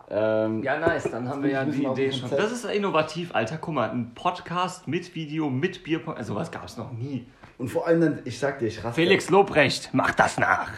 Ähm, 0.10 0.64
Ja, 0.64 0.80
nice. 0.80 1.10
Dann 1.12 1.28
haben 1.28 1.44
wir 1.44 1.52
ja 1.52 1.66
die 1.66 1.84
Idee 1.84 2.12
schon. 2.12 2.30
Das 2.30 2.52
ist 2.52 2.66
innovativ, 2.66 3.34
Alter. 3.36 3.58
Guck 3.58 3.74
mal, 3.76 3.90
ein 3.92 4.14
Podcast 4.14 4.88
mit 4.88 5.14
Video, 5.16 5.50
mit 5.50 5.84
Bierpong. 5.84 6.16
Also 6.16 6.36
was 6.36 6.52
gab 6.52 6.66
es 6.66 6.78
noch 6.78 6.92
nie. 6.92 7.26
Und 7.62 7.68
vor 7.70 7.86
allem 7.86 8.02
dann, 8.02 8.20
ich 8.26 8.40
sag 8.40 8.58
dir, 8.58 8.66
ich 8.66 8.84
raste. 8.84 9.00
Felix 9.00 9.30
Lobrecht, 9.30 9.92
mach 9.94 10.16
das 10.16 10.40
nach. 10.40 10.72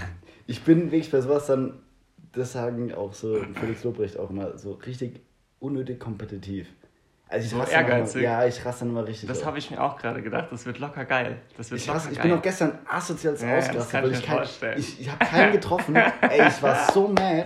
Ich 0.47 0.63
bin 0.63 0.91
wirklich 0.91 1.09
bei 1.09 1.21
sowas 1.21 1.47
dann, 1.47 1.79
das 2.33 2.51
sagen 2.51 2.93
auch 2.93 3.13
so 3.13 3.41
Felix 3.57 3.85
Lobrecht 3.85 4.19
auch 4.19 4.29
immer, 4.29 4.57
so 4.57 4.73
richtig 4.73 5.21
unnötig 5.59 5.97
kompetitiv. 5.97 6.67
Also 7.29 7.47
ich 7.47 7.61
raste 7.61 7.73
ehrgeizig. 7.75 8.15
Immer, 8.21 8.23
ja, 8.23 8.45
ich 8.45 8.65
raste 8.65 8.81
dann 8.81 8.89
immer 8.89 9.07
richtig. 9.07 9.29
Das 9.29 9.45
habe 9.45 9.59
ich 9.59 9.71
mir 9.71 9.81
auch 9.81 9.95
gerade 9.97 10.21
gedacht. 10.21 10.49
Das 10.51 10.65
wird 10.65 10.79
locker 10.79 11.05
geil. 11.05 11.37
Das 11.55 11.71
wird 11.71 11.79
Ich, 11.79 11.87
locker 11.87 11.99
hasse, 11.99 12.11
ich 12.11 12.17
geil. 12.17 12.27
bin 12.27 12.37
auch 12.37 12.41
gestern 12.41 12.77
asozial 12.85 13.33
Ja, 13.37 13.57
ausgerastet, 13.59 14.03
weil 14.03 14.11
ich 14.11 14.25
kein, 14.25 14.77
ich, 14.77 14.99
ich 14.99 15.09
habe 15.09 15.25
keinen 15.25 15.51
getroffen. 15.53 15.95
Ey, 15.95 16.47
ich 16.49 16.61
war 16.61 16.91
so 16.91 17.07
mad. 17.17 17.45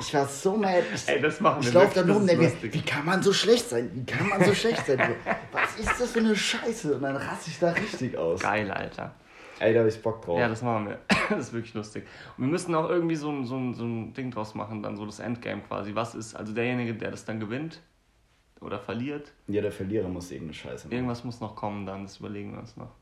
Ich 0.00 0.14
war 0.14 0.26
so 0.26 0.56
mad. 0.56 0.82
Ich, 0.94 1.08
Ey, 1.08 1.20
das 1.20 1.40
machen 1.40 1.62
wir 1.62 1.68
ich 1.68 1.74
laufe 1.74 1.94
dann 1.94 2.10
rum 2.10 2.22
und 2.22 2.26
denke, 2.28 2.52
wie 2.72 2.82
kann 2.82 3.04
man 3.04 3.22
so 3.22 3.32
schlecht 3.32 3.68
sein? 3.68 3.90
Wie 3.94 4.04
kann 4.04 4.28
man 4.28 4.44
so 4.44 4.54
schlecht 4.54 4.86
sein? 4.86 4.98
Was 5.52 5.76
ist 5.78 6.00
das 6.00 6.10
für 6.12 6.20
eine 6.20 6.36
Scheiße? 6.36 6.94
Und 6.94 7.02
dann 7.02 7.16
raste 7.16 7.50
ich 7.50 7.58
da 7.58 7.72
richtig 7.72 8.16
aus. 8.16 8.40
Geil, 8.40 8.70
Alter. 8.70 9.14
Ey, 9.60 9.74
da 9.74 9.80
hab 9.80 9.88
ich 9.88 10.00
Bock 10.00 10.22
drauf. 10.24 10.38
Ja, 10.38 10.48
das 10.48 10.62
machen 10.62 10.88
wir. 10.88 10.98
Das 11.30 11.48
ist 11.48 11.52
wirklich 11.52 11.74
lustig. 11.74 12.06
Und 12.38 12.44
wir 12.44 12.50
müssen 12.50 12.74
auch 12.74 12.88
irgendwie 12.88 13.16
so 13.16 13.30
ein, 13.30 13.44
so, 13.44 13.56
ein, 13.56 13.74
so 13.74 13.84
ein 13.84 14.14
Ding 14.14 14.30
draus 14.30 14.54
machen, 14.54 14.82
dann 14.82 14.96
so 14.96 15.04
das 15.04 15.18
Endgame 15.18 15.60
quasi. 15.62 15.94
Was 15.94 16.14
ist, 16.14 16.34
also 16.34 16.54
derjenige, 16.54 16.94
der 16.94 17.10
das 17.10 17.24
dann 17.26 17.38
gewinnt 17.38 17.80
oder 18.60 18.78
verliert, 18.78 19.32
Ja, 19.46 19.60
der 19.60 19.72
Verlierer 19.72 20.08
muss 20.08 20.30
irgendeine 20.30 20.54
Scheiße 20.54 20.86
machen. 20.86 20.94
irgendwas 20.94 21.22
muss 21.24 21.40
noch 21.40 21.54
kommen, 21.54 21.84
dann 21.84 22.04
das 22.04 22.16
überlegen 22.18 22.52
wir 22.52 22.60
uns 22.60 22.76
noch. 22.78 22.92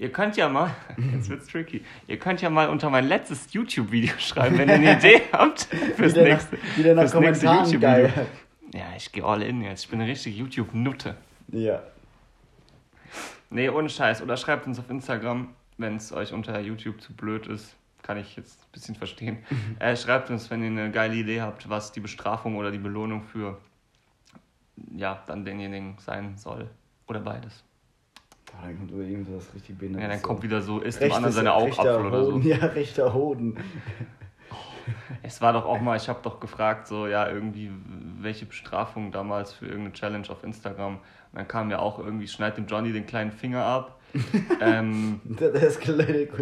Ihr 0.00 0.10
könnt 0.10 0.34
ja 0.38 0.48
mal, 0.48 0.74
jetzt 1.12 1.28
wird's 1.28 1.46
tricky, 1.46 1.84
ihr 2.06 2.18
könnt 2.18 2.40
ja 2.40 2.48
mal 2.48 2.70
unter 2.70 2.88
mein 2.88 3.06
letztes 3.06 3.52
YouTube-Video 3.52 4.14
schreiben, 4.18 4.56
wenn 4.56 4.70
ihr 4.70 4.76
eine 4.76 4.96
Idee 4.96 5.20
habt 5.32 5.64
fürs 5.94 6.14
Wieder 6.14 6.22
nach- 6.22 6.30
nächste, 6.30 6.58
wieder 6.76 6.94
nach 6.94 7.02
fürs 7.02 7.20
nächste 7.20 7.46
YouTube-Video. 7.46 8.26
Ja, 8.72 8.86
ich 8.96 9.12
gehe 9.12 9.22
all 9.22 9.42
in 9.42 9.60
jetzt. 9.60 9.84
Ich 9.84 9.90
bin 9.90 10.00
eine 10.00 10.10
richtige 10.10 10.34
YouTube-Nutte. 10.34 11.16
Ja. 11.48 11.82
Nee, 13.50 13.68
ohne 13.68 13.90
Scheiß. 13.90 14.22
Oder 14.22 14.38
schreibt 14.38 14.66
uns 14.66 14.78
auf 14.78 14.88
Instagram, 14.88 15.48
wenn 15.76 15.96
es 15.96 16.12
euch 16.12 16.32
unter 16.32 16.58
YouTube 16.60 17.02
zu 17.02 17.12
blöd 17.12 17.46
ist. 17.46 17.76
Kann 18.00 18.16
ich 18.16 18.36
jetzt 18.36 18.58
ein 18.58 18.72
bisschen 18.72 18.94
verstehen. 18.94 19.44
äh, 19.80 19.94
schreibt 19.96 20.30
uns, 20.30 20.48
wenn 20.48 20.62
ihr 20.62 20.68
eine 20.68 20.90
geile 20.92 21.14
Idee 21.14 21.42
habt, 21.42 21.68
was 21.68 21.92
die 21.92 22.00
Bestrafung 22.00 22.56
oder 22.56 22.70
die 22.70 22.78
Belohnung 22.78 23.22
für 23.24 23.58
ja, 24.96 25.22
dann 25.26 25.44
denjenigen 25.44 25.96
sein 25.98 26.38
soll. 26.38 26.70
Oder 27.06 27.20
beides. 27.20 27.64
Boah, 28.52 28.66
dann 28.66 28.78
kommt 28.78 28.90
über 28.90 29.02
irgendwas 29.02 29.54
richtig 29.54 29.78
behindert. 29.78 30.02
Ja, 30.02 30.08
dann 30.08 30.22
kommt 30.22 30.42
wieder 30.42 30.60
so, 30.60 30.80
isst 30.80 31.00
dem 31.00 31.12
anderen 31.12 31.32
seine 31.32 31.54
Augapfel 31.54 32.06
oder 32.06 32.24
so. 32.24 32.38
Ja, 32.42 32.56
rechter 32.56 33.14
Hoden. 33.14 33.56
Es 35.22 35.40
war 35.40 35.52
doch 35.52 35.66
auch 35.66 35.80
mal, 35.80 35.96
ich 35.96 36.08
habe 36.08 36.18
doch 36.22 36.40
gefragt, 36.40 36.88
so, 36.88 37.06
ja, 37.06 37.28
irgendwie, 37.28 37.70
welche 38.20 38.46
Bestrafung 38.46 39.12
damals 39.12 39.52
für 39.52 39.66
irgendeine 39.66 39.92
Challenge 39.92 40.28
auf 40.30 40.42
Instagram. 40.42 40.94
Und 40.94 41.00
dann 41.32 41.46
kam 41.46 41.70
ja 41.70 41.78
auch 41.78 41.98
irgendwie, 41.98 42.26
schneid 42.26 42.56
dem 42.56 42.66
Johnny 42.66 42.92
den 42.92 43.06
kleinen 43.06 43.30
Finger 43.30 43.64
ab. 43.64 44.00
ähm, 44.60 45.20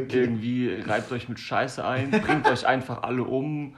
irgendwie 0.09 0.81
reibt 0.81 1.13
euch 1.13 1.29
mit 1.29 1.39
Scheiße 1.39 1.85
ein, 1.85 2.11
bringt 2.11 2.49
euch 2.49 2.67
einfach 2.67 3.03
alle 3.03 3.25
um. 3.25 3.77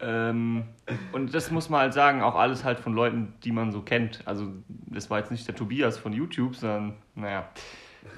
Ähm, 0.00 0.64
und 1.12 1.34
das 1.34 1.50
muss 1.50 1.70
man 1.70 1.80
halt 1.80 1.94
sagen, 1.94 2.22
auch 2.22 2.34
alles 2.34 2.64
halt 2.64 2.78
von 2.80 2.92
Leuten, 2.92 3.32
die 3.44 3.52
man 3.52 3.72
so 3.72 3.80
kennt. 3.82 4.20
Also, 4.26 4.52
das 4.68 5.08
war 5.10 5.18
jetzt 5.18 5.30
nicht 5.30 5.46
der 5.48 5.54
Tobias 5.54 5.96
von 5.98 6.12
YouTube, 6.12 6.54
sondern, 6.56 6.94
naja. 7.14 7.48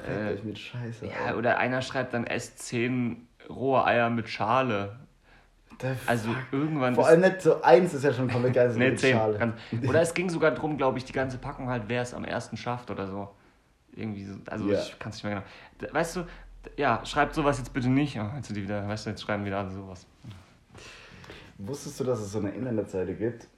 Äh, 0.07 0.35
euch 0.35 0.45
mit 0.45 0.59
Scheiße. 0.59 1.07
ja, 1.07 1.35
oder 1.35 1.59
einer 1.59 1.81
schreibt 1.83 2.13
dann 2.15 2.25
S10 2.27 3.17
rohe 3.49 3.85
Eier 3.85 4.11
mit 4.11 4.29
Schale. 4.29 4.97
Also, 6.07 6.35
irgendwann 6.51 6.97
Vor 6.97 7.07
allem 7.07 7.21
nicht 7.21 7.41
so 7.41 7.63
eins 7.63 7.95
ist 7.95 8.03
ja 8.03 8.13
schon 8.13 8.29
komplett 8.29 8.55
geil. 8.55 8.71
so 8.73 8.79
Nee, 8.79 8.91
mit 8.91 8.99
10. 8.99 9.17
Schale. 9.17 9.53
Oder 9.89 10.01
es 10.01 10.13
ging 10.13 10.29
sogar 10.29 10.51
darum, 10.51 10.77
glaube 10.77 10.99
ich, 10.99 11.05
die 11.05 11.13
ganze 11.13 11.39
Packung 11.39 11.69
halt, 11.69 11.85
wer 11.87 12.03
es 12.03 12.13
am 12.15 12.25
ersten 12.25 12.57
schafft 12.57 12.91
oder 12.91 13.07
so. 13.07 13.29
Irgendwie 13.95 14.25
so. 14.25 14.35
Also 14.51 14.69
Ja. 14.73 14.81
ich 14.81 14.99
kann 14.99 15.11
es 15.11 15.17
nicht 15.23 15.25
mehr 15.33 15.45
genau. 15.79 15.93
Weißt 15.95 16.17
du, 16.17 16.27
Ja, 16.77 17.01
schreibt 17.07 17.33
sowas 17.35 17.59
jetzt 17.59 17.73
bitte 17.73 17.89
nicht. 17.89 18.19
Oh, 18.19 18.29
jetzt, 18.35 18.51
die 18.51 18.61
wieder, 18.63 18.89
weißt 18.89 19.07
du, 19.07 19.11
jetzt 19.11 19.23
schreiben 19.23 19.45
wieder 19.45 19.59
alle 19.59 19.71
sowas. 19.71 20.05
Wusstest 21.59 22.01
du, 22.01 22.05
dass 22.05 22.21
es 22.21 22.33
so 22.33 22.39
eine 22.39 22.51
Internetseite 22.51 23.15
gibt, 23.15 23.49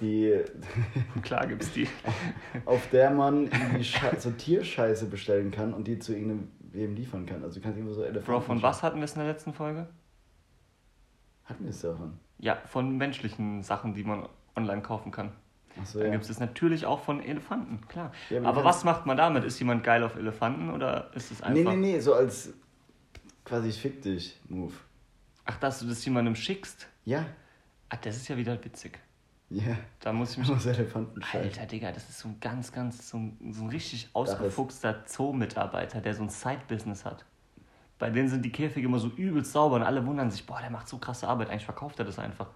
die, 0.00 0.42
Klar 1.22 1.46
gibt's 1.46 1.72
die. 1.72 1.88
auf 2.64 2.88
der 2.90 3.10
man 3.10 3.50
so 4.18 4.30
Tierscheiße 4.30 5.06
bestellen 5.06 5.50
kann 5.50 5.72
und 5.74 5.86
die 5.86 5.98
zu 5.98 6.14
irgendeinem 6.14 6.94
liefern 6.94 7.26
kann? 7.26 7.42
Also 7.42 7.56
du 7.56 7.62
kannst 7.62 7.78
irgendwo 7.78 7.94
so 7.94 8.02
Elefanten. 8.02 8.26
Bro, 8.26 8.40
von 8.40 8.62
was 8.62 8.82
hatten 8.82 8.98
wir 8.98 9.04
es 9.04 9.14
in 9.14 9.20
der 9.20 9.28
letzten 9.28 9.52
Folge? 9.52 9.88
Hatten 11.44 11.64
wir 11.64 11.70
es 11.70 11.80
davon? 11.80 12.18
Ja, 12.38 12.58
von 12.66 12.96
menschlichen 12.96 13.62
Sachen, 13.62 13.94
die 13.94 14.04
man 14.04 14.28
online 14.54 14.82
kaufen 14.82 15.10
kann. 15.12 15.32
Achso, 15.80 15.98
Dann 15.98 16.08
ja. 16.08 16.14
gibt 16.14 16.28
es 16.28 16.40
natürlich 16.40 16.86
auch 16.86 17.00
von 17.00 17.22
Elefanten, 17.22 17.86
klar. 17.88 18.12
Ja, 18.30 18.42
aber 18.42 18.64
was 18.64 18.84
macht 18.84 19.06
man 19.06 19.16
damit? 19.16 19.44
Ist 19.44 19.58
jemand 19.58 19.84
geil 19.84 20.02
auf 20.02 20.16
Elefanten 20.16 20.70
oder 20.70 21.10
ist 21.14 21.30
es 21.30 21.42
einfach. 21.42 21.72
Nee, 21.72 21.76
nee, 21.76 21.92
nee, 21.92 22.00
so 22.00 22.14
als 22.14 22.52
quasi 23.44 23.68
ich 23.68 23.80
fick 23.80 24.02
dich 24.02 24.40
Move. 24.48 24.72
Ach, 25.44 25.58
dass 25.58 25.80
du 25.80 25.86
das 25.86 26.04
jemandem 26.04 26.34
schickst? 26.34 26.88
Ja, 27.06 27.24
Ah, 27.88 27.96
das 28.02 28.16
ist 28.16 28.26
ja 28.28 28.36
wieder 28.36 28.62
witzig. 28.64 28.98
ja. 29.48 29.76
Da 30.00 30.12
muss 30.12 30.32
ich 30.32 30.38
mich. 30.38 30.48
Muss. 30.48 30.66
Alter, 30.66 31.66
Digga, 31.66 31.92
das 31.92 32.08
ist 32.08 32.18
so 32.18 32.28
ein 32.28 32.38
ganz, 32.40 32.72
ganz, 32.72 33.08
so 33.08 33.16
ein, 33.16 33.52
so 33.52 33.62
ein 33.62 33.70
richtig 33.70 34.08
ausgefuchster 34.12 35.04
Zoo-Mitarbeiter, 35.06 36.00
der 36.00 36.14
so 36.14 36.24
ein 36.24 36.28
Side-Business 36.28 37.04
hat. 37.04 37.24
Bei 37.98 38.10
denen 38.10 38.28
sind 38.28 38.44
die 38.44 38.50
Käfige 38.50 38.86
immer 38.88 38.98
so 38.98 39.08
übelst 39.08 39.52
sauber 39.52 39.76
und 39.76 39.82
alle 39.84 40.04
wundern 40.04 40.30
sich, 40.32 40.44
boah, 40.44 40.60
der 40.60 40.68
macht 40.70 40.88
so 40.88 40.98
krasse 40.98 41.28
Arbeit. 41.28 41.48
Eigentlich 41.48 41.64
verkauft 41.64 41.98
er 42.00 42.04
das 42.04 42.18
einfach. 42.18 42.48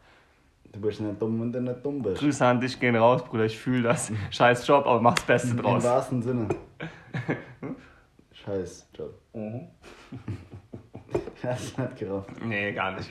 Du 0.72 0.80
bist 0.80 1.00
nicht 1.00 1.22
dumm 1.22 1.40
und 1.40 1.52
du 1.52 1.60
nicht 1.62 1.84
dumm 1.84 2.02
bist. 2.02 2.20
Grüße 2.20 2.44
an 2.44 2.60
dich 2.60 2.78
gehen 2.78 2.96
raus, 2.96 3.24
Bruder. 3.24 3.44
Ich 3.44 3.56
fühle 3.56 3.82
das. 3.84 4.10
Scheiß 4.30 4.66
Job, 4.66 4.84
aber 4.86 5.00
mach's 5.00 5.22
Beste 5.22 5.50
Im 5.52 5.58
draus. 5.58 5.84
wahrsten 5.84 6.20
Sinne. 6.22 6.48
Scheiß 8.32 8.88
Job. 8.94 9.14
Mhm. 9.32 9.68
Hast 11.42 11.76
du 11.78 11.82
nicht 11.82 11.96
gerafft. 11.96 12.44
Nee, 12.44 12.72
gar 12.72 12.92
nicht. 12.96 13.10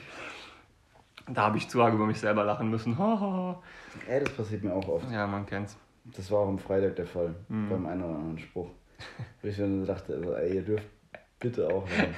Da 1.32 1.42
habe 1.42 1.58
ich 1.58 1.68
zu 1.68 1.82
arg 1.82 1.94
über 1.94 2.06
mich 2.06 2.18
selber 2.20 2.44
lachen 2.44 2.70
müssen. 2.70 2.96
Ey, 4.08 4.20
das 4.24 4.32
passiert 4.34 4.64
mir 4.64 4.72
auch 4.74 4.86
oft. 4.88 5.10
ja, 5.10 5.26
man 5.26 5.46
kennt's. 5.46 5.76
Das 6.16 6.30
war 6.30 6.40
auch 6.40 6.48
am 6.48 6.58
Freitag 6.58 6.96
der 6.96 7.06
Fall. 7.06 7.34
Mhm. 7.48 7.68
Beim 7.68 7.86
einen 7.86 8.02
oder 8.02 8.14
anderen 8.14 8.38
Spruch. 8.38 8.68
Wo 9.42 9.48
ich 9.48 9.56
dann 9.56 9.84
dachte, 9.86 10.14
also, 10.14 10.34
ey, 10.34 10.56
ihr 10.56 10.62
dürft 10.62 10.86
bitte 11.38 11.68
auch 11.68 11.84
rein. 11.98 12.14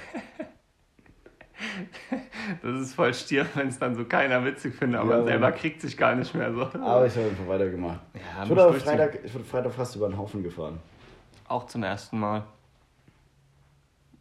Das 2.62 2.81
ist 2.81 2.94
voll 2.94 3.14
stier, 3.14 3.46
wenn 3.55 3.68
es 3.68 3.79
dann 3.79 3.94
so 3.94 4.05
keiner 4.05 4.44
witzig 4.44 4.75
findet, 4.75 5.01
aber 5.01 5.11
Ja, 5.12 5.16
man 5.18 5.27
selber 5.27 5.53
kriegt 5.53 5.81
sich 5.81 5.96
gar 5.96 6.14
nicht 6.16 6.35
mehr 6.35 6.53
so. 6.53 6.62
Aber 6.62 7.07
ich 7.07 7.14
habe 7.16 7.27
einfach 7.29 7.46
weitergemacht. 7.46 8.01
Ja, 8.14 8.42
ich, 8.42 8.51
wurde 8.51 8.62
aber. 8.64 8.75
Freitag, 8.75 9.18
ich 9.25 9.33
wurde 9.35 9.44
Freitag 9.44 9.72
fast 9.72 9.94
über 9.96 10.09
den 10.09 10.18
Haufen 10.18 10.42
gefahren. 10.42 10.81
Auch 11.48 11.66
zum 11.66 11.83
ersten 11.85 12.18
Mal. 12.18 12.44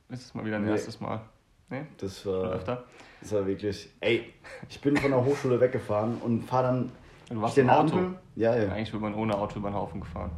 Ist 0.10 0.26
es 0.26 0.34
mal 0.34 0.46
wieder 0.46 0.58
ein 0.58 0.66
Nee. 0.66 0.72
erstes 0.72 1.00
Mal? 1.00 1.22
Nee? 1.70 1.86
Das 1.98 2.26
war, 2.26 2.52
öfter? 2.52 2.84
Das 3.22 3.32
war 3.34 3.46
wirklich. 3.46 3.90
Ey, 4.00 4.34
ich 4.70 4.82
bin 4.82 4.98
von 4.98 5.12
der 5.12 5.24
Hochschule 5.24 5.60
weggefahren 5.62 6.18
und 6.18 6.44
fahre 6.44 6.64
dann. 6.68 6.92
Du 7.30 7.42
warst 7.42 7.58
im 7.58 7.70
Auto. 7.70 7.96
Ampel. 7.98 8.20
Ja, 8.36 8.56
ja. 8.56 8.72
Eigentlich 8.72 8.92
wird 8.92 9.02
man 9.02 9.14
ohne 9.16 9.38
Auto 9.38 9.60
über 9.60 9.70
den 9.70 9.76
Haufen 9.76 10.02
gefahren. 10.02 10.32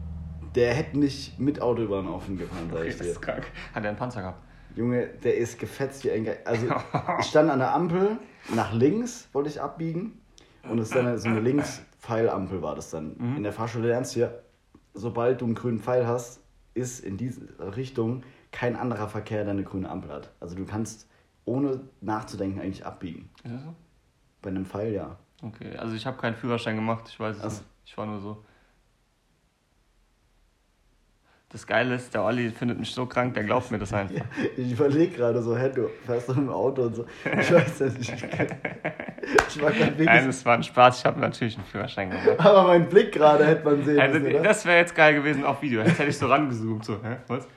Der 0.55 0.73
hätte 0.73 0.99
nicht 0.99 1.39
mit 1.39 1.59
Auto 1.61 1.81
über 1.81 2.01
den 2.01 2.09
Haufen 2.09 2.37
gefahren, 2.37 2.67
sag 2.69 2.79
Okay, 2.79 2.89
ich 2.89 2.97
das 2.97 3.07
dir. 3.07 3.11
ist 3.13 3.21
krank. 3.21 3.43
Hat 3.73 3.83
er 3.83 3.89
einen 3.89 3.97
Panzer 3.97 4.21
gehabt? 4.21 4.39
Junge, 4.75 5.07
der 5.23 5.37
ist 5.37 5.57
gefetzt 5.59 6.03
wie 6.03 6.11
ein 6.11 6.23
Ge 6.23 6.35
Also, 6.45 6.67
ich 7.19 7.25
stand 7.25 7.49
an 7.49 7.59
der 7.59 7.73
Ampel, 7.73 8.17
nach 8.53 8.71
links 8.73 9.29
wollte 9.33 9.49
ich 9.49 9.59
abbiegen. 9.61 10.19
Und 10.69 10.79
es 10.79 10.89
ist 10.89 10.95
dann 10.95 11.17
so 11.17 11.27
eine 11.27 11.39
Links-Pfeilampel 11.41 12.61
war 12.61 12.75
das 12.75 12.89
dann. 12.89 13.15
Mhm. 13.17 13.37
In 13.37 13.43
der 13.43 13.51
Fahrschule 13.53 13.87
lernst 13.87 14.15
du 14.15 14.21
ja, 14.21 14.31
sobald 14.93 15.41
du 15.41 15.45
einen 15.45 15.55
grünen 15.55 15.79
Pfeil 15.79 16.07
hast, 16.07 16.39
ist 16.73 16.99
in 17.03 17.17
diese 17.17 17.41
Richtung 17.75 18.23
kein 18.51 18.75
anderer 18.75 19.07
Verkehr, 19.07 19.43
der 19.43 19.51
eine 19.53 19.63
grüne 19.63 19.89
Ampel 19.89 20.11
hat. 20.11 20.31
Also 20.39 20.55
du 20.55 20.65
kannst 20.65 21.07
ohne 21.45 21.81
nachzudenken 22.01 22.59
eigentlich 22.61 22.85
abbiegen. 22.85 23.29
Ist 23.43 23.53
das 23.53 23.63
so? 23.63 23.75
Bei 24.41 24.49
einem 24.49 24.65
Pfeil 24.65 24.93
ja. 24.93 25.17
Okay, 25.41 25.75
also 25.77 25.93
ich 25.95 26.05
habe 26.05 26.17
keinen 26.17 26.35
Führerschein 26.35 26.75
gemacht, 26.75 27.05
ich 27.09 27.19
weiß 27.19 27.37
es 27.37 27.43
Ach. 27.43 27.49
nicht. 27.49 27.63
Ich 27.85 27.97
war 27.97 28.05
nur 28.05 28.19
so. 28.19 28.43
Das 31.49 31.67
Geile 31.67 31.93
ist, 31.95 32.11
der 32.15 32.23
Olli 32.23 32.49
findet 32.49 32.79
mich 32.79 32.91
so 32.91 33.05
krank, 33.05 33.35
der 33.35 33.43
glaubt 33.43 33.69
mir 33.69 33.77
das 33.77 33.93
einfach. 33.93 34.25
Ich 34.57 34.71
überlege 34.71 35.15
gerade 35.15 35.39
so, 35.41 35.55
hä, 35.55 35.69
du 35.73 35.87
fährst 36.03 36.27
doch 36.29 36.37
im 36.37 36.49
Auto 36.49 36.83
und 36.83 36.95
so. 36.95 37.05
Ich 37.25 37.51
weiß 37.51 37.77
das 37.77 37.93
nicht. 37.97 38.11
Ich 38.11 39.61
war 39.61 39.69
kein 39.71 39.95
Nein, 39.97 40.23
Weg. 40.23 40.29
es 40.29 40.43
war 40.45 40.55
ein 40.55 40.63
Spaß, 40.63 40.99
ich 40.99 41.05
habe 41.05 41.19
natürlich 41.19 41.55
einen 41.55 41.65
Führerschein 41.65 42.09
gemacht. 42.09 42.39
Aber 42.39 42.63
mein 42.63 42.89
Blick 42.89 43.11
gerade 43.11 43.45
hätte 43.45 43.63
man 43.65 43.83
sehen 43.85 43.99
Also, 43.99 44.19
müssen, 44.19 44.33
oder? 44.33 44.43
das 44.43 44.65
wäre 44.65 44.77
jetzt 44.79 44.95
geil 44.95 45.13
gewesen 45.13 45.45
auf 45.45 45.61
Video. 45.61 45.81
Jetzt 45.81 45.99
hätte 45.99 46.09
ich 46.09 46.17
so 46.17 46.25
rangezoomt, 46.27 46.85
so, 46.85 46.95
hä, 47.03 47.17
was? 47.27 47.47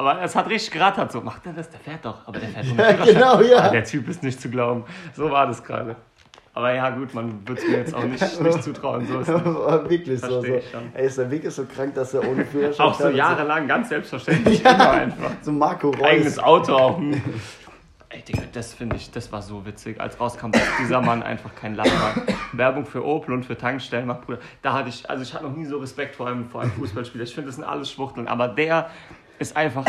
Aber 0.00 0.22
es 0.22 0.34
hat 0.34 0.48
richtig 0.48 0.70
gerattert, 0.72 1.12
so, 1.12 1.20
macht 1.20 1.44
er 1.44 1.52
das? 1.52 1.68
Der 1.68 1.78
fährt 1.78 2.02
doch, 2.06 2.26
aber 2.26 2.38
der 2.38 2.48
fährt 2.48 2.64
ohne 2.72 2.74
Führerschein. 2.94 3.14
genau, 3.14 3.40
ja. 3.42 3.58
Ah, 3.58 3.68
Der 3.68 3.84
Typ 3.84 4.08
ist 4.08 4.22
nicht 4.22 4.40
zu 4.40 4.48
glauben. 4.48 4.84
So 5.14 5.30
war 5.30 5.46
das 5.46 5.62
gerade. 5.62 5.94
Aber 6.54 6.72
ja, 6.72 6.88
gut, 6.88 7.12
man 7.12 7.46
wird 7.46 7.58
es 7.58 7.68
mir 7.68 7.76
jetzt 7.76 7.94
auch 7.94 8.04
nicht, 8.04 8.40
nicht 8.42 8.62
zutrauen. 8.62 9.06
So 9.06 9.20
ist 9.20 9.28
wirklich 9.90 10.18
so. 10.20 10.40
so. 10.40 10.46
Ey, 10.94 11.06
ist 11.06 11.18
der 11.18 11.30
Weg 11.30 11.44
ist 11.44 11.56
so 11.56 11.66
krank, 11.66 11.94
dass 11.94 12.14
er 12.14 12.26
ohne 12.26 12.46
Führerschein 12.46 12.86
Auch 12.86 12.94
so 12.98 13.08
jahrelang, 13.10 13.68
ganz 13.68 13.90
selbstverständlich, 13.90 14.62
Ja. 14.64 14.72
immer 14.72 14.90
einfach. 14.92 15.30
So 15.42 15.52
Marco 15.52 15.90
Reus. 15.90 16.02
Eigenes 16.02 16.38
Auto 16.38 16.72
auch. 16.74 16.96
hm. 16.96 17.20
Ey, 18.08 18.22
Digga, 18.22 18.42
das 18.52 18.72
finde 18.74 18.96
ich, 18.96 19.10
das 19.12 19.30
war 19.30 19.42
so 19.42 19.64
witzig. 19.66 20.00
Als 20.00 20.18
rauskam, 20.18 20.50
dass 20.50 20.62
dieser 20.80 21.00
Mann 21.02 21.22
einfach 21.22 21.54
kein 21.54 21.74
Lack 21.76 21.86
war. 21.86 22.14
Werbung 22.54 22.84
für 22.86 23.04
Opel 23.04 23.34
und 23.34 23.44
für 23.44 23.56
Tankstellen 23.56 24.06
macht, 24.06 24.22
Bruder. 24.22 24.38
Da 24.62 24.72
hatte 24.72 24.88
ich, 24.88 25.08
also 25.08 25.22
ich 25.22 25.32
hatte 25.34 25.44
noch 25.44 25.54
nie 25.54 25.66
so 25.66 25.78
Respekt 25.78 26.16
vor 26.16 26.26
einem, 26.26 26.48
vor 26.48 26.62
einem 26.62 26.72
Fußballspieler. 26.72 27.22
Ich 27.22 27.32
finde, 27.34 27.48
das 27.48 27.56
sind 27.56 27.64
alles 27.64 27.88
Schwuchteln. 27.92 28.26
Aber 28.26 28.48
der 28.48 28.90
ist 29.40 29.56
einfach, 29.56 29.86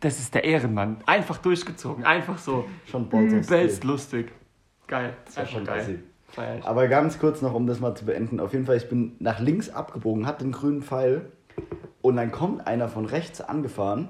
das 0.00 0.18
ist 0.18 0.34
der 0.34 0.44
Ehrenmann. 0.44 0.98
Einfach 1.06 1.38
durchgezogen. 1.38 2.04
Einfach 2.04 2.38
so 2.38 2.66
Schon 2.86 3.08
übelst 3.10 3.78
Steel. 3.78 3.90
lustig. 3.90 4.32
Geil. 4.86 5.14
Das 5.24 5.36
war 5.36 5.46
schon 5.46 5.64
geil. 5.64 5.80
assi. 5.80 5.98
Feier 6.28 6.58
ich. 6.58 6.64
Aber 6.64 6.88
ganz 6.88 7.18
kurz 7.18 7.42
noch, 7.42 7.54
um 7.54 7.66
das 7.66 7.80
mal 7.80 7.94
zu 7.94 8.06
beenden. 8.06 8.40
Auf 8.40 8.52
jeden 8.52 8.64
Fall, 8.64 8.76
ich 8.76 8.88
bin 8.88 9.16
nach 9.18 9.40
links 9.40 9.68
abgebogen, 9.68 10.26
hatte 10.26 10.44
den 10.44 10.52
grünen 10.52 10.82
Pfeil. 10.82 11.30
Und 12.00 12.16
dann 12.16 12.30
kommt 12.30 12.66
einer 12.66 12.88
von 12.88 13.04
rechts 13.04 13.40
angefahren. 13.40 14.08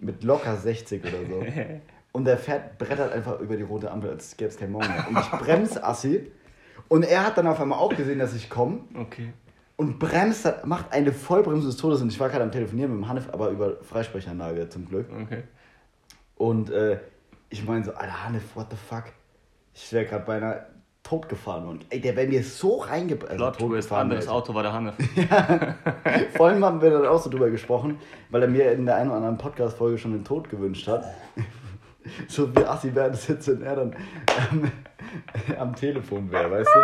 Mit 0.00 0.24
locker 0.24 0.56
60 0.56 1.02
oder 1.02 1.26
so. 1.28 1.44
Und 2.12 2.24
der 2.24 2.38
fährt, 2.38 2.78
brettert 2.78 3.12
einfach 3.12 3.38
über 3.40 3.56
die 3.56 3.62
rote 3.62 3.90
Ampel, 3.90 4.10
als 4.10 4.36
gäbe 4.36 4.50
es 4.50 4.56
keinen 4.56 4.72
Morgen 4.72 4.88
mehr. 4.88 5.06
Und 5.08 5.18
ich 5.18 5.30
bremse 5.30 5.84
assi. 5.84 6.30
Und 6.88 7.04
er 7.04 7.24
hat 7.24 7.38
dann 7.38 7.46
auf 7.46 7.60
einmal 7.60 7.78
auch 7.78 7.94
gesehen, 7.94 8.18
dass 8.18 8.34
ich 8.34 8.50
komme. 8.50 8.80
Okay. 8.94 9.32
Und 9.80 9.98
bremst, 9.98 10.44
hat- 10.44 10.66
macht 10.66 10.92
eine 10.92 11.10
Vollbremse 11.10 11.66
des 11.68 11.78
Todes. 11.78 12.02
Und 12.02 12.12
ich 12.12 12.20
war 12.20 12.28
gerade 12.28 12.44
am 12.44 12.52
Telefonieren 12.52 12.90
mit 12.92 13.00
dem 13.00 13.08
Hanif, 13.08 13.30
aber 13.32 13.48
über 13.48 13.78
Freisprechanlage 13.82 14.68
zum 14.68 14.86
Glück. 14.86 15.08
Okay. 15.10 15.44
Und 16.36 16.70
äh, 16.70 16.98
ich 17.48 17.64
meine 17.66 17.82
so, 17.82 17.94
Alter 17.94 18.26
Hanif, 18.26 18.42
what 18.54 18.66
the 18.68 18.76
fuck? 18.76 19.04
Ich 19.72 19.90
wäre 19.90 20.04
gerade 20.04 20.26
beinahe 20.26 20.66
tot 21.02 21.30
gefahren. 21.30 21.66
Und 21.66 21.86
ey, 21.88 21.98
der 21.98 22.14
wäre 22.14 22.28
mir 22.28 22.44
so 22.44 22.76
reingebracht. 22.76 23.36
Plot 23.36 23.56
Twist, 23.58 23.90
anderes 23.90 24.28
Auto 24.28 24.52
war 24.52 24.62
der 24.62 24.74
Hanne. 24.74 24.92
Vor 26.36 26.48
allem 26.48 26.62
haben 26.62 26.82
wir 26.82 26.90
dann 26.90 27.06
auch 27.06 27.22
so 27.22 27.30
drüber 27.30 27.48
gesprochen, 27.48 27.96
weil 28.28 28.42
er 28.42 28.48
mir 28.48 28.72
in 28.72 28.84
der 28.84 28.96
einen 28.96 29.08
oder 29.08 29.16
anderen 29.16 29.38
Podcast-Folge 29.38 29.96
schon 29.96 30.12
den 30.12 30.24
Tod 30.24 30.50
gewünscht 30.50 30.86
hat. 30.88 31.06
so 32.28 32.54
wie 32.54 32.66
Assi 32.66 32.94
wäre 32.94 33.12
das 33.12 33.26
jetzt, 33.28 33.48
wenn 33.48 33.62
er 33.62 33.76
dann 33.76 33.96
ähm, 34.52 34.70
am 35.58 35.74
Telefon 35.74 36.30
wäre, 36.30 36.50
weißt 36.50 36.68
du? 36.68 36.80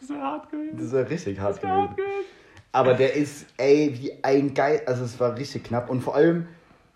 Das 0.00 0.08
wäre 0.08 0.20
hart 0.20 0.50
gewesen. 0.50 0.76
Das 0.78 0.92
wäre 0.92 1.08
richtig 1.10 1.38
hart 1.38 1.56
Das 1.56 1.62
wäre 1.62 1.72
hart 1.72 1.96
gewesen. 1.96 2.08
gewesen. 2.08 2.24
Aber 2.72 2.94
der 2.94 3.14
ist, 3.14 3.46
ey, 3.56 3.92
wie 3.98 4.12
ein 4.24 4.54
Geil. 4.54 4.82
Also 4.86 5.04
es 5.04 5.18
war 5.20 5.36
richtig 5.36 5.64
knapp. 5.64 5.90
Und 5.90 6.02
vor 6.02 6.14
allem, 6.14 6.46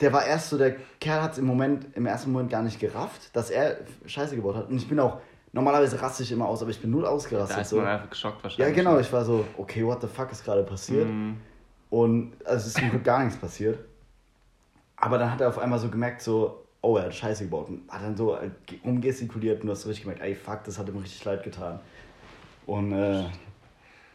der 0.00 0.12
war 0.12 0.24
erst 0.26 0.50
so, 0.50 0.58
der 0.58 0.76
Kerl 1.00 1.22
hat 1.22 1.32
es 1.32 1.38
im 1.38 1.46
Moment, 1.46 1.86
im 1.94 2.06
ersten 2.06 2.30
Moment 2.32 2.50
gar 2.50 2.62
nicht 2.62 2.78
gerafft, 2.80 3.34
dass 3.34 3.50
er 3.50 3.78
Scheiße 4.06 4.36
gebaut 4.36 4.56
hat. 4.56 4.68
Und 4.68 4.76
ich 4.76 4.88
bin 4.88 4.98
auch, 5.00 5.18
normalerweise 5.52 6.00
raste 6.00 6.22
ich 6.22 6.30
immer 6.32 6.46
aus, 6.48 6.62
aber 6.62 6.70
ich 6.70 6.80
bin 6.80 6.90
null 6.90 7.02
Da 7.02 7.08
ausgerastet. 7.08 7.60
ist 7.62 7.68
so. 7.70 7.76
man 7.78 7.86
einfach 7.86 8.10
geschockt 8.10 8.38
Ja, 8.38 8.42
wahrscheinlich. 8.44 8.74
genau, 8.76 8.98
ich 8.98 9.12
war 9.12 9.24
so, 9.24 9.44
okay, 9.58 9.84
what 9.84 10.00
the 10.00 10.06
fuck 10.06 10.30
ist 10.32 10.44
gerade 10.44 10.62
passiert? 10.62 11.08
Mhm. 11.08 11.36
Und 11.90 12.32
also 12.44 12.56
es 12.58 12.66
ist 12.68 12.76
zum 12.78 12.90
Glück 12.90 13.04
gar 13.04 13.22
nichts 13.24 13.38
passiert. 13.38 13.78
Aber 14.96 15.18
dann 15.18 15.30
hat 15.32 15.40
er 15.40 15.48
auf 15.48 15.58
einmal 15.58 15.78
so 15.78 15.88
gemerkt, 15.88 16.22
so, 16.22 16.64
oh, 16.82 16.96
er 16.96 17.04
hat 17.04 17.14
Scheiße 17.14 17.44
gebaut. 17.44 17.68
Und 17.68 17.82
hat 17.90 18.02
dann 18.02 18.16
so 18.16 18.34
äh, 18.34 18.50
rumgestikuliert 18.84 19.60
und 19.60 19.66
du 19.66 19.72
hast 19.72 19.82
so 19.82 19.88
richtig 19.88 20.04
gemerkt, 20.04 20.22
ey, 20.22 20.34
fuck, 20.34 20.64
das 20.64 20.78
hat 20.78 20.88
ihm 20.88 20.96
richtig 20.98 21.24
leid 21.24 21.42
getan. 21.42 21.80
Und 22.66 22.92
äh, 22.92 23.24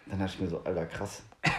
dann 0.08 0.20
dachte 0.20 0.34
ich 0.36 0.40
mir 0.42 0.48
so, 0.48 0.64
Alter, 0.64 0.86
krass. 0.86 1.24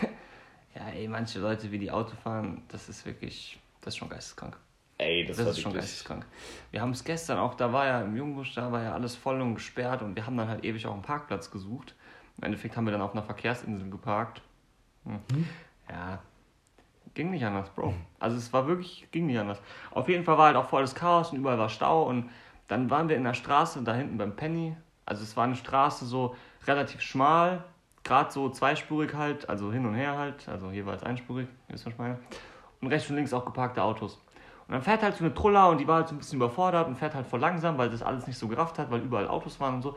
Ja, 0.73 0.89
ey, 0.91 1.09
manche 1.09 1.41
Leute, 1.41 1.73
wie 1.73 1.79
die 1.79 1.91
Auto 1.91 2.15
fahren, 2.15 2.63
das 2.69 2.89
ist 2.89 3.05
wirklich, 3.05 3.59
das 3.81 3.95
ist 3.95 3.99
schon 3.99 4.09
geisteskrank. 4.09 4.57
Ey, 4.99 5.25
Das, 5.25 5.39
war 5.39 5.49
ist 5.49 5.61
schon 5.61 5.73
geisteskrank. 5.73 6.25
Wir 6.71 6.81
haben 6.81 6.93
es 6.93 7.03
gestern 7.03 7.39
auch, 7.39 7.55
da 7.55 7.73
war 7.73 7.87
ja 7.87 8.03
im 8.03 8.17
Jungbusch, 8.17 8.55
da 8.55 8.71
war 8.71 8.83
ja 8.83 8.95
alles 8.95 9.17
voll 9.17 9.41
und 9.41 9.57
gesperrt 9.57 10.01
und 10.03 10.15
wir 10.15 10.27
haben 10.27 10.37
dann 10.37 10.49
halt 10.49 10.65
ewig 10.65 10.87
auch 10.87 10.93
einen 10.93 11.03
Parkplatz 11.03 11.51
gesucht. 11.51 11.95
Im 12.39 12.45
Endeffekt 12.45 12.77
haben 12.77 12.85
wir 12.85 12.93
dann 12.93 13.01
auf 13.03 13.13
einer 13.13 13.25
Verkehrsinsel 13.25 13.91
geparkt. 13.91 14.43
Hm. 15.05 15.49
Ja, 15.91 16.21
ging 17.15 17.31
nicht 17.31 17.45
anders, 17.45 17.69
Bro. 17.71 17.95
Also 18.19 18.37
es 18.37 18.53
war 18.53 18.67
wirklich, 18.67 19.09
ging 19.11 19.27
nicht 19.27 19.39
anders. 19.39 19.61
Auf 19.91 20.09
jeden 20.09 20.25
Fall 20.25 20.39
war 20.39 20.47
halt 20.47 20.57
auch 20.57 20.69
volles 20.69 20.95
Chaos 20.95 21.31
und 21.33 21.39
überall 21.39 21.59
war 21.59 21.69
Stau 21.69 22.05
und 22.05 22.31
dann 22.69 22.91
waren 22.91 23.09
wir 23.09 23.17
in 23.17 23.25
der 23.25 23.35
Straße 23.35 23.83
da 23.83 23.95
hinten 23.95 24.19
beim 24.19 24.37
Penny. 24.37 24.77
Also 25.05 25.25
es 25.25 25.37
war 25.37 25.45
eine 25.45 25.57
Straße 25.57 26.05
so 26.07 26.37
relativ 26.67 27.01
schmal, 27.01 27.65
gerade 28.05 28.31
so 28.31 28.49
zweispurig 28.49 29.15
halt, 29.15 29.49
also 29.49 29.73
hin 29.73 29.87
und 29.87 29.95
her 29.95 30.17
halt, 30.17 30.49
also 30.49 30.71
jeweils 30.71 31.03
einspurig, 31.03 31.49
ihr 31.69 31.75
wisst 31.75 31.87
was 31.87 31.93
ich 31.93 31.99
meine. 31.99 32.19
Und 32.81 32.89
rechts 32.89 33.11
und 33.11 33.17
links 33.17 33.33
auch 33.33 33.45
geparkte 33.45 33.83
Autos. 33.83 34.15
Und 34.67 34.75
dann 34.75 34.83
fährt 34.83 35.03
halt 35.03 35.17
so 35.17 35.25
eine 35.25 35.35
Trulla 35.35 35.67
und 35.67 35.79
die 35.79 35.89
war 35.89 35.97
halt 35.97 36.09
so 36.09 36.15
ein 36.15 36.19
bisschen 36.19 36.37
überfordert 36.37 36.87
und 36.87 36.97
fährt 36.97 37.15
halt 37.15 37.27
voll 37.27 37.41
langsam, 37.41 37.77
weil 37.77 37.91
das 37.91 38.03
alles 38.03 38.27
nicht 38.27 38.39
so 38.39 38.49
gerafft 38.49 38.79
hat, 38.79 38.91
weil 38.91 39.01
überall 39.01 39.29
Autos 39.29 39.59
waren 39.61 39.75
und 39.75 39.83
so. 39.83 39.97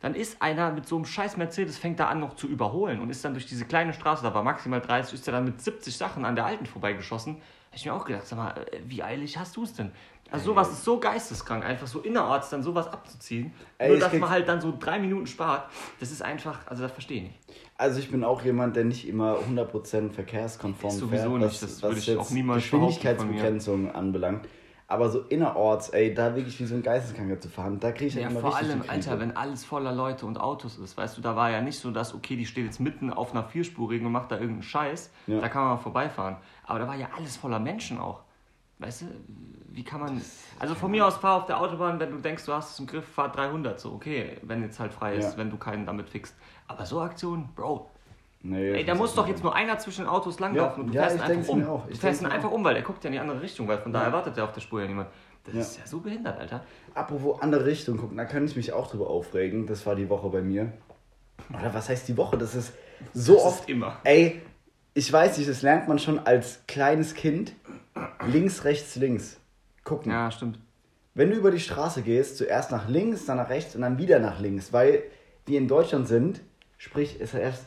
Dann 0.00 0.14
ist 0.14 0.40
einer 0.42 0.70
mit 0.70 0.86
so 0.86 0.96
einem 0.96 1.04
scheiß 1.04 1.36
Mercedes, 1.36 1.78
fängt 1.78 1.98
da 1.98 2.08
an 2.08 2.20
noch 2.20 2.36
zu 2.36 2.46
überholen 2.46 3.00
und 3.00 3.10
ist 3.10 3.24
dann 3.24 3.32
durch 3.32 3.46
diese 3.46 3.64
kleine 3.64 3.92
Straße, 3.92 4.22
da 4.22 4.34
war 4.34 4.42
maximal 4.42 4.80
30, 4.80 5.14
ist 5.14 5.26
er 5.26 5.32
dann 5.32 5.44
mit 5.44 5.60
70 5.60 5.96
Sachen 5.96 6.24
an 6.24 6.36
der 6.36 6.44
alten 6.44 6.66
vorbeigeschossen. 6.66 7.40
Hab 7.74 7.78
ich 7.78 7.86
mir 7.86 7.92
auch 7.94 8.04
gedacht, 8.04 8.24
sag 8.24 8.36
mal, 8.36 8.50
äh, 8.70 8.78
wie 8.86 9.02
eilig 9.02 9.36
hast 9.36 9.56
du 9.56 9.64
es 9.64 9.74
denn? 9.74 9.90
Also 10.30 10.46
sowas 10.52 10.70
ist 10.70 10.84
so 10.84 11.00
geisteskrank, 11.00 11.64
einfach 11.64 11.88
so 11.88 11.98
innerorts 11.98 12.48
dann 12.50 12.62
sowas 12.62 12.86
abzuziehen. 12.86 13.52
Ey, 13.78 13.88
Nur, 13.90 13.98
dass 13.98 14.10
krieg- 14.10 14.20
man 14.20 14.30
halt 14.30 14.46
dann 14.48 14.60
so 14.60 14.72
drei 14.78 15.00
Minuten 15.00 15.26
spart. 15.26 15.68
Das 15.98 16.12
ist 16.12 16.22
einfach, 16.22 16.60
also 16.68 16.84
das 16.84 16.92
verstehe 16.92 17.16
ich 17.16 17.22
nicht. 17.24 17.38
Also 17.76 17.98
ich 17.98 18.08
bin 18.12 18.22
auch 18.22 18.42
jemand, 18.42 18.76
der 18.76 18.84
nicht 18.84 19.08
immer 19.08 19.38
100% 19.40 20.12
verkehrskonform 20.12 20.92
Ich 20.92 20.98
sowieso 21.00 21.30
fährt, 21.30 21.40
nicht, 21.50 21.62
das 21.64 21.82
würde 21.82 21.98
ich 21.98 22.16
auch 22.16 22.30
niemals 22.30 22.62
Geschwindigkeitsbegrenzung 22.62 23.90
anbelangt. 23.92 24.46
Aber 24.94 25.10
so 25.10 25.22
innerorts, 25.28 25.88
ey, 25.88 26.14
da 26.14 26.36
wirklich 26.36 26.60
wie 26.60 26.66
so 26.66 26.76
ein 26.76 26.82
Geisteskranker 26.84 27.40
zu 27.40 27.48
fahren, 27.48 27.80
da 27.80 27.90
kriege 27.90 28.06
ich 28.06 28.14
Ja, 28.14 28.28
immer 28.28 28.38
vor 28.38 28.56
richtig 28.56 28.70
allem. 28.70 28.84
Alter, 28.88 29.18
wenn 29.18 29.36
alles 29.36 29.64
voller 29.64 29.90
Leute 29.92 30.24
und 30.24 30.38
Autos 30.40 30.78
ist, 30.78 30.96
weißt 30.96 31.16
du, 31.18 31.20
da 31.20 31.34
war 31.34 31.50
ja 31.50 31.60
nicht 31.60 31.80
so, 31.80 31.90
dass, 31.90 32.14
okay, 32.14 32.36
die 32.36 32.46
steht 32.46 32.64
jetzt 32.64 32.78
mitten 32.78 33.12
auf 33.12 33.32
einer 33.32 33.42
vierspurigen 33.42 34.06
und 34.06 34.12
macht 34.12 34.30
da 34.30 34.36
irgendeinen 34.36 34.62
Scheiß, 34.62 35.10
Ja. 35.26 35.40
da 35.40 35.48
kann 35.48 35.62
man 35.62 35.70
mal 35.72 35.82
vorbeifahren. 35.82 36.36
Aber 36.64 36.78
da 36.78 36.86
war 36.86 36.94
ja 36.94 37.08
alles 37.16 37.36
voller 37.36 37.58
Menschen 37.58 37.98
auch. 37.98 38.20
Weißt 38.78 39.02
du, 39.02 39.06
wie 39.72 39.82
kann 39.82 39.98
man. 40.00 40.22
Also 40.60 40.76
von 40.76 40.92
mir 40.92 41.04
aus 41.04 41.16
fahr 41.16 41.38
auf 41.38 41.46
der 41.46 41.60
Autobahn, 41.60 41.98
wenn 41.98 42.12
du 42.12 42.18
denkst, 42.18 42.44
du 42.46 42.52
hast 42.52 42.74
es 42.74 42.78
im 42.78 42.86
Griff, 42.86 43.04
fahr 43.08 43.32
300, 43.32 43.80
so, 43.80 43.92
okay, 43.94 44.36
wenn 44.42 44.62
jetzt 44.62 44.78
halt 44.78 44.92
frei 44.92 45.16
ist, 45.16 45.32
Ja. 45.32 45.38
wenn 45.38 45.50
du 45.50 45.56
keinen 45.56 45.86
damit 45.86 46.08
fixst. 46.08 46.36
Aber 46.68 46.86
so 46.86 47.00
Aktionen, 47.00 47.48
Bro, 47.56 47.90
Nee, 48.46 48.72
ey, 48.72 48.84
da 48.84 48.94
muss 48.94 49.12
auch 49.12 49.16
doch 49.22 49.28
jetzt 49.28 49.42
nur 49.42 49.54
einer 49.54 49.78
zwischen 49.78 50.02
den 50.02 50.08
Autos 50.10 50.38
langlaufen 50.38 50.76
Ja, 50.76 50.82
und 50.84 50.88
du 50.88 50.94
ja, 50.94 51.02
fährst 51.02 51.16
ich 51.16 51.22
ihn 51.22 51.38
einfach 51.38 51.52
um. 51.54 51.58
mir 51.60 51.68
auch. 51.70 51.86
Du 51.86 51.92
Ich 51.92 51.98
fährst 51.98 52.20
ihn 52.20 52.26
einfach 52.26 52.50
um, 52.50 52.62
weil 52.62 52.74
der 52.74 52.82
guckt 52.82 53.02
ja 53.02 53.08
in 53.08 53.12
die 53.14 53.18
andere 53.18 53.40
Richtung, 53.40 53.66
weil 53.68 53.78
von 53.78 53.90
da 53.90 54.00
Ja. 54.00 54.06
erwartet 54.08 54.36
er 54.36 54.44
auf 54.44 54.52
der 54.52 54.60
Spur 54.60 54.82
ja 54.82 54.86
niemand. 54.86 55.08
Das 55.44 55.54
Ja. 55.54 55.60
ist 55.62 55.78
ja 55.78 55.86
so 55.86 56.00
behindert, 56.00 56.38
Alter. 56.38 56.62
Apropos 56.94 57.40
andere 57.40 57.64
Richtung 57.64 57.96
gucken, 57.96 58.18
da 58.18 58.26
könnte 58.26 58.50
ich 58.50 58.56
mich 58.56 58.72
auch 58.74 58.90
drüber 58.90 59.08
aufregen. 59.08 59.66
Das 59.66 59.86
war 59.86 59.94
die 59.96 60.10
Woche 60.10 60.28
bei 60.28 60.42
mir. 60.42 60.72
Oder 61.58 61.72
was 61.72 61.88
heißt 61.88 62.06
die 62.06 62.16
Woche? 62.18 62.36
Das 62.36 62.54
ist 62.54 62.74
so 63.14 63.34
Das 63.34 63.42
ist 63.42 63.48
oft. 63.48 63.68
immer. 63.70 63.96
Ey, 64.04 64.42
ich 64.92 65.10
weiß 65.10 65.38
nicht, 65.38 65.48
das 65.48 65.62
lernt 65.62 65.88
man 65.88 65.98
schon 65.98 66.18
als 66.18 66.60
kleines 66.68 67.14
Kind. 67.14 67.54
Links, 68.26 68.64
rechts, 68.64 68.94
links. 68.96 69.40
Gucken. 69.84 70.12
Ja, 70.12 70.30
stimmt. 70.30 70.58
Wenn 71.14 71.30
du 71.30 71.36
über 71.36 71.50
die 71.50 71.60
Straße 71.60 72.02
gehst, 72.02 72.36
zuerst 72.36 72.70
nach 72.70 72.88
links, 72.88 73.24
dann 73.24 73.38
nach 73.38 73.48
rechts 73.48 73.74
und 73.74 73.80
dann 73.82 73.96
wieder 73.98 74.18
nach 74.18 74.38
links, 74.40 74.72
weil 74.72 75.02
wir 75.46 75.58
in 75.58 75.68
Deutschland 75.68 76.08
sind, 76.08 76.40
sprich, 76.76 77.20
ist 77.20 77.34
erst, 77.34 77.64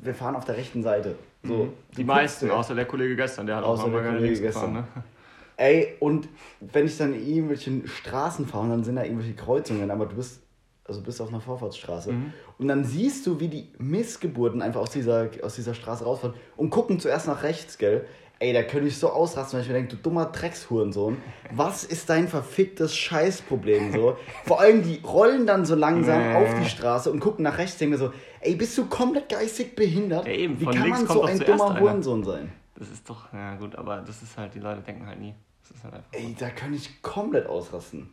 wir 0.00 0.14
fahren 0.14 0.36
auf 0.36 0.44
der 0.44 0.56
rechten 0.56 0.82
Seite. 0.82 1.16
So, 1.42 1.54
Mhm. 1.54 1.72
Die 1.96 2.04
meisten, 2.04 2.50
außer 2.50 2.74
der 2.74 2.84
Kollege 2.84 3.16
gestern, 3.16 3.46
der 3.46 3.56
hat 3.56 3.64
Außer 3.64 3.84
auch 3.84 3.88
mal 3.88 4.02
der 4.02 4.10
Kollege 4.12 4.24
links 4.26 4.40
gefahren. 4.42 4.72
Ne? 4.72 4.84
Ey, 5.56 5.96
und 5.98 6.28
wenn 6.60 6.86
ich 6.86 6.96
dann 6.96 7.14
in 7.14 7.26
irgendwelchen 7.26 7.86
Straßen 7.88 8.46
fahre 8.46 8.64
und 8.64 8.70
dann 8.70 8.84
sind 8.84 8.96
da 8.96 9.02
irgendwelche 9.02 9.34
Kreuzungen, 9.34 9.90
aber 9.90 10.06
du 10.06 10.14
bist, 10.16 10.40
also 10.84 11.00
bist 11.00 11.20
auf 11.20 11.28
einer 11.28 11.40
Vorfahrtsstraße. 11.40 12.12
Mhm. 12.12 12.32
Und 12.58 12.68
dann 12.68 12.84
siehst 12.84 13.26
du, 13.26 13.40
wie 13.40 13.48
die 13.48 13.68
Missgeburten 13.78 14.62
einfach 14.62 14.80
aus 14.80 14.90
dieser, 14.90 15.28
aus 15.42 15.56
dieser 15.56 15.74
Straße 15.74 16.04
rausfahren 16.04 16.36
und 16.56 16.70
gucken 16.70 17.00
zuerst 17.00 17.26
nach 17.26 17.42
rechts, 17.42 17.78
gell? 17.78 18.06
Ey, 18.40 18.52
da 18.52 18.62
könnte 18.62 18.86
ich 18.86 18.96
so 18.96 19.10
ausrasten, 19.10 19.56
weil 19.56 19.62
ich 19.62 19.68
mir 19.68 19.74
denke, 19.74 19.96
du 19.96 20.00
dummer 20.00 20.26
Dreckshurensohn, 20.26 21.16
was 21.50 21.82
ist 21.82 22.08
dein 22.08 22.28
verficktes 22.28 22.96
Scheißproblem 22.96 23.92
so? 23.92 24.16
Vor 24.44 24.60
allem, 24.60 24.84
die 24.84 25.00
rollen 25.04 25.44
dann 25.44 25.66
so 25.66 25.74
langsam 25.74 26.36
auf 26.36 26.48
die 26.62 26.68
Straße 26.68 27.10
und 27.10 27.18
gucken 27.18 27.42
nach 27.42 27.58
rechts, 27.58 27.78
denken 27.78 27.94
mir 27.94 27.98
so, 27.98 28.12
ey, 28.40 28.54
bist 28.56 28.76
du 28.78 28.86
komplett 28.86 29.28
geistig 29.28 29.74
behindert? 29.76 30.26
Ja, 30.26 30.32
eben, 30.32 30.58
Wie 30.60 30.64
von 30.64 30.74
kann 30.74 30.88
man 30.90 31.06
so 31.06 31.22
ein 31.22 31.38
dummer. 31.38 31.78
Hurensohn 31.80 32.24
sein? 32.24 32.52
Das 32.76 32.90
ist 32.90 33.08
doch, 33.08 33.32
ja 33.32 33.56
gut, 33.56 33.74
aber 33.76 33.98
das 34.02 34.22
ist 34.22 34.36
halt, 34.38 34.54
die 34.54 34.60
Leute 34.60 34.80
denken 34.82 35.06
halt 35.06 35.20
nie. 35.20 35.34
Das 35.62 35.72
ist 35.76 35.84
halt 35.84 35.94
einfach. 35.94 36.12
Ey, 36.12 36.34
da 36.38 36.50
könnte 36.50 36.76
ich 36.76 37.02
komplett 37.02 37.46
ausrasten. 37.46 38.10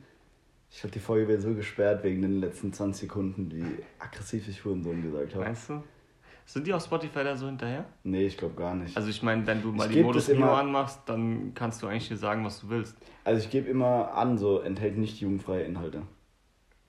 Ich 0.71 0.81
glaube, 0.81 0.93
die 0.93 0.99
Folge 0.99 1.27
wäre 1.27 1.39
so 1.39 1.53
gesperrt 1.53 2.03
wegen 2.03 2.21
den 2.21 2.39
letzten 2.41 2.73
20 2.73 3.01
Sekunden, 3.07 3.51
wie 3.51 3.63
aggressiv 3.99 4.47
ich 4.49 4.65
Hurensohn 4.65 5.01
gesagt 5.03 5.33
habe. 5.35 5.45
Meinst 5.45 5.69
du? 5.69 5.83
Sind 6.47 6.67
die 6.67 6.73
auf 6.73 6.83
Spotify 6.83 7.23
da 7.23 7.35
so 7.35 7.45
hinterher? 7.47 7.85
Nee, 8.03 8.25
ich 8.27 8.37
glaube 8.37 8.55
gar 8.55 8.75
nicht. 8.75 8.95
Also 8.95 9.09
ich 9.09 9.23
meine, 9.23 9.47
wenn 9.47 9.61
du 9.63 9.71
mal 9.71 9.87
Ich 9.87 9.93
die 9.95 10.03
Modus 10.03 10.27
Mio 10.27 10.37
immer- 10.37 10.57
anmachst, 10.57 10.99
dann 11.07 11.53
kannst 11.55 11.81
du 11.81 11.87
eigentlich 11.87 12.07
hier 12.07 12.17
sagen, 12.17 12.43
was 12.45 12.59
du 12.61 12.69
willst. 12.69 12.95
Also 13.23 13.41
ich 13.43 13.49
gebe 13.49 13.67
immer 13.69 14.13
an, 14.13 14.37
so 14.37 14.59
enthält 14.59 14.97
nicht 14.97 15.19
jugendfreie 15.21 15.63
Inhalte. 15.63 16.03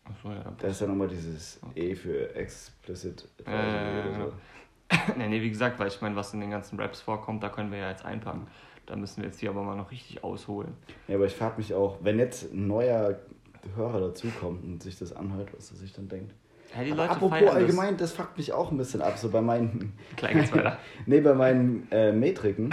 Achso, 0.08 0.30
ja. 0.30 0.52
Da 0.58 0.68
ist 0.68 0.80
ja 0.80 0.86
nochmal 0.86 1.08
dieses 1.08 1.60
E 1.74 1.94
für 1.94 2.34
explicit 2.34 3.28
ja, 3.46 3.52
oder 3.52 4.14
so. 4.14 4.32
nee, 5.16 5.28
nee, 5.28 5.42
wie 5.42 5.50
gesagt, 5.50 5.78
weil 5.78 5.88
ich 5.88 6.00
meine, 6.00 6.14
was 6.16 6.32
in 6.32 6.40
den 6.40 6.50
ganzen 6.50 6.78
Raps 6.78 7.00
vorkommt, 7.00 7.42
da 7.42 7.48
können 7.48 7.72
wir 7.72 7.78
ja 7.78 7.90
jetzt 7.90 8.04
einpacken. 8.04 8.46
Da 8.86 8.94
müssen 8.94 9.22
wir 9.22 9.28
jetzt 9.28 9.40
hier 9.40 9.50
aber 9.50 9.62
mal 9.62 9.74
noch 9.74 9.90
richtig 9.90 10.22
ausholen. 10.22 10.74
Ja, 11.08 11.16
aber 11.16 11.26
ich 11.26 11.34
frage 11.34 11.56
mich 11.58 11.74
auch, 11.74 11.98
wenn 12.02 12.20
jetzt 12.20 12.52
ein 12.52 12.68
neuer 12.68 13.18
Hörer 13.74 14.00
dazukommt 14.00 14.62
und 14.62 14.82
sich 14.82 14.96
das 14.96 15.14
anhört, 15.14 15.48
was 15.56 15.72
er 15.72 15.76
sich 15.76 15.92
dann 15.92 16.08
denkt. 16.08 16.32
Ja, 16.76 16.84
die 16.84 16.90
Leute 16.90 17.10
apropos 17.10 17.48
allgemein, 17.48 17.96
das 17.96 18.12
fuckt 18.12 18.36
mich 18.36 18.52
auch 18.52 18.70
ein 18.70 18.76
bisschen 18.76 19.02
ab, 19.02 19.18
so 19.18 19.30
bei 19.30 19.40
meinen 19.40 19.92
das. 20.10 20.16
Klein 20.16 20.38
geht's 20.38 20.52
weiter. 20.52 20.78
Nee, 21.06 21.20
bei 21.20 21.34
meinen 21.34 21.88
äh, 21.90 22.12
Metriken. 22.12 22.70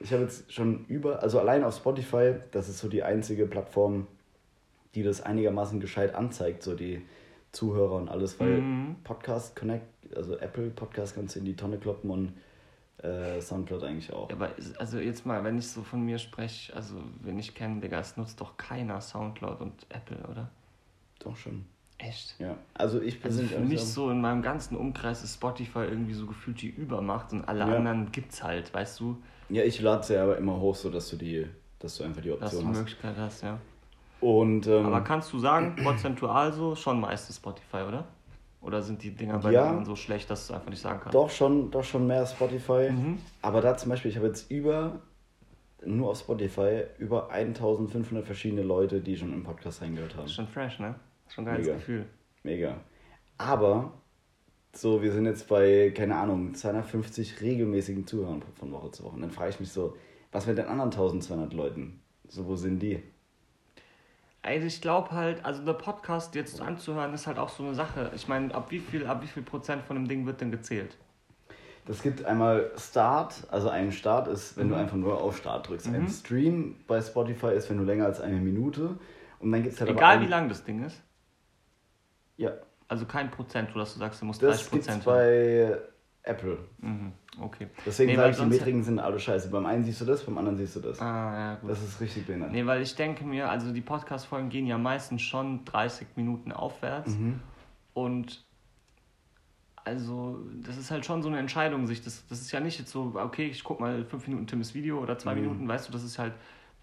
Ich 0.00 0.12
habe 0.12 0.22
jetzt 0.22 0.52
schon 0.52 0.84
über, 0.86 1.22
also 1.22 1.40
allein 1.40 1.64
auf 1.64 1.76
Spotify, 1.76 2.34
das 2.50 2.68
ist 2.68 2.78
so 2.78 2.88
die 2.88 3.02
einzige 3.02 3.46
Plattform, 3.46 4.06
die 4.94 5.02
das 5.02 5.20
einigermaßen 5.20 5.80
gescheit 5.80 6.14
anzeigt, 6.14 6.62
so 6.62 6.74
die 6.74 7.02
Zuhörer 7.52 7.96
und 7.96 8.08
alles, 8.08 8.38
weil 8.40 8.60
Mhm. 8.62 8.96
Podcast 9.04 9.54
Connect, 9.56 9.86
also 10.16 10.36
Apple 10.38 10.70
Podcast 10.70 11.14
kannst 11.14 11.34
du 11.36 11.40
in 11.40 11.44
die 11.44 11.56
Tonne 11.56 11.78
kloppen 11.78 12.10
und 12.10 12.32
äh, 13.02 13.40
Soundcloud 13.40 13.82
eigentlich 13.84 14.12
auch. 14.12 14.28
Ja, 14.30 14.36
aber 14.36 14.50
also 14.78 14.98
jetzt 14.98 15.26
mal, 15.26 15.44
wenn 15.44 15.58
ich 15.58 15.68
so 15.68 15.82
von 15.82 16.02
mir 16.04 16.18
spreche, 16.18 16.74
also 16.74 16.94
wenn 17.22 17.38
ich 17.38 17.54
kenne, 17.54 17.80
Digga, 17.80 18.00
es 18.00 18.16
nutzt 18.16 18.40
doch 18.40 18.56
keiner 18.56 19.00
Soundcloud 19.00 19.60
und 19.60 19.86
Apple, 19.90 20.16
oder? 20.30 20.50
Doch 21.18 21.36
schon. 21.36 21.64
Echt? 21.98 22.34
Ja. 22.40 22.56
Also 22.74 23.00
ich 23.00 23.14
Also 23.16 23.22
persönlich 23.22 23.52
für 23.52 23.58
auch 23.58 23.64
mich 23.64 23.80
so 23.80 24.10
in 24.10 24.20
meinem 24.20 24.42
ganzen 24.42 24.76
Umkreis 24.76 25.22
ist 25.22 25.34
Spotify 25.34 25.80
irgendwie 25.80 26.14
so 26.14 26.26
gefühlt 26.26 26.60
die 26.62 26.68
Übermacht 26.70 27.32
und 27.32 27.44
alle 27.44 27.60
Ja. 27.60 27.76
anderen 27.76 28.10
gibt's 28.10 28.42
halt, 28.42 28.72
weißt 28.74 28.98
du, 29.00 29.22
Ja, 29.48 29.62
ich 29.62 29.80
lade 29.80 30.02
sie 30.04 30.16
aber 30.16 30.38
immer 30.38 30.58
hoch, 30.58 30.74
so 30.74 30.90
dass 30.90 31.08
du 31.10 31.16
die, 31.16 31.46
dass 31.78 31.98
du 31.98 32.04
einfach 32.04 32.22
die 32.22 32.30
dass 32.30 32.38
du 32.40 32.46
Option 32.56 32.68
hast. 32.68 32.76
Möglichkeit 32.78 33.16
hast, 33.16 33.42
ja. 33.42 33.58
Und 34.24 34.66
ähm, 34.68 34.86
Aber 34.86 35.02
kannst 35.02 35.30
du 35.34 35.38
sagen, 35.38 35.76
prozentual 35.76 36.50
so, 36.50 36.74
schon 36.74 36.98
meistens 36.98 37.36
Spotify, 37.36 37.82
oder? 37.86 38.06
Oder 38.62 38.80
sind 38.80 39.02
die 39.02 39.10
Dinger 39.10 39.38
bei 39.38 39.52
Ja. 39.52 39.60
den 39.64 39.68
anderen 39.68 39.84
so 39.84 39.96
schlecht, 39.96 40.30
dass 40.30 40.46
du 40.46 40.52
es 40.54 40.56
einfach 40.58 40.70
nicht 40.70 40.80
sagen 40.80 40.98
kannst? 41.02 41.14
Doch 41.14 41.28
schon, 41.28 41.70
doch 41.70 41.84
schon 41.84 42.06
mehr 42.06 42.24
Spotify. 42.24 42.90
Mhm. 42.90 43.18
Aber 43.42 43.60
da 43.60 43.76
zum 43.76 43.90
Beispiel, 43.90 44.10
ich 44.10 44.16
habe 44.16 44.28
jetzt 44.28 44.50
über, 44.50 45.02
nur 45.84 46.08
auf 46.12 46.18
Spotify, 46.20 46.84
über 46.98 47.30
1500 47.30 48.24
verschiedene 48.24 48.62
Leute, 48.62 49.00
die 49.02 49.14
schon 49.14 49.30
im 49.34 49.42
Podcast 49.42 49.82
reingehört 49.82 50.16
haben. 50.16 50.24
Ist 50.24 50.32
schon 50.32 50.48
fresh, 50.48 50.78
ne? 50.78 50.94
Ist 51.26 51.34
schon 51.34 51.44
ein 51.44 51.52
geiles 51.52 51.66
Mega. 51.66 51.76
Gefühl. 51.76 52.06
Mega. 52.44 52.76
Aber, 53.36 53.92
so, 54.72 55.02
wir 55.02 55.12
sind 55.12 55.26
jetzt 55.26 55.48
bei, 55.48 55.92
keine 55.94 56.16
Ahnung, 56.16 56.54
250 56.54 57.42
regelmäßigen 57.42 58.06
Zuhörern 58.06 58.42
von 58.58 58.72
Woche 58.72 58.90
zu 58.90 59.04
Woche. 59.04 59.16
Und 59.16 59.20
dann 59.20 59.30
frage 59.30 59.50
ich 59.50 59.60
mich 59.60 59.70
so, 59.70 59.94
was 60.32 60.46
mit 60.46 60.56
den 60.56 60.64
anderen 60.64 60.90
1200 60.90 61.52
Leuten? 61.52 62.00
So, 62.28 62.46
wo 62.46 62.56
sind 62.56 62.78
die? 62.80 63.02
Also 64.44 64.66
ich 64.66 64.80
glaube 64.82 65.10
halt, 65.12 65.44
also 65.44 65.64
der 65.64 65.72
Podcast 65.72 66.34
jetzt 66.34 66.60
anzuhören 66.60 67.14
ist 67.14 67.26
halt 67.26 67.38
auch 67.38 67.48
so 67.48 67.62
eine 67.64 67.74
Sache. 67.74 68.10
Ich 68.14 68.28
meine, 68.28 68.54
ab 68.54 68.70
wie 68.70 68.78
viel, 68.78 69.06
ab 69.06 69.22
wie 69.22 69.26
viel 69.26 69.42
Prozent 69.42 69.82
von 69.84 69.96
dem 69.96 70.06
Ding 70.06 70.26
wird 70.26 70.40
denn 70.40 70.50
gezählt? 70.50 70.96
Das 71.86 72.02
gibt 72.02 72.24
einmal 72.24 72.70
Start, 72.78 73.46
also 73.50 73.68
ein 73.68 73.92
Start 73.92 74.28
ist, 74.28 74.56
wenn 74.56 74.68
du 74.68 74.74
Mhm. 74.74 74.80
einfach 74.82 74.96
nur 74.96 75.20
auf 75.20 75.36
Start 75.38 75.68
drückst. 75.68 75.88
Mhm. 75.88 75.94
Ein 75.94 76.08
Stream 76.08 76.76
bei 76.86 77.00
Spotify 77.00 77.52
ist, 77.54 77.68
wenn 77.70 77.78
du 77.78 77.84
länger 77.84 78.04
als 78.06 78.20
eine 78.20 78.36
Minute. 78.36 78.98
Und 79.38 79.52
dann 79.52 79.62
gibt 79.62 79.74
es 79.74 79.80
halt 79.80 79.90
Egal 79.90 80.20
wie 80.20 80.26
lang 80.26 80.48
das 80.48 80.64
Ding 80.64 80.84
ist. 80.84 81.02
Ja, 82.36 82.52
Also 82.88 83.06
kein 83.06 83.30
Prozent, 83.30 83.70
dass 83.74 83.94
du 83.94 83.98
sagst, 83.98 84.20
du 84.20 84.26
musst 84.26 84.42
das 84.42 84.58
30 84.58 84.70
gibt's 84.72 84.86
Prozent. 84.88 85.04
bei 85.04 85.78
Apple. 86.24 86.58
Mhm. 86.80 87.12
Okay. 87.40 87.68
Deswegen 87.84 88.10
Nee, 88.12 88.16
sage 88.16 88.30
ich, 88.30 88.36
die 88.38 88.46
Metriken 88.46 88.82
sind 88.82 88.98
alle 88.98 89.18
scheiße. 89.20 89.50
Beim 89.50 89.66
einen 89.66 89.84
siehst 89.84 90.00
du 90.00 90.04
das, 90.06 90.22
beim 90.24 90.38
anderen 90.38 90.56
siehst 90.56 90.74
du 90.76 90.80
das. 90.80 91.00
Ah, 91.00 91.34
ja, 91.34 91.54
gut. 91.56 91.70
Das 91.70 91.82
ist 91.82 92.00
richtig 92.00 92.26
behindert. 92.26 92.50
Nee, 92.52 92.64
weil 92.64 92.80
ich 92.80 92.94
denke 92.94 93.24
mir, 93.24 93.50
also 93.50 93.72
die 93.72 93.82
Podcast-Folgen 93.82 94.48
gehen 94.48 94.66
ja 94.66 94.78
meistens 94.78 95.20
schon 95.22 95.64
30 95.66 96.08
Minuten 96.16 96.50
aufwärts. 96.52 97.10
Mhm. 97.16 97.40
Und 97.92 98.44
also, 99.84 100.40
das 100.62 100.78
ist 100.78 100.90
halt 100.90 101.04
schon 101.04 101.22
so 101.22 101.28
eine 101.28 101.38
Entscheidung, 101.38 101.86
sich 101.86 102.02
das, 102.02 102.26
das 102.28 102.40
ist 102.40 102.52
ja 102.52 102.60
nicht 102.60 102.78
jetzt 102.78 102.90
so, 102.90 103.12
okay, 103.16 103.48
ich 103.48 103.62
guck 103.62 103.80
mal 103.80 104.04
fünf 104.06 104.26
Minuten 104.26 104.46
Timmes 104.46 104.74
Video 104.74 104.98
oder 104.98 105.18
zwei 105.18 105.34
Mhm. 105.34 105.42
Minuten, 105.42 105.68
weißt 105.68 105.88
du, 105.88 105.92
das 105.92 106.02
ist 106.04 106.18
halt 106.18 106.32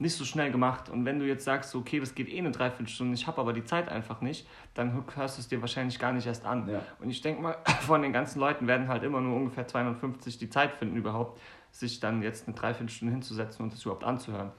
nicht 0.01 0.15
so 0.15 0.25
schnell 0.25 0.51
gemacht. 0.51 0.89
Und 0.89 1.05
wenn 1.05 1.19
du 1.19 1.27
jetzt 1.27 1.45
sagst, 1.45 1.75
okay, 1.75 1.99
das 1.99 2.15
geht 2.15 2.27
eh 2.27 2.39
eine 2.39 2.51
Dreiviertelstunde, 2.51 3.13
ich 3.13 3.27
habe 3.27 3.39
aber 3.39 3.53
die 3.53 3.63
Zeit 3.63 3.87
einfach 3.87 4.21
nicht, 4.21 4.47
dann 4.73 5.05
hörst 5.15 5.37
du 5.37 5.41
es 5.41 5.47
dir 5.47 5.61
wahrscheinlich 5.61 5.99
gar 5.99 6.11
nicht 6.11 6.25
erst 6.25 6.45
an. 6.45 6.67
Ja. 6.67 6.81
Und 6.99 7.09
ich 7.11 7.21
denke 7.21 7.41
mal, 7.41 7.57
von 7.81 8.01
den 8.01 8.11
ganzen 8.11 8.39
Leuten 8.39 8.67
werden 8.67 8.87
halt 8.87 9.03
immer 9.03 9.21
nur 9.21 9.37
ungefähr 9.37 9.67
250 9.67 10.39
die 10.39 10.49
Zeit 10.49 10.73
finden 10.73 10.97
überhaupt, 10.97 11.39
sich 11.71 11.99
dann 11.99 12.23
jetzt 12.23 12.47
eine 12.47 12.55
Dreiviertelstunde 12.57 13.13
hinzusetzen 13.13 13.63
und 13.63 13.73
das 13.73 13.83
überhaupt 13.83 14.03
anzuhören. 14.03 14.51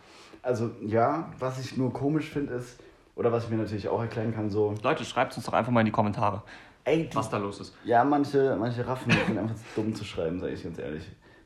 Also 0.43 0.71
ja, 0.81 1.31
was 1.39 1.59
ich 1.59 1.77
nur 1.77 1.93
komisch 1.93 2.31
finde 2.31 2.55
ist, 2.55 2.81
oder 3.15 3.31
was 3.31 3.45
ich 3.45 3.51
mir 3.51 3.57
natürlich 3.57 3.89
auch 3.89 4.01
erklären 4.01 4.35
kann, 4.35 4.49
so, 4.49 4.75
Leute, 4.83 5.05
schreibt 5.05 5.37
uns 5.37 5.45
doch 5.45 5.53
einfach 5.53 5.71
mal 5.71 5.81
in 5.81 5.87
die 5.87 5.93
Kommentare, 5.93 6.43
ey, 6.85 7.11
was 7.13 7.29
da 7.29 7.37
los 7.37 7.61
ist. 7.61 7.77
ja, 7.85 8.05
manche, 8.05 8.57
manche 8.59 8.87
Raffen 8.87 9.13
sind 9.27 9.39
einfach 9.39 9.57
dumm 9.77 9.95
zu 9.95 10.05
schreiben, 10.05 10.41
sage 10.41 10.53
ich 10.53 10.63
ganz 10.63 10.79
ehrlich. 10.79 11.05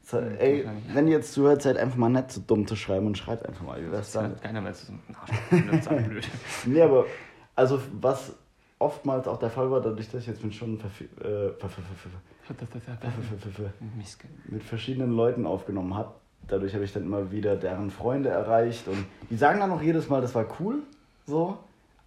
So, 0.09 0.19
ey, 0.19 0.65
wenn 0.93 1.09
ihr 1.09 1.17
jetzt 1.17 1.33
zuhört, 1.33 1.63
seid 1.63 1.77
einfach 1.79 1.97
mal 1.97 2.09
nett, 2.09 2.31
so 2.31 2.41
dumm 2.41 2.65
zu 2.65 2.77
schreiben 2.77 3.07
und 3.07 3.19
schreibt 3.19 3.45
einfach 3.45 3.65
mal. 3.65 3.85
Wie 3.85 3.91
wär's 3.91 4.13
dann? 4.13 4.35
Ja, 4.35 4.39
keiner 4.39 4.63
weiß, 4.63 4.87
das 5.51 5.81
ist 5.81 6.09
blöd. 6.09 6.29
nee, 6.67 6.81
aber 6.81 7.07
also 7.57 7.81
was 8.01 8.33
oftmals 8.79 9.27
auch 9.27 9.41
der 9.41 9.51
Fall 9.51 9.69
war, 9.69 9.81
dadurch, 9.81 10.09
dass 10.09 10.21
ich 10.21 10.29
jetzt 10.29 10.45
mit 10.45 10.55
schon 10.55 10.79
mit 14.47 14.63
verschiedenen 14.63 15.11
Leuten 15.11 15.45
aufgenommen 15.45 15.97
habe, 15.97 16.15
dadurch 16.47 16.73
habe 16.75 16.85
ich 16.85 16.93
dann 16.93 17.03
immer 17.03 17.33
wieder 17.33 17.57
deren 17.57 17.91
Freunde 17.91 18.29
erreicht 18.29 18.87
und 18.87 19.07
die 19.29 19.37
sagen 19.37 19.59
dann 19.59 19.73
auch 19.73 19.83
jedes 19.83 20.09
Mal, 20.09 20.21
das 20.21 20.37
war 20.37 20.47
cool, 20.61 20.85
so 21.27 21.59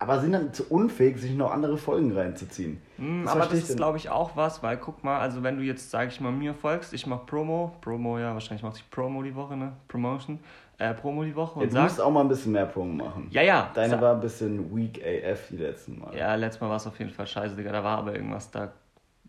aber 0.01 0.19
sind 0.21 0.31
dann 0.31 0.53
zu 0.53 0.63
unfähig, 0.69 1.17
sich 1.17 1.35
noch 1.35 1.51
andere 1.51 1.77
Folgen 1.77 2.11
reinzuziehen. 2.17 2.81
Mm, 2.97 3.23
Das 3.25 3.31
aber 3.33 3.45
das 3.45 3.53
ich 3.53 3.69
ist, 3.69 3.75
glaube 3.77 3.97
ich, 3.97 4.09
auch 4.09 4.35
was, 4.35 4.63
weil 4.63 4.77
guck 4.77 5.03
mal, 5.03 5.19
also 5.19 5.43
wenn 5.43 5.57
du 5.57 5.63
jetzt, 5.63 5.91
sage 5.91 6.07
ich 6.09 6.19
mal, 6.21 6.31
mir 6.31 6.53
folgst, 6.53 6.93
ich 6.93 7.05
mache 7.05 7.25
Promo, 7.25 7.75
Promo, 7.81 8.17
ja, 8.17 8.33
wahrscheinlich 8.33 8.63
macht 8.63 8.75
sich 8.75 8.89
Promo 8.89 9.21
die 9.23 9.35
Woche, 9.35 9.57
ne? 9.57 9.73
Promotion, 9.89 10.39
äh, 10.77 10.93
Promo 10.93 11.23
die 11.25 11.35
Woche 11.35 11.59
und 11.59 11.73
du 11.73 11.81
musst 11.81 11.95
sagst, 11.95 12.01
auch 12.01 12.11
mal 12.11 12.21
ein 12.21 12.29
bisschen 12.29 12.53
mehr 12.53 12.65
Promo 12.65 13.03
machen. 13.03 13.27
ja, 13.31 13.41
ja, 13.41 13.69
Deine 13.73 13.99
war 13.99 14.13
ein 14.15 14.21
bisschen 14.21 14.73
weak 14.75 15.01
AF 15.05 15.49
die 15.49 15.57
letzten 15.57 15.99
Mal. 15.99 16.15
ja, 16.15 16.33
letztes 16.35 16.61
Mal 16.61 16.69
war 16.69 16.77
es 16.77 16.87
auf 16.87 16.97
jeden 16.97 17.11
Fall 17.11 17.27
scheiße, 17.27 17.55
Digga, 17.55 17.71
da 17.73 17.83
war 17.83 17.97
aber 17.97 18.15
irgendwas, 18.15 18.49
da 18.51 18.71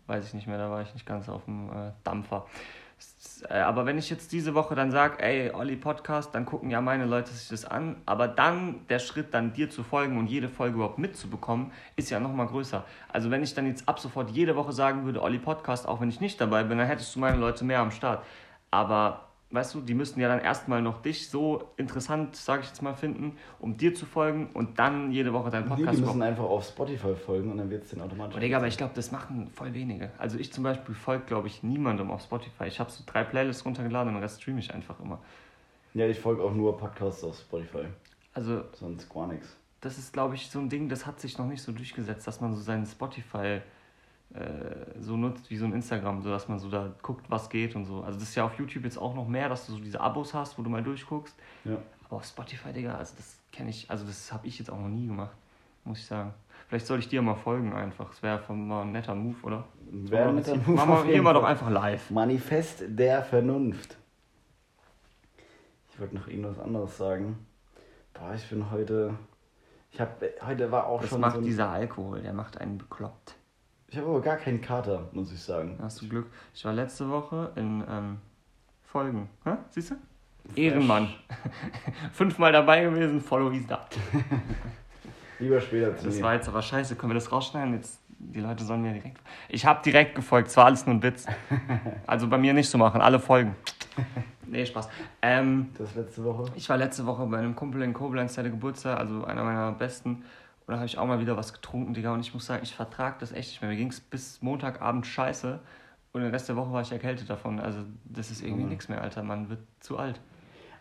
weiß 0.07 0.25
ich 0.27 0.33
nicht 0.33 0.47
mehr, 0.47 0.57
da 0.57 0.69
war 0.69 0.81
ich 0.81 0.93
nicht 0.93 1.05
ganz 1.05 1.27
auf 1.27 1.43
dem 1.45 1.67
äh, 1.69 1.91
Dampfer. 2.05 2.45
Äh, 3.49 3.59
Aber 3.59 3.85
wenn 3.85 3.97
ich 3.97 4.09
jetzt 4.09 4.31
diese 4.31 4.53
Woche 4.53 4.75
dann 4.75 4.91
sage, 4.91 5.21
ey, 5.23 5.51
Olli 5.51 5.75
Podcast, 5.75 6.33
dann 6.35 6.45
gucken 6.45 6.69
ja 6.69 6.81
meine 6.81 7.05
Leute 7.05 7.31
sich 7.31 7.49
das 7.49 7.65
an. 7.65 7.97
Aber 8.05 8.27
dann 8.27 8.85
der 8.89 8.99
Schritt, 8.99 9.33
dann 9.33 9.53
dir 9.53 9.69
zu 9.69 9.83
folgen 9.83 10.17
und 10.17 10.27
jede 10.27 10.49
Folge 10.49 10.75
überhaupt 10.75 10.99
mitzubekommen, 10.99 11.71
ist 11.95 12.09
ja 12.09 12.19
nochmal 12.19 12.47
größer. 12.47 12.83
Also 13.09 13.31
wenn 13.31 13.43
ich 13.43 13.53
dann 13.53 13.67
jetzt 13.67 13.87
ab 13.87 13.99
sofort 13.99 14.29
jede 14.29 14.55
Woche 14.55 14.73
sagen 14.73 15.05
würde, 15.05 15.21
Olli 15.21 15.39
Podcast, 15.39 15.87
auch 15.87 16.01
wenn 16.01 16.09
ich 16.09 16.21
nicht 16.21 16.39
dabei 16.39 16.63
bin, 16.63 16.77
dann 16.77 16.87
hättest 16.87 17.15
du 17.15 17.19
meine 17.19 17.37
Leute 17.37 17.63
mehr 17.63 17.79
am 17.79 17.91
Start. 17.91 18.23
Aber 18.69 19.30
weißt 19.51 19.75
du, 19.75 19.81
die 19.81 19.93
müssten 19.93 20.19
ja 20.19 20.27
dann 20.27 20.39
erstmal 20.39 20.81
noch 20.81 21.01
dich 21.01 21.29
so 21.29 21.69
interessant, 21.77 22.35
sage 22.35 22.61
ich 22.61 22.67
jetzt 22.69 22.81
mal, 22.81 22.93
finden, 22.93 23.37
um 23.59 23.77
dir 23.77 23.93
zu 23.93 24.05
folgen 24.05 24.49
und 24.53 24.79
dann 24.79 25.11
jede 25.11 25.33
Woche 25.33 25.49
deinen 25.49 25.63
Nee, 25.63 25.69
Podcast 25.69 25.93
die 25.93 25.97
überhaupt 25.99 26.17
müssen 26.17 26.27
einfach 26.29 26.43
auf 26.43 26.65
Spotify 26.65 27.15
folgen 27.15 27.51
und 27.51 27.57
dann 27.57 27.69
wird 27.69 27.83
es 27.83 27.89
den 27.89 28.01
automatisch. 28.01 28.35
Oh, 28.37 28.39
Digga, 28.39 28.57
aber 28.57 28.67
ich 28.67 28.77
glaube, 28.77 28.93
das 28.95 29.11
machen 29.11 29.47
voll 29.53 29.73
wenige. 29.73 30.11
Also 30.17 30.37
ich 30.37 30.51
zum 30.53 30.63
Beispiel 30.63 30.95
folge, 30.95 31.25
glaube 31.25 31.47
ich, 31.47 31.63
niemandem 31.63 32.11
auf 32.11 32.21
Spotify. 32.23 32.65
Ich 32.65 32.79
habe 32.79 32.89
so 32.91 33.03
drei 33.05 33.23
Playlists 33.23 33.65
runtergeladen 33.65 34.09
und 34.09 34.15
den 34.15 34.23
Rest 34.23 34.41
streame 34.41 34.59
ich 34.59 34.73
einfach 34.73 34.99
immer. 34.99 35.19
Ja, 35.93 36.07
ich 36.07 36.19
folge 36.19 36.41
auch 36.43 36.53
nur 36.53 36.77
Podcasts 36.77 37.23
auf 37.23 37.37
Spotify, 37.37 37.85
Also 38.33 38.63
sonst 38.73 39.09
gar 39.09 39.27
nichts. 39.27 39.57
das 39.81 39.97
ist, 39.97 40.13
glaube 40.13 40.35
ich, 40.35 40.49
so 40.49 40.59
ein 40.59 40.69
Ding, 40.69 40.87
das 40.87 41.05
hat 41.05 41.19
sich 41.19 41.37
noch 41.37 41.47
nicht 41.47 41.61
so 41.61 41.71
durchgesetzt, 41.73 42.25
dass 42.27 42.39
man 42.39 42.53
so 42.55 42.61
seinen 42.61 42.85
Spotify 42.85 43.59
so 44.99 45.17
nutzt 45.17 45.49
wie 45.49 45.57
so 45.57 45.65
ein 45.65 45.73
Instagram, 45.73 46.21
so 46.21 46.29
dass 46.29 46.47
man 46.47 46.57
so 46.59 46.69
da 46.69 46.93
guckt, 47.01 47.25
was 47.29 47.49
geht 47.49 47.75
und 47.75 47.85
so. 47.85 48.01
Also 48.03 48.17
das 48.19 48.29
ist 48.29 48.35
ja 48.35 48.45
auf 48.45 48.57
YouTube 48.57 48.83
jetzt 48.85 48.97
auch 48.97 49.13
noch 49.13 49.27
mehr, 49.27 49.49
dass 49.49 49.65
du 49.65 49.73
so 49.73 49.79
diese 49.79 49.99
Abos 49.99 50.33
hast, 50.33 50.57
wo 50.57 50.61
du 50.61 50.69
mal 50.69 50.81
durchguckst. 50.83 51.35
Ja. 51.65 51.77
Aber 52.05 52.17
auf 52.17 52.25
Spotify, 52.25 52.71
Digga, 52.71 52.95
also 52.95 53.13
das 53.17 53.37
kenne 53.51 53.69
ich, 53.69 53.89
also 53.89 54.05
das 54.05 54.31
habe 54.31 54.47
ich 54.47 54.57
jetzt 54.59 54.69
auch 54.71 54.79
noch 54.79 54.87
nie 54.89 55.07
gemacht, 55.07 55.35
muss 55.83 55.99
ich 55.99 56.05
sagen. 56.05 56.33
Vielleicht 56.69 56.87
soll 56.87 56.99
ich 56.99 57.09
dir 57.09 57.21
mal 57.21 57.35
folgen 57.35 57.73
einfach. 57.73 58.09
Das 58.09 58.23
wäre 58.23 58.53
mal 58.53 58.83
ein 58.83 58.93
netter 58.93 59.13
Move, 59.15 59.35
oder? 59.43 59.65
Wir 59.91 60.19
der 60.19 60.33
jetzt- 60.35 60.55
Move 60.55 60.71
machen 60.77 60.91
auf 60.91 61.05
wir 61.07 61.21
wir 61.21 61.33
doch 61.33 61.43
einfach 61.43 61.69
live. 61.69 62.09
Manifest 62.11 62.83
der 62.87 63.23
Vernunft. 63.23 63.97
Ich 65.91 65.99
wollte 65.99 66.15
noch 66.15 66.27
irgendwas 66.27 66.57
anderes 66.59 66.97
sagen. 66.97 67.45
Boah, 68.13 68.33
ich 68.33 68.47
bin 68.49 68.71
heute. 68.71 69.13
Ich 69.91 69.99
habe 69.99 70.11
heute 70.45 70.71
war 70.71 70.87
auch 70.87 71.01
Das 71.01 71.09
schon. 71.09 71.19
macht 71.19 71.33
so 71.33 71.39
ein, 71.39 71.43
dieser 71.45 71.69
Alkohol, 71.69 72.21
der 72.21 72.31
macht 72.31 72.57
einen 72.59 72.77
bekloppt. 72.77 73.35
Ich 73.91 73.97
habe 73.97 74.07
aber 74.07 74.21
gar 74.21 74.37
keinen 74.37 74.61
Kater, 74.61 75.09
muss 75.11 75.33
ich 75.33 75.41
sagen. 75.41 75.77
Hast 75.81 76.01
du 76.01 76.07
Glück. 76.07 76.27
Ich 76.53 76.63
war 76.63 76.71
letzte 76.71 77.09
Woche 77.09 77.51
in 77.55 77.83
ähm, 77.89 78.17
Folgen. 78.83 79.29
Hä? 79.43 79.51
Siehst 79.69 79.91
du? 79.91 79.95
Ehrenmann. 80.55 81.09
Fünfmal 82.13 82.53
dabei 82.53 82.83
gewesen, 82.83 83.19
follow 83.19 83.51
hieß 83.51 83.67
da. 83.67 83.85
Lieber 85.39 85.59
später 85.59 85.97
zu 85.97 86.05
Das 86.05 86.21
war 86.21 86.35
jetzt 86.35 86.47
aber 86.47 86.61
scheiße. 86.61 86.95
Können 86.95 87.11
wir 87.11 87.15
das 87.15 87.31
rausschneiden? 87.31 87.73
Jetzt, 87.73 87.99
die 88.17 88.39
Leute 88.39 88.63
sollen 88.63 88.81
mir 88.81 88.93
direkt. 88.93 89.19
Ich 89.49 89.65
habe 89.65 89.81
direkt 89.83 90.15
gefolgt, 90.15 90.47
es 90.47 90.55
war 90.57 90.65
alles 90.65 90.85
nur 90.85 90.95
ein 90.95 91.03
Witz. 91.03 91.25
Also 92.07 92.27
bei 92.27 92.37
mir 92.37 92.53
nicht 92.53 92.69
so 92.69 92.77
machen, 92.77 93.01
alle 93.01 93.19
folgen. 93.19 93.55
Nee, 94.47 94.65
Spaß. 94.65 94.87
Ähm, 95.21 95.69
Das 95.77 95.95
letzte 95.95 96.23
Woche. 96.23 96.51
Ich 96.55 96.67
war 96.69 96.77
letzte 96.77 97.05
Woche 97.05 97.25
bei 97.25 97.39
einem 97.39 97.55
Kumpel 97.55 97.81
in 97.81 97.93
Koblenz, 97.93 98.35
der 98.35 98.43
hatte 98.43 98.51
Geburtstag, 98.51 98.99
also 98.99 99.25
einer 99.25 99.43
meiner 99.43 99.71
besten. 99.73 100.23
Und 100.67 100.73
da 100.73 100.75
habe 100.77 100.85
ich 100.85 100.97
auch 100.97 101.05
mal 101.05 101.19
wieder 101.19 101.35
was 101.37 101.53
getrunken, 101.53 101.93
Digga. 101.93 102.13
Und 102.13 102.21
ich 102.21 102.33
muss 102.33 102.45
sagen, 102.45 102.63
ich 102.63 102.73
vertrage 102.75 103.17
das 103.19 103.31
echt 103.31 103.49
nicht 103.49 103.61
mehr. 103.61 103.71
Mir 103.71 103.77
ging 103.77 103.89
es 103.89 103.99
bis 103.99 104.41
Montagabend 104.41 105.05
scheiße. 105.05 105.59
Und 106.13 106.21
den 106.21 106.31
Rest 106.31 106.49
der 106.49 106.55
Woche 106.55 106.71
war 106.71 106.81
ich 106.81 106.91
erkältet 106.91 107.29
davon. 107.29 107.59
Also 107.59 107.79
das 108.05 108.31
ist 108.31 108.41
irgendwie 108.43 108.63
Mhm. 108.63 108.69
nichts 108.69 108.89
mehr, 108.89 109.01
Alter. 109.01 109.23
Man 109.23 109.49
wird 109.49 109.59
zu 109.79 109.97
alt. 109.97 110.19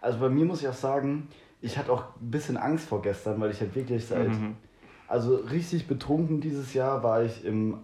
Also 0.01 0.19
bei 0.19 0.29
mir 0.29 0.45
muss 0.45 0.61
ich 0.63 0.69
auch 0.69 0.75
sagen, 0.75 1.29
ich 1.61 1.77
hatte 1.79 1.93
auch 1.93 2.05
ein 2.21 2.31
bisschen 2.31 2.57
Angst 2.57 2.89
vor 2.89 3.03
gestern, 3.03 3.41
weil 3.41 3.51
ich 3.51 3.61
halt 3.61 3.75
wirklich 3.75 4.07
seit. 4.07 4.29
Mhm. 4.29 4.57
Also 5.09 5.37
richtig 5.37 5.87
betrunken 5.89 6.41
dieses 6.41 6.73
Jahr 6.75 7.03
war 7.03 7.23
ich 7.23 7.45
im 7.45 7.79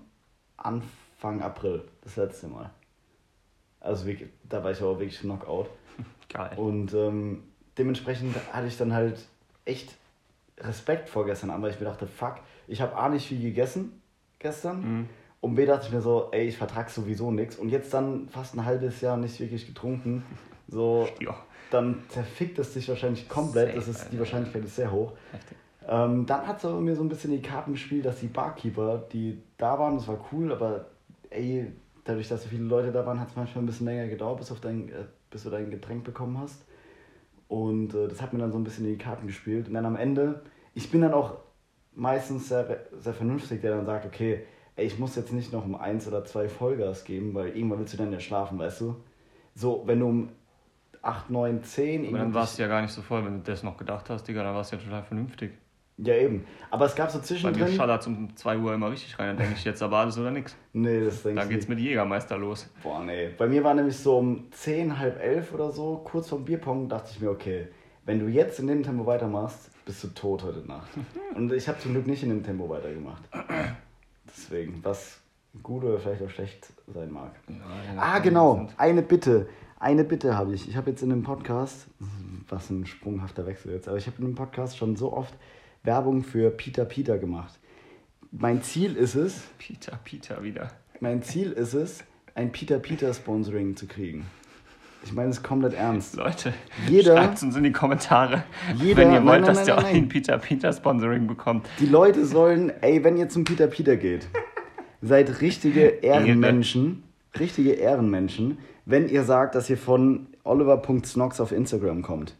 Anfang 0.56 1.42
April, 1.42 1.82
das 2.02 2.16
letzte 2.16 2.46
Mal. 2.48 2.70
Also 3.80 4.06
wirklich, 4.06 4.30
da 4.48 4.62
war 4.64 4.70
ich 4.70 4.80
aber 4.80 4.98
wirklich 4.98 5.20
Knockout. 5.20 5.68
Geil. 6.28 6.56
Und 6.56 6.92
ähm, 6.94 7.42
dementsprechend 7.78 8.34
hatte 8.52 8.66
ich 8.66 8.76
dann 8.76 8.92
halt 8.92 9.26
echt 9.64 9.94
Respekt 10.58 11.08
vor 11.08 11.26
gestern 11.26 11.50
an, 11.50 11.62
weil 11.62 11.70
ich 11.70 11.80
mir 11.80 11.86
dachte, 11.86 12.06
fuck, 12.06 12.36
ich 12.66 12.80
habe 12.80 12.96
A 12.96 13.08
nicht 13.08 13.26
viel 13.26 13.40
gegessen 13.40 14.00
gestern. 14.38 14.80
Mhm. 14.80 15.08
Und 15.40 15.54
B 15.54 15.66
dachte 15.66 15.86
ich 15.86 15.92
mir 15.92 16.00
so, 16.00 16.28
ey, 16.32 16.48
ich 16.48 16.56
vertrag 16.56 16.90
sowieso 16.90 17.30
nichts. 17.30 17.56
Und 17.56 17.68
jetzt 17.68 17.92
dann 17.94 18.28
fast 18.28 18.54
ein 18.54 18.64
halbes 18.64 19.00
Jahr 19.00 19.16
nicht 19.16 19.38
wirklich 19.38 19.66
getrunken. 19.66 20.24
So, 20.68 21.08
Ja, 21.20 21.36
dann 21.70 22.02
zerfickt 22.08 22.58
es 22.58 22.74
sich 22.74 22.88
wahrscheinlich 22.88 23.28
komplett. 23.28 23.68
Safe, 23.68 23.78
das 23.78 23.88
ist, 23.88 24.12
die. 24.12 24.18
Wahrscheinlichkeit 24.18 24.64
ist 24.64 24.76
sehr 24.76 24.90
hoch. 24.90 25.12
Ähm, 25.88 26.26
dann 26.26 26.46
hat 26.46 26.58
es 26.58 26.64
aber 26.64 26.80
mir 26.80 26.96
so 26.96 27.02
ein 27.02 27.08
bisschen 27.08 27.30
die 27.30 27.42
Karten 27.42 27.72
gespielt, 27.72 28.04
dass 28.04 28.18
die 28.18 28.26
Barkeeper, 28.26 29.04
die 29.12 29.40
da 29.56 29.78
waren, 29.78 29.96
das 29.96 30.08
war 30.08 30.18
cool, 30.32 30.52
aber 30.52 30.86
ey, 31.30 31.70
dadurch, 32.04 32.28
dass 32.28 32.42
so 32.42 32.48
viele 32.48 32.64
Leute 32.64 32.90
da 32.90 33.06
waren, 33.06 33.20
hat 33.20 33.28
es 33.28 33.36
manchmal 33.36 33.62
ein 33.62 33.66
bisschen 33.66 33.86
länger 33.86 34.08
gedauert, 34.08 34.38
bis, 34.38 34.50
auf 34.50 34.60
dein, 34.60 34.88
äh, 34.88 35.04
bis 35.30 35.44
du 35.44 35.50
dein 35.50 35.70
Getränk 35.70 36.02
bekommen 36.02 36.38
hast. 36.38 36.64
Und 37.48 37.94
äh, 37.94 38.08
das 38.08 38.20
hat 38.20 38.32
mir 38.32 38.38
dann 38.38 38.52
so 38.52 38.58
ein 38.58 38.64
bisschen 38.64 38.84
in 38.86 38.92
die 38.92 38.98
Karten 38.98 39.26
gespielt. 39.26 39.68
Und 39.68 39.74
dann 39.74 39.86
am 39.86 39.96
Ende, 39.96 40.42
ich 40.74 40.90
bin 40.90 41.00
dann 41.00 41.14
auch 41.14 41.38
meistens 41.94 42.48
sehr, 42.48 42.86
sehr 42.98 43.14
vernünftig, 43.14 43.60
der 43.60 43.76
dann 43.76 43.86
sagt, 43.86 44.06
okay, 44.06 44.44
ey, 44.76 44.86
ich 44.86 44.98
muss 44.98 45.16
jetzt 45.16 45.32
nicht 45.32 45.52
noch 45.52 45.64
um 45.64 45.74
eins 45.74 46.06
oder 46.06 46.24
zwei 46.24 46.48
Vollgas 46.48 47.04
geben, 47.04 47.34
weil 47.34 47.48
irgendwann 47.56 47.78
willst 47.78 47.94
du 47.94 47.98
dann 47.98 48.12
ja 48.12 48.20
schlafen, 48.20 48.58
weißt 48.58 48.82
du? 48.82 48.96
So, 49.54 49.82
wenn 49.86 50.00
du 50.00 50.06
um 50.06 50.28
8, 51.02 51.30
9, 51.30 51.62
10... 51.62 52.08
Aber 52.08 52.18
dann 52.18 52.34
warst 52.34 52.58
du 52.58 52.62
ja 52.62 52.68
gar 52.68 52.82
nicht 52.82 52.92
so 52.92 53.00
voll, 53.00 53.24
wenn 53.24 53.42
du 53.42 53.50
das 53.50 53.62
noch 53.62 53.76
gedacht 53.76 54.10
hast, 54.10 54.24
Digga. 54.28 54.42
Dann 54.42 54.54
warst 54.54 54.72
du 54.72 54.76
ja 54.76 54.82
total 54.82 55.02
vernünftig. 55.02 55.52
Ja, 55.98 56.14
eben. 56.14 56.46
Aber 56.70 56.84
es 56.84 56.94
gab 56.94 57.10
so 57.10 57.18
Bei 57.18 57.22
mir 57.22 57.26
zwischendrin... 57.26 57.68
schallert 57.74 58.06
um 58.06 58.36
2 58.36 58.58
Uhr 58.58 58.74
immer 58.74 58.90
richtig 58.90 59.18
rein. 59.18 59.28
Dann 59.28 59.38
denke 59.38 59.54
ich 59.56 59.64
jetzt 59.64 59.82
aber 59.82 59.98
alles 59.98 60.18
oder 60.18 60.30
nichts. 60.30 60.54
Nee, 60.74 61.04
das 61.04 61.22
denkst 61.22 61.42
du 61.42 61.48
geht's 61.48 61.68
nicht. 61.68 61.78
mit 61.78 61.78
Jägermeister 61.78 62.36
los. 62.36 62.68
Boah, 62.82 63.02
nee. 63.02 63.30
Bei 63.38 63.46
mir 63.46 63.64
war 63.64 63.72
nämlich 63.72 63.96
so 63.96 64.18
um 64.18 64.50
10, 64.50 64.98
halb 64.98 65.18
elf 65.22 65.54
oder 65.54 65.72
so, 65.72 66.02
kurz 66.04 66.28
vorm 66.28 66.44
Bierpong, 66.44 66.88
dachte 66.88 67.10
ich 67.12 67.20
mir, 67.20 67.30
okay, 67.30 67.68
wenn 68.04 68.20
du 68.20 68.26
jetzt 68.28 68.60
in 68.60 68.66
dem 68.66 68.82
Tempo 68.82 69.06
weitermachst, 69.06 69.70
bist 69.86 70.04
du 70.04 70.08
tot 70.08 70.42
heute 70.42 70.66
Nacht. 70.66 70.88
Und 71.34 71.52
ich 71.52 71.66
habe 71.66 71.78
zum 71.78 71.92
Glück 71.92 72.06
nicht 72.06 72.22
in 72.22 72.28
dem 72.28 72.44
Tempo 72.44 72.68
weitergemacht. 72.68 73.22
Deswegen, 74.26 74.80
was 74.82 75.18
gut 75.62 75.82
oder 75.84 75.98
vielleicht 75.98 76.22
auch 76.22 76.30
schlecht 76.30 76.68
sein 76.92 77.10
mag. 77.10 77.30
Ah, 77.96 78.18
genau. 78.18 78.68
Eine 78.76 79.00
Bitte. 79.02 79.48
Eine 79.78 80.04
Bitte 80.04 80.36
habe 80.36 80.54
ich. 80.54 80.68
Ich 80.68 80.76
habe 80.76 80.90
jetzt 80.90 81.02
in 81.02 81.08
dem 81.10 81.22
Podcast, 81.22 81.86
was 82.48 82.68
ein 82.70 82.84
sprunghafter 82.84 83.46
Wechsel 83.46 83.72
jetzt, 83.72 83.88
aber 83.88 83.96
ich 83.96 84.06
habe 84.06 84.18
in 84.18 84.24
dem 84.26 84.34
Podcast 84.34 84.76
schon 84.76 84.96
so 84.96 85.12
oft 85.12 85.34
Werbung 85.86 86.22
für 86.24 86.50
Peter 86.50 86.84
Peter 86.84 87.16
gemacht. 87.18 87.58
Mein 88.32 88.62
Ziel 88.62 88.96
ist 88.96 89.14
es, 89.14 89.40
Peter, 89.58 89.98
Peter 90.04 90.42
wieder. 90.42 90.70
mein 91.00 91.22
Ziel 91.22 91.52
ist 91.52 91.74
es, 91.74 92.04
ein 92.34 92.52
Peter 92.52 92.78
Peter 92.78 93.14
Sponsoring 93.14 93.76
zu 93.76 93.86
kriegen. 93.86 94.26
Ich 95.04 95.12
meine 95.12 95.30
es 95.30 95.42
komplett 95.42 95.74
ernst. 95.74 96.16
Leute, 96.16 96.52
Jeder- 96.88 97.16
schreibt 97.16 97.40
uns 97.42 97.54
in 97.56 97.62
die 97.62 97.70
Kommentare, 97.72 98.42
Jeder- 98.76 98.96
wenn 98.96 99.12
ihr 99.12 99.24
wollt, 99.24 99.42
nein, 99.42 99.44
dass 99.44 99.58
nein, 99.58 99.66
der 99.66 99.76
nein, 99.76 99.84
auch 99.84 99.88
ein 99.88 100.08
Peter 100.08 100.36
Peter 100.38 100.72
Sponsoring 100.72 101.26
bekommt. 101.28 101.66
Die 101.78 101.86
Leute 101.86 102.26
sollen, 102.26 102.72
ey, 102.82 103.04
wenn 103.04 103.16
ihr 103.16 103.28
zum 103.28 103.44
Peter 103.44 103.68
Peter 103.68 103.96
geht, 103.96 104.26
seid 105.02 105.40
richtige 105.40 105.80
Ehrenmenschen, 106.02 107.04
richtige 107.38 107.72
Ehrenmenschen, 107.72 108.58
wenn 108.84 109.08
ihr 109.08 109.22
sagt, 109.22 109.54
dass 109.54 109.70
ihr 109.70 109.78
von 109.78 110.26
oliver.snox 110.42 111.40
auf 111.40 111.52
Instagram 111.52 112.02
kommt. 112.02 112.34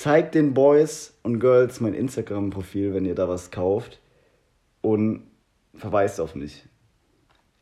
Zeigt 0.00 0.34
den 0.34 0.54
Boys 0.54 1.12
und 1.22 1.40
Girls 1.40 1.82
mein 1.82 1.92
Instagram-Profil, 1.92 2.94
wenn 2.94 3.04
ihr 3.04 3.14
da 3.14 3.28
was 3.28 3.50
kauft 3.50 4.00
und 4.80 5.26
verweist 5.74 6.22
auf 6.22 6.34
mich. 6.34 6.66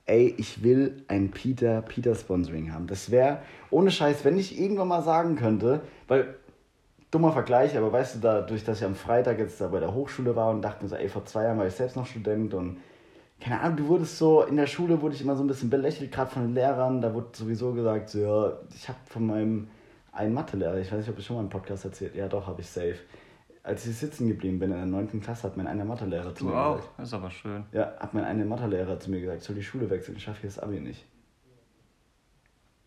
Ey, 0.06 0.36
ich 0.38 0.62
will 0.62 1.02
ein 1.08 1.32
Peter 1.32 1.82
Peter 1.82 2.14
Sponsoring 2.14 2.72
haben. 2.72 2.86
Das 2.86 3.10
wäre 3.10 3.42
ohne 3.70 3.90
Scheiß, 3.90 4.24
wenn 4.24 4.38
ich 4.38 4.56
irgendwann 4.56 4.86
mal 4.86 5.02
sagen 5.02 5.34
könnte, 5.34 5.80
weil 6.06 6.36
dummer 7.10 7.32
Vergleich, 7.32 7.76
aber 7.76 7.90
weißt 7.92 8.14
du, 8.14 8.18
dadurch, 8.20 8.62
dass 8.62 8.78
ich 8.78 8.84
am 8.84 8.94
Freitag 8.94 9.40
jetzt 9.40 9.60
da 9.60 9.66
bei 9.66 9.80
der 9.80 9.92
Hochschule 9.92 10.36
war 10.36 10.52
und 10.52 10.62
dachte 10.62 10.84
mir 10.84 10.90
so, 10.90 10.94
ey, 10.94 11.08
vor 11.08 11.24
zwei 11.24 11.42
Jahren 11.42 11.58
war 11.58 11.66
ich 11.66 11.74
selbst 11.74 11.96
noch 11.96 12.06
Student 12.06 12.54
und 12.54 12.76
keine 13.40 13.58
Ahnung, 13.60 13.78
du 13.78 13.88
wurdest 13.88 14.16
so, 14.16 14.44
in 14.44 14.58
der 14.58 14.68
Schule 14.68 15.02
wurde 15.02 15.16
ich 15.16 15.22
immer 15.22 15.34
so 15.34 15.42
ein 15.42 15.48
bisschen 15.48 15.70
belächelt, 15.70 16.12
gerade 16.12 16.30
von 16.30 16.42
den 16.42 16.54
Lehrern. 16.54 17.00
Da 17.00 17.12
wurde 17.12 17.30
sowieso 17.32 17.72
gesagt, 17.72 18.10
so, 18.10 18.20
ja, 18.20 18.52
ich 18.72 18.88
habe 18.88 18.98
von 19.06 19.26
meinem 19.26 19.66
einen 20.18 20.34
Mathelehrer, 20.34 20.76
ich 20.78 20.90
weiß 20.90 20.98
nicht, 20.98 21.08
ob 21.08 21.18
ich 21.18 21.24
schon 21.24 21.36
mal 21.36 21.42
im 21.42 21.48
Podcast 21.48 21.84
erzählt, 21.84 22.14
ja 22.14 22.28
doch, 22.28 22.46
habe 22.46 22.60
ich 22.60 22.68
safe. 22.68 22.98
Als 23.62 23.86
ich 23.86 23.96
sitzen 23.96 24.28
geblieben 24.28 24.58
bin 24.58 24.70
in 24.70 24.76
der 24.76 24.86
9. 24.86 25.20
Klasse, 25.20 25.44
hat 25.44 25.56
mein 25.56 25.66
einer 25.66 25.84
Mathelehrer 25.84 26.34
zu 26.34 26.46
mir 26.46 26.56
auch? 26.56 26.76
gesagt. 26.76 26.92
Das 26.98 27.08
ist 27.08 27.14
aber 27.14 27.30
schön. 27.30 27.64
Ja, 27.72 27.92
hat 27.98 28.14
mein 28.14 28.24
einer 28.24 28.44
Mathelehrer 28.44 28.98
zu 28.98 29.10
mir 29.10 29.20
gesagt, 29.20 29.40
ich 29.40 29.44
soll 29.44 29.56
die 29.56 29.62
Schule 29.62 29.88
wechseln, 29.90 30.16
ich 30.16 30.24
schaffe 30.24 30.40
hier 30.40 30.50
das 30.50 30.58
Abi 30.58 30.80
nicht. 30.80 31.06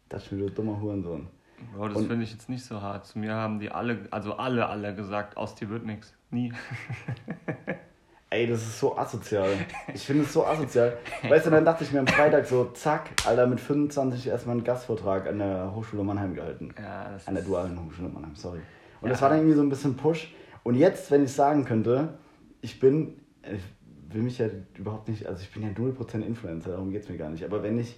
Das 0.10 0.26
ist 0.26 0.32
mir, 0.32 0.40
du 0.40 0.50
dummer 0.50 0.80
Hurensohn. 0.82 1.28
Bro, 1.74 1.90
das 1.90 2.06
finde 2.06 2.24
ich 2.24 2.32
jetzt 2.32 2.50
nicht 2.50 2.66
so 2.66 2.82
hart. 2.82 3.06
Zu 3.06 3.20
mir 3.20 3.34
haben 3.34 3.60
die 3.60 3.70
alle, 3.70 4.08
also 4.10 4.34
alle, 4.34 4.68
alle 4.68 4.96
gesagt, 4.96 5.38
aus 5.38 5.56
dir 5.56 5.70
wird 5.70 5.86
nichts. 5.86 6.14
Nie. 6.32 6.52
Ey, 8.34 8.48
das 8.48 8.62
ist 8.62 8.80
so 8.80 8.98
asozial. 8.98 9.50
Ich 9.94 10.06
finde 10.06 10.24
es 10.24 10.32
so 10.32 10.46
asozial. 10.46 10.98
Weißt 11.30 11.46
du, 11.48 11.50
dann 11.50 11.66
dachte 11.66 11.84
ich 11.84 11.92
mir 11.92 12.00
am 12.00 12.08
Freitag 12.08 12.46
so, 12.46 12.64
zack, 12.74 13.10
Alter, 13.26 13.46
mit 13.46 13.60
25 13.60 14.26
erstmal 14.26 14.56
einen 14.56 14.64
Gastvortrag 14.64 15.28
an 15.28 15.40
der 15.40 15.74
Hochschule 15.76 16.02
Mannheim 16.02 16.34
gehalten. 16.34 16.74
Ja, 16.82 17.10
das 17.12 17.28
An 17.28 17.34
der 17.36 17.44
dualen 17.44 17.78
Hochschule 17.86 18.08
Mannheim, 18.08 18.34
sorry. 18.36 18.60
Und 19.02 19.08
Ja. 19.08 19.12
das 19.12 19.22
war 19.22 19.28
dann 19.30 19.40
irgendwie 19.40 19.58
so 19.58 19.62
ein 19.62 19.68
bisschen 19.68 19.98
Push. 19.98 20.34
Und 20.64 20.76
jetzt, 20.76 21.12
wenn 21.12 21.26
ich 21.26 21.34
sagen 21.34 21.66
könnte, 21.66 22.14
ich 22.62 22.80
bin, 22.80 23.20
ich 23.44 24.14
will 24.16 24.22
mich 24.22 24.38
ja 24.38 24.48
überhaupt 24.78 25.10
nicht, 25.10 25.26
also 25.26 25.42
ich 25.42 25.52
bin 25.52 25.64
ja 25.64 25.70
0% 25.70 26.22
Influencer, 26.26 26.72
darum 26.72 26.90
geht 26.92 27.04
es 27.04 27.10
mir 27.10 27.18
gar 27.18 27.30
nicht. 27.30 27.44
Aber 27.44 27.62
wenn 27.64 27.78
ich, 27.80 27.98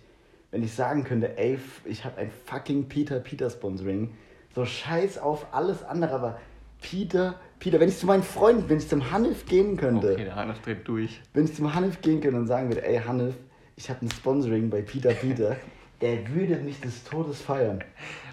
wenn 0.49 0.63
ich 0.63 0.73
sagen 0.73 1.03
könnte, 1.03 1.37
ey, 1.37 1.59
ich 1.85 2.05
habe 2.05 2.17
ein 2.19 2.31
fucking 2.45 2.87
Peter 2.89 3.19
Peter 3.19 3.51
Sponsoring, 3.51 4.15
so 4.55 4.65
scheiß 4.65 5.19
auf 5.19 5.45
alles 5.53 5.83
andere, 5.83 6.15
aber 6.15 6.39
Peter, 6.81 7.35
Peter, 7.63 7.79
wenn 7.79 7.87
ich 7.87 7.97
zu 7.97 8.05
meinen 8.05 8.23
Freunden, 8.23 8.67
wenn 8.67 8.77
ich 8.77 8.89
zum 8.89 9.09
Hanif 9.09 9.45
gehen 9.45 9.77
könnte, 9.77 10.11
Okay, 10.13 10.25
der 10.25 10.35
Hannes 10.35 10.59
dreht 10.61 10.85
durch. 10.85 11.21
wenn 11.33 11.45
ich 11.45 11.53
zum 11.55 11.73
Hanif 11.73 12.01
gehen 12.01 12.19
könnte 12.19 12.37
und 12.37 12.47
sagen 12.47 12.67
würde, 12.67 12.85
ey 12.85 12.99
Hanif, 13.01 13.35
ich 13.77 13.89
habe 13.89 14.05
ein 14.05 14.11
Sponsoring 14.11 14.69
bei 14.69 14.81
Peter 14.81 15.11
Peter, 15.13 15.55
der 16.01 16.27
würde 16.35 16.57
mich 16.57 16.81
des 16.81 17.05
Todes 17.05 17.41
feiern. 17.41 17.81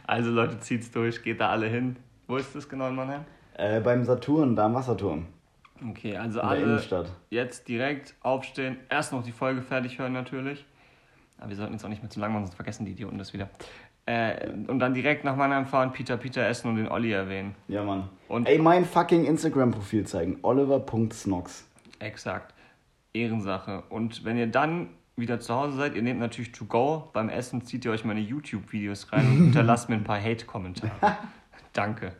Also 0.04 0.30
Leute, 0.30 0.58
zieht's 0.58 0.90
durch, 0.90 1.22
geht 1.22 1.40
da 1.40 1.50
alle 1.50 1.68
hin. 1.68 1.94
Wo 2.26 2.36
ist 2.38 2.54
das 2.56 2.68
genau 2.68 2.88
in 2.88 2.96
Mannheim? 2.96 3.24
Äh, 3.54 3.80
beim 3.80 4.04
Saturn, 4.04 4.56
da 4.56 4.66
am 4.66 4.74
Wasserturm. 4.74 5.26
Okay, 5.90 6.16
also 6.16 6.40
In 6.40 6.46
alle 6.46 6.62
Innenstadt. 6.62 7.10
jetzt 7.30 7.68
direkt 7.68 8.14
aufstehen, 8.22 8.78
erst 8.88 9.12
noch 9.12 9.22
die 9.22 9.32
Folge 9.32 9.62
fertig 9.62 9.98
hören 9.98 10.12
natürlich. 10.12 10.66
Aber 11.38 11.48
wir 11.50 11.56
sollten 11.56 11.72
jetzt 11.72 11.84
auch 11.84 11.88
nicht 11.88 12.02
mehr 12.02 12.10
zu 12.10 12.20
lang 12.20 12.32
machen, 12.32 12.44
sonst 12.46 12.56
vergessen 12.56 12.84
die 12.84 12.92
Idioten 12.92 13.16
das 13.16 13.32
wieder. 13.32 13.48
Äh, 14.10 14.48
und 14.66 14.80
dann 14.80 14.92
direkt 14.92 15.22
nach 15.22 15.36
Mannheim 15.36 15.66
fahren, 15.66 15.92
Peter 15.92 16.16
Peter 16.16 16.44
essen 16.48 16.68
und 16.68 16.76
den 16.76 16.88
Olli 16.88 17.12
erwähnen. 17.12 17.54
Ja, 17.68 17.84
Mann. 17.84 18.08
Und- 18.26 18.48
Ey, 18.48 18.58
mein 18.58 18.84
fucking 18.84 19.24
Instagram-Profil 19.24 20.04
zeigen. 20.04 20.38
Oliver.snox. 20.42 21.64
Exakt. 22.00 22.52
Ehrensache. 23.12 23.84
Und 23.88 24.24
wenn 24.24 24.36
ihr 24.36 24.48
dann 24.48 24.88
wieder 25.16 25.38
zu 25.38 25.54
Hause 25.54 25.76
seid, 25.76 25.94
ihr 25.94 26.02
nehmt 26.02 26.18
natürlich 26.18 26.50
to 26.50 26.64
go. 26.64 27.08
Beim 27.12 27.28
Essen 27.28 27.64
zieht 27.64 27.84
ihr 27.84 27.92
euch 27.92 28.04
meine 28.04 28.18
YouTube-Videos 28.20 29.12
rein 29.12 29.26
und 29.26 29.36
hinterlasst 29.44 29.88
mir 29.88 29.94
ein 29.96 30.04
paar 30.04 30.20
Hate-Kommentare. 30.20 30.90
Danke. 31.72 32.12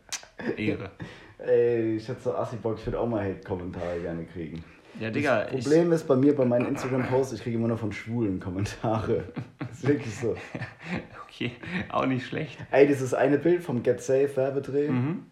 Ehre. 0.57 0.91
Ey, 1.39 1.97
ich 1.97 2.07
hätte 2.07 2.21
so 2.21 2.35
assi 2.37 2.55
Bock, 2.57 2.77
ich 2.79 2.87
würde 2.87 3.01
auch 3.01 3.09
mal 3.09 3.25
Hate-Kommentare 3.25 3.99
gerne 4.01 4.25
kriegen. 4.27 4.63
Ja, 4.99 5.11
Digga, 5.11 5.45
das 5.45 5.65
Problem 5.65 5.93
ist 5.93 6.07
bei 6.07 6.17
mir, 6.17 6.35
bei 6.35 6.45
meinen 6.45 6.67
Instagram-Posts, 6.67 7.35
ich 7.35 7.43
kriege 7.43 7.57
immer 7.57 7.69
nur 7.69 7.79
von 7.79 7.93
Schwulen 7.93 8.41
Kommentare. 8.41 9.25
Das 9.59 9.79
ist 9.79 9.89
wirklich 9.89 10.15
so. 10.19 10.37
okay, 11.27 11.53
auch 11.91 12.05
nicht 12.07 12.27
schlecht. 12.27 12.59
Ey, 12.73 12.87
dieses 12.87 13.15
eine 13.15 13.39
Bild 13.39 13.63
vom 13.63 13.83
Get 13.83 14.03
Safe 14.03 14.29
Werbedreh, 14.35 14.89
Mhm. 14.89 15.27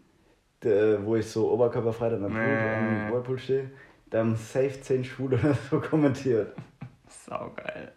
der, 0.63 1.05
wo 1.05 1.17
ich 1.17 1.27
so 1.27 1.51
oberkörperfrei 1.51 2.11
dann 2.11 2.25
am, 2.25 2.33
Pool, 2.33 2.41
am 2.41 3.13
Whirlpool 3.13 3.39
stehe, 3.39 3.71
da 4.11 4.21
haben 4.21 4.37
safe 4.37 4.81
10 4.81 5.05
Schwule 5.05 5.39
oder 5.39 5.55
so 5.71 5.81
kommentiert. 5.91 6.55
Saugeil. 7.09 7.93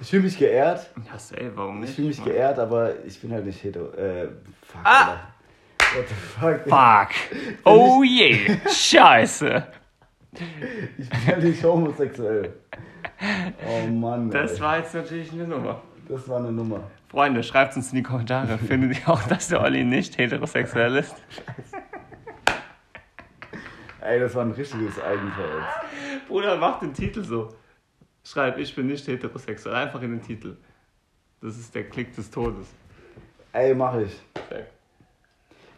Ich 0.00 0.08
fühle 0.10 0.22
mich 0.22 0.38
geehrt. 0.38 0.88
Ja, 1.12 1.18
safe, 1.18 1.50
warum 1.56 1.80
nicht? 1.80 1.90
Ich 1.90 1.96
fühle 1.96 2.08
mich 2.08 2.18
Mann? 2.20 2.28
geehrt, 2.28 2.58
aber 2.58 3.04
ich 3.04 3.20
bin 3.20 3.32
halt 3.32 3.44
nicht 3.44 3.62
hetero. 3.62 3.92
Äh, 3.94 4.28
fuck, 4.62 4.80
Ah! 4.84 5.00
Alter. 5.10 5.20
What 5.94 6.08
the 6.08 6.14
fuck? 6.14 6.60
Fuck. 6.68 7.64
Oh 7.64 8.02
je. 8.02 8.38
Scheiße. 8.70 9.66
Ich 10.32 11.10
bin 11.10 11.20
ja 11.26 11.36
nicht 11.36 11.62
homosexuell. 11.62 12.54
Oh 13.66 13.86
Mann. 13.88 14.30
Das 14.30 14.54
ey. 14.54 14.60
war 14.60 14.78
jetzt 14.78 14.94
natürlich 14.94 15.30
eine 15.32 15.46
Nummer. 15.46 15.82
das 16.08 16.28
war 16.28 16.38
eine 16.38 16.50
Nummer. 16.50 16.90
Freunde, 17.08 17.42
schreibt 17.42 17.76
uns 17.76 17.90
in 17.90 17.96
die 17.96 18.02
Kommentare. 18.02 18.56
Findet 18.66 18.98
ihr 18.98 19.08
auch, 19.08 19.22
dass 19.24 19.48
der 19.48 19.60
Olli 19.60 19.84
nicht 19.84 20.16
heterosexuell 20.16 20.96
ist? 20.96 21.14
Ey, 24.00 24.18
das 24.18 24.34
war 24.34 24.44
ein 24.44 24.52
richtiges 24.52 24.98
Eigentor 25.00 25.44
jetzt. 25.44 26.28
Bruder, 26.28 26.56
mach 26.56 26.80
den 26.80 26.94
Titel 26.94 27.22
so. 27.22 27.54
Schreib, 28.24 28.58
ich 28.58 28.74
bin 28.74 28.86
nicht 28.86 29.06
heterosexuell. 29.06 29.74
Einfach 29.74 30.00
in 30.02 30.12
den 30.12 30.22
Titel. 30.22 30.56
Das 31.40 31.58
ist 31.58 31.74
der 31.74 31.84
Klick 31.84 32.14
des 32.14 32.30
Todes. 32.30 32.66
Ey, 33.52 33.74
mach 33.74 33.96
ich. 33.98 34.18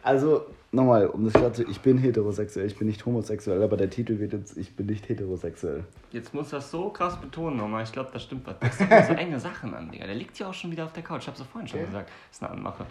Also, 0.01 0.45
nochmal, 0.71 1.07
um 1.07 1.23
das 1.23 1.33
klar 1.33 1.53
zu 1.53 1.63
ich 1.63 1.79
bin 1.81 1.97
heterosexuell, 1.97 2.67
ich 2.67 2.77
bin 2.77 2.87
nicht 2.87 3.05
homosexuell, 3.05 3.61
aber 3.63 3.77
der 3.77 3.89
Titel 3.89 4.19
wird 4.19 4.33
jetzt, 4.33 4.57
ich 4.57 4.75
bin 4.75 4.87
nicht 4.87 5.07
heterosexuell. 5.09 5.83
Jetzt 6.11 6.33
muss 6.33 6.49
das 6.49 6.69
so 6.71 6.89
krass 6.89 7.19
betonen 7.19 7.57
nochmal. 7.57 7.83
Ich 7.83 7.91
glaube, 7.91 8.09
das 8.13 8.23
stimmt 8.23 8.45
was. 8.47 8.55
Das 8.59 8.77
sind 8.77 8.89
so 8.89 9.13
enge 9.13 9.39
Sachen 9.39 9.73
an, 9.73 9.91
Digga. 9.91 10.05
Der 10.05 10.15
liegt 10.15 10.37
ja 10.39 10.49
auch 10.49 10.53
schon 10.53 10.71
wieder 10.71 10.85
auf 10.85 10.93
der 10.93 11.03
Couch. 11.03 11.21
Ich 11.23 11.27
hab's 11.27 11.39
ja 11.39 11.45
vorhin 11.45 11.67
schon 11.67 11.79
Okay. 11.79 11.87
gesagt. 11.87 12.09
Das 12.29 12.37
ist 12.37 12.43
eine 12.43 12.51
Anmache. 12.53 12.85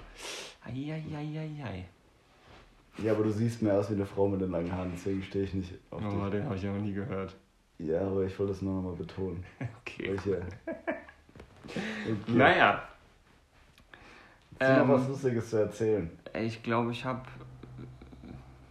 Eieieiei. 0.64 1.84
Ja, 3.02 3.12
aber 3.12 3.24
du 3.24 3.30
siehst 3.30 3.60
mehr 3.60 3.74
aus 3.74 3.90
wie 3.90 3.94
eine 3.94 4.06
Frau 4.06 4.28
mit 4.28 4.40
den 4.40 4.50
langen 4.52 4.70
Haaren, 4.72 4.92
deswegen 4.94 5.22
stehe 5.22 5.44
ich 5.44 5.52
nicht 5.54 5.74
auf 5.90 6.00
Oh, 6.04 6.28
den 6.30 6.44
habe 6.44 6.54
ich 6.56 6.62
ja 6.62 6.72
noch 6.72 6.80
nie 6.80 6.92
gehört. 6.92 7.34
dich. 7.78 7.88
Ja, 7.88 8.02
aber 8.02 8.22
ich 8.22 8.38
wollte 8.38 8.52
es 8.52 8.62
nur 8.62 8.74
nochmal 8.74 8.94
betonen. 8.96 9.44
Okay. 9.80 10.10
Welche? 10.10 10.42
Okay. 11.66 12.14
Naja. 12.28 12.82
Ist 14.58 14.60
noch 14.60 14.66
Ähm, 14.82 14.88
was 14.88 15.08
Lustiges 15.08 15.50
zu 15.50 15.56
erzählen? 15.56 16.10
Ich 16.40 16.62
glaube, 16.62 16.92
ich 16.92 17.04
habe. 17.04 17.22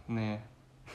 Nee, 0.06 0.38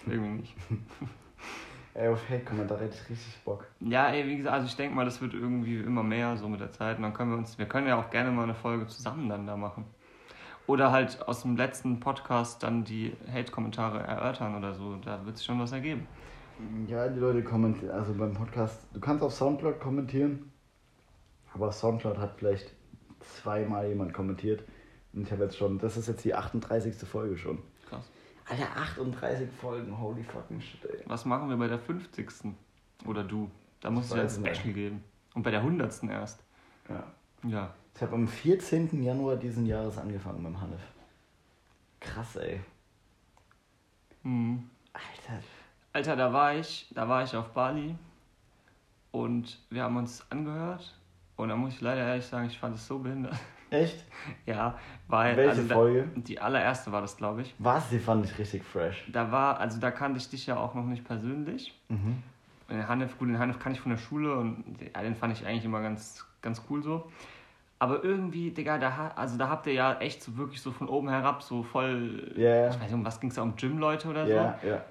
irgendwie 0.05 0.41
nicht. 0.41 0.55
Ey, 1.95 2.07
auf 2.07 2.30
Hate-Kommentare 2.30 2.86
hätte 2.86 2.95
ich 2.95 3.10
richtig 3.10 3.38
Bock. 3.43 3.66
Ja, 3.82 4.10
ey, 4.10 4.26
wie 4.26 4.38
gesagt, 4.38 4.53
also 4.53 4.68
ich 4.68 4.76
denke 4.76 4.95
mal, 4.95 5.05
das 5.05 5.22
wird 5.22 5.34
irgendwie 5.34 5.80
immer 5.80 6.03
mehr 6.03 6.38
so 6.38 6.47
mit 6.47 6.62
der 6.62 6.72
Zeit. 6.72 6.97
Und 6.97 7.03
dann 7.03 7.14
können 7.14 7.32
wir 7.32 7.38
uns. 7.38 7.57
Wir 7.57 7.66
können 7.66 7.88
ja 7.88 7.99
auch 7.99 8.10
gerne 8.10 8.32
mal 8.32 8.43
eine 8.43 8.53
Folge 8.53 8.88
zusammen 8.88 9.28
dann 9.28 9.47
da 9.47 9.57
machen. 9.57 9.86
Oder 10.68 10.91
halt 10.91 11.28
aus 11.28 11.41
dem 11.41 11.57
letzten 11.57 11.99
Podcast 11.99 12.62
dann 12.62 12.86
die 12.86 13.18
Hate-Kommentare 13.34 13.99
erörtern 13.99 14.55
oder 14.55 14.76
so. 14.76 14.97
Da 14.97 15.26
wird 15.26 15.38
sich 15.38 15.45
schon 15.45 15.60
was 15.60 15.72
ergeben. 15.72 16.07
Ja, 16.88 17.07
die 17.07 17.20
Leute 17.20 17.43
kommentieren, 17.43 17.91
also 17.91 18.14
beim 18.14 18.34
Podcast, 18.34 18.86
du 18.93 18.99
kannst 18.99 19.24
auf 19.24 19.34
Soundcloud 19.34 19.80
kommentieren, 19.80 20.51
aber 21.53 21.70
auf 21.70 21.74
Soundcloud 21.74 22.18
hat 22.18 22.34
vielleicht 22.38 22.74
zweimal 23.20 23.88
jemand 23.88 24.14
kommentiert. 24.14 24.64
Und 25.14 25.24
ich 25.24 25.32
habe 25.32 25.43
jetzt 25.43 25.57
schon, 25.57 25.80
das 25.80 25.97
ist 25.97 26.07
jetzt 26.07 26.24
die 26.24 26.36
38. 26.36 26.95
Folge 27.07 27.38
schon. 27.38 27.60
Krass. 27.88 28.10
Alter, 28.49 28.67
38 28.75 29.49
Folgen, 29.61 29.97
holy 29.99 30.23
fucking 30.23 30.59
shit, 30.59 30.83
ey. 30.85 31.03
Was 31.05 31.25
machen 31.25 31.49
wir 31.49 31.57
bei 31.57 31.67
der 31.67 31.79
50. 31.79 32.27
Oder 33.05 33.23
du? 33.23 33.49
Da 33.79 33.89
muss 33.89 34.05
es 34.05 34.11
Ich 34.11 34.17
ja 34.17 34.21
ein 34.23 34.25
weiß 34.25 34.37
nicht. 34.39 34.57
Special 34.57 34.73
geben. 34.73 35.03
Und 35.35 35.43
bei 35.43 35.51
der 35.51 35.59
100. 35.61 36.03
erst. 36.05 36.43
Ja. 36.89 37.03
Ja. 37.47 37.73
Ich 37.95 38.01
habe 38.01 38.15
am 38.15 38.27
14. 38.27 39.03
Januar 39.03 39.35
diesen 39.35 39.65
Jahres 39.65 39.97
angefangen 39.97 40.43
beim 40.43 40.59
Hanif. 40.59 40.81
Krass, 41.99 42.35
ey. 42.37 42.61
Mhm. 44.23 44.69
Alter. 44.93 45.43
Alter, 45.93 46.15
da 46.15 46.33
war 46.33 46.55
ich, 46.55 46.87
da 46.93 47.07
war 47.07 47.23
ich 47.23 47.35
auf 47.35 47.49
Bali 47.49 47.95
und 49.11 49.59
wir 49.69 49.83
haben 49.83 49.97
uns 49.97 50.25
angehört 50.31 50.97
und 51.35 51.49
da 51.49 51.55
muss 51.55 51.73
ich 51.73 51.81
leider 51.81 52.01
ehrlich 52.05 52.25
sagen, 52.25 52.47
ich 52.47 52.57
fand 52.59 52.75
es 52.75 52.87
so 52.87 52.99
behindert. 52.99 53.35
Echt? 53.72 54.03
Ja, 54.45 54.78
weil 55.07 55.38
Welche 55.38 55.49
also 55.51 55.63
da, 55.67 55.76
Folge? 55.76 56.07
die 56.15 56.39
allererste 56.39 56.91
war 56.91 57.01
das, 57.01 57.17
glaube 57.17 57.41
ich. 57.43 57.53
Was? 57.59 57.89
Die 57.89 57.99
fand 57.99 58.26
ich 58.26 58.38
richtig 58.38 58.63
fresh. 58.63 59.05
Da 59.11 59.32
war, 59.32 59.59
also 59.59 59.80
da 59.80 59.91
kannte 59.91 60.17
ich 60.17 60.30
dich 60.30 60.47
ja 60.47 60.57
auch 60.57 60.74
noch 60.74 60.86
nicht 60.86 61.05
persönlich. 61.05 61.74
Mhm. 61.89 62.24
Den 62.70 62.88
Hanif, 62.88 63.17
gut, 63.17 63.30
den 63.30 63.39
Hanif 63.39 63.59
kann 63.59 63.72
ich 63.72 63.80
von 63.80 63.91
der 63.91 63.97
Schule 63.97 64.36
und 64.36 64.63
ja, 64.93 65.01
den 65.01 65.15
fand 65.15 65.34
ich 65.34 65.45
eigentlich 65.45 65.65
immer 65.65 65.82
ganz, 65.82 66.26
ganz 66.41 66.61
cool 66.70 66.84
so. 66.84 67.09
Aber 67.80 68.03
irgendwie, 68.03 68.51
Digga, 68.51 68.78
da, 68.78 69.13
also 69.15 69.38
da 69.38 69.47
habt 69.49 69.65
ihr 69.67 69.74
ja 69.74 69.97
echt 69.99 70.22
so 70.22 70.36
wirklich 70.38 70.61
so 70.61 70.72
von 70.72 70.89
oben 70.89 71.09
herab 71.09 71.41
so 71.41 71.63
voll, 71.63 72.34
Ja, 72.36 72.49
ja. 72.49 72.67
ich 72.70 72.76
weiß 72.76 72.82
nicht, 72.84 72.93
um 72.93 73.05
was 73.05 73.20
ging 73.20 73.30
es 73.30 73.36
da, 73.38 73.41
um 73.41 73.55
Gym-Leute 73.55 74.09
oder 74.09 74.26
so. 74.26 74.34
Ja, 74.34 74.59
ja. 74.63 74.84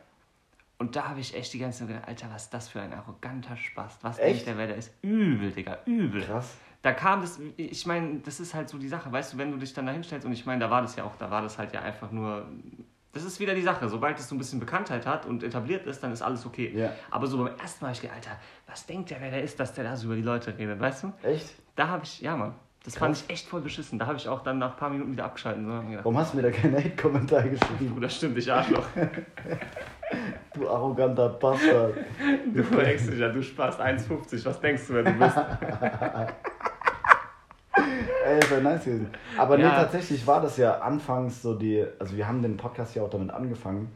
Und 0.79 0.95
da 0.95 1.09
habe 1.09 1.20
ich 1.20 1.35
echt 1.37 1.53
die 1.53 1.59
ganze 1.59 1.81
Zeit 1.81 1.89
gedacht, 1.89 2.09
Alter, 2.09 2.29
was 2.33 2.45
ist 2.45 2.55
das 2.55 2.68
für 2.68 2.81
ein 2.81 2.93
arroganter 2.95 3.57
Spaß. 3.57 3.99
Was 4.03 4.18
Echt? 4.18 4.29
denkt 4.29 4.47
der, 4.47 4.57
wer 4.59 4.66
der 4.68 4.76
ist? 4.76 4.95
Übel, 5.03 5.51
Digga, 5.51 5.79
übel. 5.87 6.22
Krass. 6.22 6.57
Da 6.83 6.93
kam 6.93 7.20
das, 7.22 7.41
ich 7.57 7.87
meine, 7.87 8.20
das 8.20 8.39
ist 8.39 8.55
halt 8.55 8.68
so 8.68 8.79
die 8.79 8.89
Sache, 8.89 9.11
weißt 9.11 9.33
du, 9.33 9.39
wenn 9.39 9.51
du 9.51 9.59
dich 9.59 9.74
dann 9.74 9.87
da 9.87 9.93
hinstellst 9.93 10.24
und 10.26 10.33
ich 10.33 10.47
meine, 10.47 10.61
da 10.61 10.70
war 10.70 10.81
das 10.81 10.95
ja 10.97 11.05
auch, 11.05 11.16
da 11.18 11.31
war 11.31 11.43
das 11.43 11.59
halt 11.59 11.72
ja 11.72 11.83
einfach 11.83 12.12
nur, 12.12 12.47
das 13.12 13.24
ist 13.24 13.41
wieder 13.41 13.55
die 13.55 13.62
Sache, 13.62 13.89
sobald 13.89 14.18
es 14.18 14.29
so 14.29 14.35
ein 14.37 14.39
bisschen 14.39 14.61
Bekanntheit 14.61 15.05
hat 15.05 15.26
und 15.26 15.43
etabliert 15.43 15.87
ist, 15.87 16.03
dann 16.03 16.12
ist 16.12 16.22
alles 16.22 16.47
okay. 16.47 16.72
Ja. 16.74 16.93
Aber 17.11 17.26
so 17.26 17.39
beim 17.43 17.57
ersten 17.59 17.85
Mal 17.85 17.93
ich 17.93 18.01
gedacht, 18.01 18.18
Alter, 18.18 18.39
was 18.68 18.87
denkt 18.87 19.11
der, 19.11 19.20
wer 19.20 19.31
der 19.31 19.43
ist, 19.43 19.59
dass 19.59 19.74
der 19.74 19.85
da 19.85 19.97
so 19.97 20.07
über 20.07 20.14
die 20.14 20.22
Leute 20.22 20.57
redet, 20.57 20.79
weißt 20.79 21.03
du? 21.05 21.12
Echt? 21.22 21.53
Da 21.74 21.89
habe 21.89 22.05
ich, 22.05 22.20
ja 22.20 22.37
Mann, 22.37 22.55
das 22.85 22.95
Krass. 22.95 23.01
fand 23.01 23.16
ich 23.16 23.31
echt 23.31 23.49
voll 23.49 23.61
beschissen. 23.61 23.99
Da 23.99 24.07
habe 24.07 24.16
ich 24.16 24.29
auch 24.29 24.43
dann 24.43 24.59
nach 24.59 24.70
ein 24.70 24.76
paar 24.76 24.91
Minuten 24.91 25.12
wieder 25.12 25.24
abgeschaltet. 25.24 25.64
So, 25.64 25.70
gedacht, 25.70 26.05
Warum 26.05 26.16
hast 26.16 26.33
du 26.33 26.37
mir 26.37 26.45
da 26.45 26.51
keinen 26.51 26.76
Hate-Kommentar 26.76 27.43
geschrieben? 27.43 27.91
Bruder, 27.95 28.09
stimmt, 28.09 28.39
ich 28.39 28.51
Arschloch. 28.51 28.87
Du 30.55 30.66
arroganter 30.66 31.29
Bastard. 31.29 31.95
Du 32.55 32.62
verdeckst 32.64 33.12
dich 33.12 33.18
ja, 33.18 33.29
du 33.29 33.43
sparst 33.43 33.79
1,50. 33.79 34.43
Was 34.47 34.59
denkst 34.59 34.87
du, 34.89 34.95
wer 34.95 35.03
du 35.03 35.12
bist? 35.12 35.37
Ey, 38.29 38.41
das 38.41 38.51
wäre 38.51 38.61
nice 38.62 38.85
gewesen. 38.85 39.09
Aber 39.37 39.57
nee, 39.57 39.62
Ja. 39.64 39.70
tatsächlich 39.70 40.26
war 40.26 40.41
das 40.41 40.57
ja 40.57 40.79
anfangs 40.81 41.43
so 41.43 41.55
die. 41.55 41.85
Also, 41.99 42.16
wir 42.16 42.26
haben 42.29 42.43
den 42.43 42.57
Podcast 42.57 42.95
ja 42.95 43.03
auch 43.03 43.11
damit 43.11 43.31
angefangen, 43.31 43.91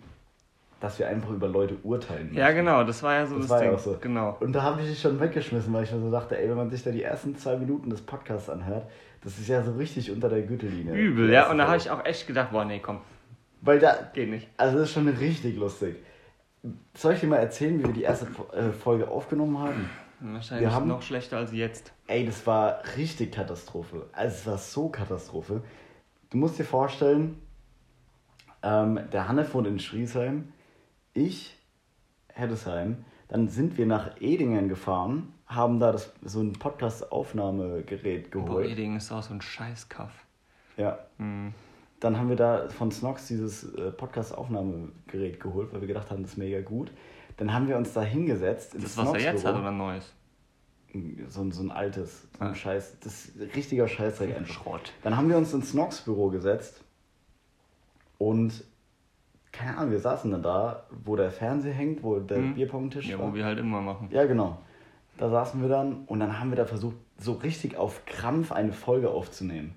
dass 0.81 0.99
wir 0.99 1.07
einfach 1.09 1.31
über 1.31 1.47
Leute 1.49 1.77
urteilen. 1.85 2.33
Ja, 2.35 2.51
genau, 2.51 2.83
das 2.85 3.03
war 3.03 3.15
ja 3.15 3.27
so 3.27 3.37
Das 3.37 3.45
das, 3.45 3.51
war 3.51 3.59
ja 3.63 3.69
Ding. 3.71 3.75
auch 3.77 3.81
so. 3.83 3.97
Genau. 4.01 4.37
Und 4.41 4.53
da 4.53 4.63
habe 4.63 4.81
ich 4.83 4.89
dich 4.89 5.01
schon 5.01 5.21
weggeschmissen, 5.21 5.73
weil 5.73 5.85
ich 5.85 5.93
mir 5.93 6.01
so 6.01 6.11
dachte, 6.11 6.37
ey, 6.39 6.49
wenn 6.49 6.57
man 6.57 6.71
sich 6.71 6.83
da 6.83 6.91
die 6.91 7.03
ersten 7.03 7.37
zwei 7.37 7.57
Minuten 7.57 7.91
des 7.91 8.01
Podcasts 8.01 8.51
anhört, 8.51 8.85
das 9.23 9.39
ist 9.39 9.49
ja 9.49 9.63
so 9.63 9.73
richtig 9.73 10.11
unter 10.11 10.29
der 10.29 10.43
Gürtellinie. 10.43 10.93
Übel, 10.95 11.31
ja. 11.31 11.49
Und 11.51 11.59
da 11.59 11.67
habe 11.69 11.77
ich 11.77 11.89
auch 11.91 12.05
echt 12.05 12.27
gedacht, 12.27 12.51
boah, 12.51 12.65
nee, 12.65 12.81
komm, 12.81 12.99
Weil 13.61 13.79
da, 13.79 13.97
geht 14.13 14.29
nicht. 14.31 14.49
also 14.57 14.79
das 14.79 14.89
ist 14.89 14.95
schon 14.95 15.07
richtig 15.09 15.57
lustig. 15.57 15.97
Soll 16.95 17.15
ich 17.15 17.21
dir 17.21 17.27
mal 17.29 17.37
erzählen, 17.37 17.79
wie 17.79 17.85
wir 17.87 17.93
die 17.93 18.03
erste 18.03 18.27
äh, 18.53 18.71
Folge 18.73 19.09
aufgenommen 19.09 19.59
haben? 19.59 19.89
Wahrscheinlich 20.23 20.69
Wir 20.69 20.75
haben- 20.75 20.89
noch 20.89 21.03
schlechter 21.03 21.39
als 21.39 21.53
jetzt. 21.53 21.93
Ey, 22.07 22.25
das 22.27 22.47
war 22.47 22.83
richtig 22.97 23.33
Katastrophe. 23.33 24.07
Also 24.13 24.37
es 24.37 24.47
war 24.47 24.59
so 24.59 24.89
Katastrophe. 24.89 25.63
Du 26.31 26.39
musst 26.39 26.59
dir 26.59 26.65
vorstellen, 26.65 27.41
ähm, 28.63 29.01
der 29.13 29.29
Hanne 29.29 29.53
wohnt 29.53 29.67
in 29.67 29.79
Schriesheim, 29.79 30.53
ich 31.15 31.59
Heddesheim. 32.29 33.05
Dann 33.29 33.49
sind 33.49 33.79
wir 33.79 33.87
nach 33.87 34.21
Edingen 34.21 34.69
gefahren, 34.69 35.33
haben 35.47 35.81
da 35.81 35.93
das, 35.93 36.13
so 36.23 36.41
ein 36.41 36.53
Podcast-Aufnahmegerät 36.53 38.31
Boah, 38.31 38.45
geholt. 38.45 38.71
Eding 38.71 38.97
ist 38.97 39.11
auch 39.11 39.23
so 39.23 39.33
ein 39.35 39.41
Scheißkaff. 39.41 40.13
Ja. 40.77 40.99
Hm. 41.19 41.53
Dann 42.01 42.19
haben 42.19 42.29
wir 42.29 42.37
da 42.37 42.69
von 42.69 42.91
Snox 42.91 43.29
dieses 43.29 43.75
äh, 43.75 43.91
Podcast-Aufnahmegerät 43.93 45.41
geholt, 45.41 45.73
weil 45.73 45.81
wir 45.81 45.89
gedacht 45.89 46.11
haben, 46.11 46.23
das 46.23 46.33
ist 46.33 46.37
mega 46.39 46.61
gut. 46.61 46.91
Dann 47.43 47.53
haben 47.53 47.67
wir 47.67 47.77
uns 47.77 47.93
da 47.93 48.03
hingesetzt. 48.03 48.77
Das, 48.81 48.97
was 48.97 49.15
er 49.15 49.21
jetzt 49.21 49.45
hat, 49.45 49.57
oder 49.57 49.67
ein 49.71 49.77
neues? 49.77 50.15
So, 51.29 51.41
ein- 51.43 51.51
so 51.51 51.61
ein 51.65 51.73
altes, 51.73 52.29
so 52.39 52.45
ein 52.45 52.51
Ah. 52.53 52.55
Scheiß, 52.55 52.99
das 53.01 53.25
ist 53.25 53.57
richtiger 53.57 53.89
Scheißdreck 53.89 54.37
einfach. 54.37 54.53
Schrott. 54.55 54.93
Dann 55.03 55.17
haben 55.17 55.29
wir 55.29 55.37
uns 55.37 55.53
ins 55.53 55.71
Snox-Büro 55.71 56.29
gesetzt 56.31 56.85
und 58.19 58.63
keine 59.51 59.77
Ahnung, 59.77 59.91
wir 59.91 59.99
saßen 59.99 60.31
dann 60.31 60.43
da, 60.45 60.85
wo 61.05 61.17
der 61.17 61.33
Fernseher 61.33 61.73
hängt, 61.75 62.05
wo 62.05 62.21
der 62.21 62.39
Mhm. 62.39 62.55
Bierpong-Tisch 62.55 63.09
Ja, 63.09 63.19
war. 63.19 63.31
wo 63.33 63.35
wir 63.35 63.45
halt 63.45 63.59
immer 63.59 63.81
machen. 63.81 64.09
Ja, 64.13 64.25
genau. 64.25 64.59
Da 65.19 65.29
saßen 65.29 65.61
wir 65.61 65.69
dann 65.69 66.05
und 66.07 66.21
dann 66.21 66.39
haben 66.39 66.51
wir 66.51 66.57
da 66.57 66.65
versucht, 66.65 66.95
so 67.19 67.33
richtig 67.33 67.77
auf 67.77 68.07
Krampf 68.07 68.53
eine 68.53 68.73
Folge 68.73 69.11
aufzunehmen. 69.11 69.75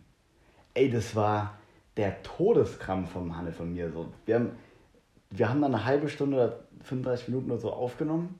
Ey, 0.75 0.89
das 0.91 1.15
war 1.15 1.55
der 1.97 2.21
Todeskrampf 2.21 3.11
vom 3.11 3.35
Hanne 3.35 3.51
von 3.51 3.73
mir. 3.73 3.91
So. 3.91 4.13
Wir, 4.25 4.35
haben, 4.35 4.51
wir 5.31 5.49
haben 5.49 5.61
dann 5.61 5.73
eine 5.73 5.83
halbe 5.85 6.07
Stunde 6.09 6.59
35 6.85 7.29
Minuten 7.29 7.51
oder 7.51 7.59
so 7.59 7.71
aufgenommen 7.71 8.39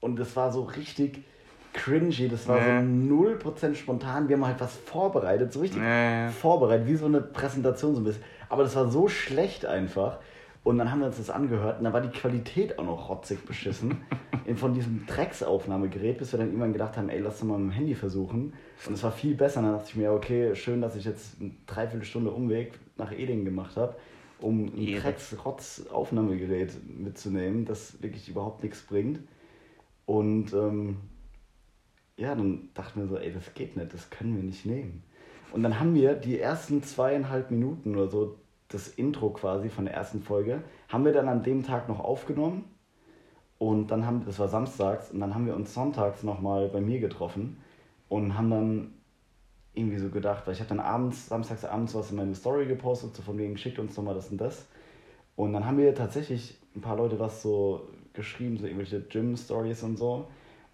und 0.00 0.18
das 0.18 0.36
war 0.36 0.52
so 0.52 0.62
richtig 0.62 1.24
cringy, 1.72 2.28
das 2.28 2.48
war 2.48 2.58
Ja. 2.58 2.80
so 2.80 2.86
0% 2.86 3.74
spontan. 3.74 4.28
Wir 4.28 4.36
haben 4.36 4.46
halt 4.46 4.60
was 4.60 4.76
vorbereitet, 4.76 5.52
so 5.52 5.60
richtig 5.60 5.82
ja. 5.82 6.28
vorbereitet, 6.30 6.86
wie 6.86 6.96
so 6.96 7.06
eine 7.06 7.20
Präsentation 7.20 7.94
so 7.94 8.00
ein 8.00 8.04
bisschen. 8.04 8.24
Aber 8.48 8.62
das 8.62 8.74
war 8.74 8.88
so 8.88 9.08
schlecht 9.08 9.66
einfach. 9.66 10.18
Und 10.64 10.78
dann 10.78 10.90
haben 10.90 11.00
wir 11.00 11.06
uns 11.06 11.16
das 11.18 11.30
angehört 11.30 11.78
und 11.78 11.84
dann 11.84 11.92
war 11.92 12.00
die 12.00 12.08
Qualität 12.10 12.78
auch 12.78 12.84
noch 12.84 13.08
rotzig 13.08 13.44
beschissen 13.46 14.02
von 14.56 14.74
diesem 14.74 15.06
Drecksaufnahmegerät, 15.06 16.18
bis 16.18 16.32
wir 16.32 16.38
dann 16.38 16.48
irgendwann 16.48 16.72
gedacht 16.72 16.96
haben, 16.96 17.08
ey, 17.08 17.20
lass 17.20 17.38
doch 17.40 17.46
mal 17.46 17.58
mit 17.58 17.70
dem 17.72 17.76
Handy 17.76 17.94
versuchen. 17.94 18.52
Und 18.86 18.94
es 18.94 19.02
war 19.02 19.12
viel 19.12 19.34
besser. 19.34 19.62
Dann 19.62 19.72
dachte 19.72 19.86
ich 19.88 19.96
mir, 19.96 20.12
okay, 20.12 20.54
schön, 20.54 20.80
dass 20.80 20.96
ich 20.96 21.04
jetzt 21.04 21.40
eine 21.40 21.52
Dreiviertelstunde 21.66 22.30
Umweg 22.30 22.78
nach 22.96 23.12
Edingen 23.12 23.44
gemacht 23.44 23.76
habe, 23.76 23.94
um 24.40 24.66
ein 24.66 24.78
Ehre. 24.78 25.02
Drecks-Rotz-Aufnahmegerät 25.02 26.72
mitzunehmen, 26.86 27.64
das 27.64 28.00
wirklich 28.02 28.28
überhaupt 28.28 28.62
nichts 28.62 28.82
bringt. 28.82 29.20
Und 30.06 30.52
ähm, 30.52 30.96
ja, 32.16 32.34
dann 32.34 32.70
dachten 32.74 33.00
wir 33.00 33.06
so, 33.06 33.16
ey, 33.16 33.32
das 33.32 33.54
geht 33.54 33.76
nicht, 33.76 33.92
das 33.92 34.10
können 34.10 34.36
wir 34.36 34.42
nicht 34.42 34.66
nehmen. 34.66 35.02
Und 35.52 35.62
dann 35.62 35.80
haben 35.80 35.94
wir 35.94 36.14
die 36.14 36.38
ersten 36.38 36.82
zweieinhalb 36.82 37.50
Minuten 37.50 37.94
oder 37.94 38.08
so, 38.08 38.38
das 38.68 38.88
Intro 38.88 39.30
quasi 39.30 39.70
von 39.70 39.86
der 39.86 39.94
ersten 39.94 40.22
Folge, 40.22 40.62
haben 40.88 41.04
wir 41.04 41.12
dann 41.12 41.28
an 41.28 41.42
dem 41.42 41.62
Tag 41.62 41.88
noch 41.88 42.00
aufgenommen. 42.00 42.64
Und 43.56 43.90
dann 43.90 44.06
haben, 44.06 44.24
das 44.24 44.38
war 44.38 44.48
samstags, 44.48 45.10
und 45.10 45.20
dann 45.20 45.34
haben 45.34 45.46
wir 45.46 45.56
uns 45.56 45.74
sonntags 45.74 46.22
nochmal 46.22 46.68
bei 46.68 46.80
mir 46.80 47.00
getroffen 47.00 47.58
und 48.08 48.36
haben 48.36 48.50
dann 48.50 48.94
irgendwie 49.74 49.98
so 49.98 50.08
gedacht, 50.08 50.46
weil 50.46 50.54
ich 50.54 50.60
habe 50.60 50.68
dann 50.68 50.80
abends, 50.80 51.28
samstags 51.28 51.64
abends 51.64 51.94
was 51.94 52.10
in 52.10 52.16
meine 52.16 52.34
Story 52.34 52.66
gepostet, 52.66 53.14
so 53.14 53.22
von 53.22 53.38
wegen, 53.38 53.56
schickt 53.56 53.78
uns 53.78 53.96
nochmal 53.96 54.14
das 54.14 54.30
und 54.30 54.38
das. 54.38 54.66
Und 55.36 55.52
dann 55.52 55.66
haben 55.66 55.78
wir 55.78 55.94
tatsächlich 55.94 56.58
ein 56.74 56.80
paar 56.80 56.96
Leute 56.96 57.18
was 57.18 57.42
so 57.42 57.88
geschrieben, 58.12 58.58
so 58.58 58.64
irgendwelche 58.64 59.00
Gym-Stories 59.00 59.82
und 59.84 59.96
so. 59.96 60.26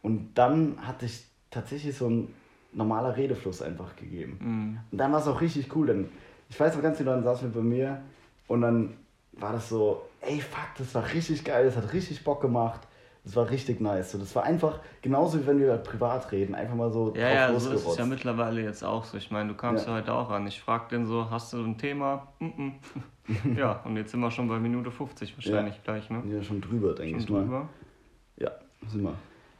Und 0.03 0.31
dann 0.35 0.79
hatte 0.87 1.07
ich 1.07 1.25
tatsächlich 1.51 1.97
so 1.97 2.09
ein 2.09 2.29
normaler 2.73 3.17
Redefluss 3.17 3.63
einfach 3.63 3.95
gegeben. 3.97 4.39
Mhm. 4.41 4.81
Und 4.91 4.99
dann 4.99 5.13
war 5.13 5.21
es 5.21 5.29
auch 5.29 5.41
richtig 5.41 5.75
cool. 5.77 5.87
Denn 5.87 6.09
ich 6.49 6.59
weiß 6.59 6.75
noch 6.75 6.83
ganz 6.83 6.99
genau, 6.99 7.13
dann 7.13 7.25
saßen 7.25 7.53
wir 7.53 7.61
bei 7.61 7.67
mir 7.67 8.03
und 8.49 8.61
dann 8.61 8.95
war 9.33 9.53
das 9.53 9.69
so, 9.69 10.03
ey 10.21 10.41
fuck, 10.41 10.69
das 10.79 10.95
war 10.95 11.13
richtig 11.13 11.45
geil, 11.45 11.67
das 11.67 11.77
hat 11.77 11.93
richtig 11.93 12.25
Bock 12.25 12.41
gemacht. 12.41 12.81
Das 13.25 13.37
war 13.37 13.49
richtig 13.49 13.81
nice. 13.81 14.13
So, 14.13 14.19
das 14.19 14.35
war 14.37 14.43
einfach 14.45 14.81
genauso 15.01 15.41
wie 15.41 15.47
wenn 15.47 15.59
wir 15.59 15.77
privat 15.79 16.31
reden, 16.31 16.55
einfach 16.55 16.75
mal 16.75 16.91
so 16.93 17.15
Ja, 17.17 17.31
ja, 17.33 17.59
so 17.59 17.73
ist 17.73 17.87
es 17.87 17.97
ja 17.97 18.05
mittlerweile 18.05 18.61
jetzt 18.63 18.85
auch 18.85 19.05
so. 19.05 19.17
Ich 19.17 19.31
meine, 19.31 19.49
du 19.49 19.55
kamst 19.57 19.87
Ja. 19.87 19.93
ja, 19.93 19.99
heute 19.99 20.13
auch 20.13 20.31
an. 20.31 20.47
Ich 20.47 20.61
frag 20.61 20.91
den 20.91 21.07
so, 21.07 21.31
hast 21.31 21.53
du 21.55 21.65
ein 21.65 21.79
Thema? 21.79 22.29
Mm 22.39 22.45
-mm. 22.47 22.73
ja, 23.59 23.81
und 23.85 23.97
jetzt 23.97 24.11
sind 24.11 24.21
wir 24.21 24.31
schon 24.31 24.47
bei 24.49 24.59
Minute 24.59 24.91
50 24.91 25.37
wahrscheinlich 25.39 25.83
gleich, 25.83 26.11
ne? 26.11 26.23
Ja, 26.29 26.43
schon 26.43 26.61
drüber, 26.61 26.95
denke 26.95 27.19
ich 27.19 27.29
mal. 27.31 27.41
drüber. 27.43 27.69
Ja, 28.37 28.51
sind 28.89 29.03
wir. 29.03 29.15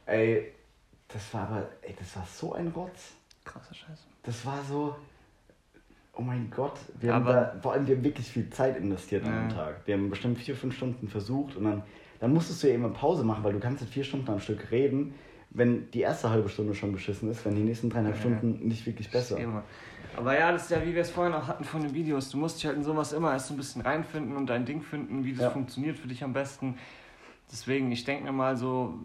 Ey, 0.05 0.51
das 1.07 1.33
war 1.33 1.41
aber, 1.49 1.67
ey, 1.81 1.95
das 1.97 2.15
war 2.15 2.25
so 2.27 2.53
ein 2.53 2.67
Rotz. 2.67 3.13
Krasser 3.43 3.73
Scheiß. 3.73 4.05
Das 4.21 4.45
war 4.45 4.61
so, 4.63 4.95
oh 6.13 6.21
mein 6.21 6.51
Gott, 6.55 6.77
wir 6.99 7.13
haben 7.15 7.23
Aber- 7.27 7.33
da, 7.33 7.55
vor 7.61 7.73
allem 7.73 7.87
wir 7.87 7.95
haben 7.95 8.03
wirklich 8.03 8.27
viel 8.27 8.47
Zeit 8.51 8.77
investiert 8.77 9.25
an 9.25 9.33
Ja. 9.33 9.39
dem 9.41 9.49
Tag. 9.49 9.81
Wir 9.85 9.95
haben 9.95 10.09
bestimmt 10.11 10.37
vier, 10.37 10.55
fünf 10.55 10.75
Stunden 10.75 11.07
versucht 11.07 11.55
und 11.55 11.63
dann, 11.63 11.81
dann 12.19 12.33
musstest 12.33 12.63
du 12.63 12.67
ja 12.69 12.75
immer 12.75 12.89
Pause 12.89 13.23
machen, 13.23 13.43
weil 13.43 13.53
du 13.53 13.59
kannst 13.59 13.81
nicht 13.81 13.93
vier 13.93 14.03
Stunden 14.03 14.29
am 14.29 14.39
Stück 14.39 14.71
reden, 14.71 15.13
wenn 15.51 15.89
die 15.91 16.01
erste 16.01 16.29
halbe 16.29 16.49
Stunde 16.49 16.73
schon 16.75 16.91
beschissen 16.91 17.29
ist, 17.29 17.45
wenn 17.45 17.55
die 17.55 17.61
nächsten 17.63 17.89
dreieinhalb 17.89 18.15
Ja. 18.15 18.21
Stunden 18.21 18.67
nicht 18.67 18.85
wirklich 18.85 19.09
besser. 19.09 19.37
Immer. 19.37 19.63
Aber 20.17 20.37
ja, 20.37 20.51
das 20.51 20.63
ist 20.63 20.71
ja 20.71 20.85
wie 20.85 20.93
wir 20.93 21.01
es 21.01 21.09
vorhin 21.11 21.33
auch 21.33 21.47
hatten 21.47 21.63
von 21.63 21.81
den 21.81 21.93
Videos. 21.93 22.29
Du 22.29 22.37
musst 22.37 22.57
dich 22.57 22.65
halt 22.67 22.77
in 22.77 22.83
sowas 22.83 23.11
immer 23.13 23.31
erst 23.31 23.47
so 23.47 23.53
ein 23.53 23.57
bisschen 23.57 23.81
reinfinden 23.81 24.35
und 24.37 24.47
dein 24.47 24.65
Ding 24.65 24.81
finden, 24.81 25.23
wie 25.25 25.31
das 25.33 25.41
Ja. 25.43 25.49
funktioniert 25.51 25.97
für 25.99 26.07
dich 26.07 26.23
am 26.23 26.33
besten. 26.33 26.77
Deswegen, 27.51 27.91
ich 27.91 28.03
denke 28.05 28.23
mir 28.25 28.31
mal 28.31 28.55
so, 28.57 28.95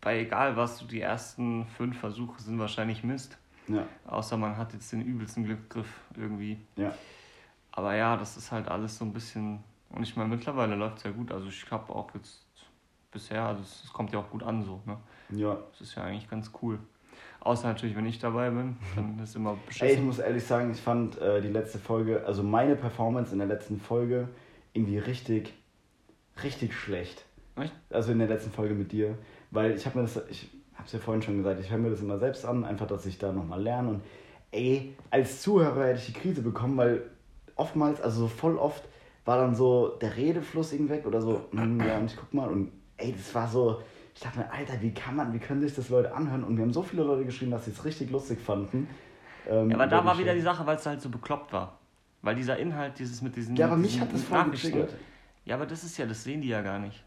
bei 0.00 0.20
egal 0.20 0.56
was, 0.56 0.78
so 0.78 0.86
die 0.86 1.00
ersten 1.00 1.66
fünf 1.76 1.98
Versuche 1.98 2.40
sind 2.40 2.58
wahrscheinlich 2.58 3.04
Mist. 3.04 3.36
Ja, 3.68 3.86
Außer 4.06 4.36
man 4.38 4.56
hat 4.56 4.72
jetzt 4.72 4.90
den 4.92 5.02
übelsten 5.02 5.44
Glücksgriff 5.44 5.88
irgendwie. 6.16 6.58
ja. 6.76 6.92
Aber 7.72 7.94
ja, 7.94 8.16
das 8.16 8.36
ist 8.36 8.50
halt 8.50 8.66
alles 8.68 8.98
so 8.98 9.04
ein 9.04 9.12
bisschen. 9.12 9.60
Und 9.90 10.02
ich 10.02 10.16
meine, 10.16 10.28
mittlerweile 10.28 10.74
läuft 10.74 10.98
es 10.98 11.04
ja 11.04 11.10
gut. 11.10 11.32
Also 11.32 11.48
ich 11.48 11.70
habe 11.70 11.94
auch 11.94 12.12
jetzt 12.14 12.44
bisher, 13.10 13.42
also 13.42 13.62
es, 13.62 13.84
es 13.84 13.92
kommt 13.92 14.12
ja 14.12 14.18
auch 14.20 14.30
gut 14.30 14.42
an 14.42 14.62
so, 14.62 14.82
ne? 14.84 14.98
Ja. 15.30 15.58
Das 15.70 15.80
ist 15.80 15.94
ja 15.94 16.04
eigentlich 16.04 16.28
ganz 16.28 16.50
cool. 16.62 16.78
Außer 17.40 17.68
natürlich, 17.68 17.96
wenn 17.96 18.06
ich 18.06 18.18
dabei 18.18 18.50
bin, 18.50 18.76
dann 18.96 19.18
ist 19.20 19.36
immer 19.36 19.50
Ey, 19.50 19.56
ich 19.60 19.66
beschissen. 19.66 20.06
muss 20.06 20.18
ehrlich 20.18 20.44
sagen, 20.44 20.70
ich 20.72 20.80
fand 20.80 21.18
äh, 21.20 21.40
die 21.40 21.48
letzte 21.48 21.78
Folge, 21.78 22.24
also 22.26 22.42
meine 22.42 22.76
Performance 22.76 23.32
in 23.32 23.38
der 23.38 23.48
letzten 23.48 23.80
Folge 23.80 24.28
irgendwie 24.72 24.98
richtig, 24.98 25.54
richtig 26.42 26.74
schlecht. 26.74 27.24
Echt? 27.56 27.72
Also 27.90 28.12
in 28.12 28.18
der 28.18 28.28
letzten 28.28 28.50
Folge 28.50 28.74
mit 28.74 28.92
dir. 28.92 29.16
Weil 29.50 29.72
ich 29.72 29.86
habe 29.86 29.98
mir 29.98 30.02
das, 30.04 30.20
ich 30.28 30.48
habe 30.74 30.86
es 30.86 30.92
ja 30.92 30.98
vorhin 30.98 31.22
schon 31.22 31.38
gesagt, 31.38 31.60
ich 31.60 31.70
höre 31.70 31.78
mir 31.78 31.90
das 31.90 32.00
immer 32.00 32.18
selbst 32.18 32.44
an, 32.44 32.64
einfach, 32.64 32.86
dass 32.86 33.06
ich 33.06 33.18
da 33.18 33.32
nochmal 33.32 33.62
lerne. 33.62 33.88
Und 33.88 34.02
ey, 34.50 34.94
als 35.10 35.40
Zuhörer 35.42 35.86
hätte 35.86 36.00
ich 36.00 36.06
die 36.06 36.12
Krise 36.12 36.42
bekommen, 36.42 36.76
weil 36.76 37.02
oftmals, 37.56 38.00
also 38.00 38.22
so 38.22 38.28
voll 38.28 38.56
oft, 38.56 38.84
war 39.28 39.36
dann 39.36 39.54
so 39.54 39.88
der 40.00 40.16
Redefluss 40.16 40.72
irgendwie 40.72 40.94
weg 40.94 41.06
oder 41.06 41.20
so, 41.20 41.42
hm, 41.50 41.78
ja, 41.80 41.98
und 41.98 42.06
ich 42.10 42.16
guck 42.16 42.32
mal 42.32 42.48
und 42.48 42.72
ey, 42.96 43.12
das 43.12 43.34
war 43.34 43.46
so, 43.46 43.82
ich 44.14 44.22
dachte 44.22 44.38
mir, 44.38 44.50
Alter, 44.50 44.80
wie 44.80 44.92
kann 44.94 45.16
man, 45.16 45.34
wie 45.34 45.38
können 45.38 45.60
sich 45.60 45.74
das 45.74 45.90
Leute 45.90 46.14
anhören? 46.14 46.42
Und 46.44 46.56
wir 46.56 46.64
haben 46.64 46.72
so 46.72 46.82
viele 46.82 47.02
Leute 47.02 47.26
geschrieben, 47.26 47.50
dass 47.50 47.66
sie 47.66 47.72
es 47.72 47.84
richtig 47.84 48.10
lustig 48.10 48.40
fanden. 48.40 48.88
Ähm, 49.46 49.68
Ja, 49.68 49.76
aber 49.76 49.86
da 49.86 50.02
war 50.02 50.18
wieder 50.18 50.32
die. 50.34 50.40
Sache, 50.40 50.66
weil 50.66 50.76
es 50.76 50.86
halt 50.86 51.02
so 51.02 51.10
bekloppt 51.10 51.52
war. 51.52 51.78
Weil 52.22 52.36
dieser 52.36 52.56
Inhalt, 52.56 52.98
dieses 52.98 53.20
mit 53.20 53.36
diesen. 53.36 53.54
Ja, 53.54 53.66
aber 53.66 53.76
mich 53.76 54.00
hat 54.00 54.10
das 54.14 54.24
voll 54.24 54.44
getriggert. 54.50 54.94
Ja, 55.44 55.56
aber 55.56 55.66
das 55.66 55.84
ist 55.84 55.98
ja, 55.98 56.06
das 56.06 56.24
sehen 56.24 56.40
die 56.40 56.48
ja 56.48 56.62
gar 56.62 56.78
nicht. 56.78 57.04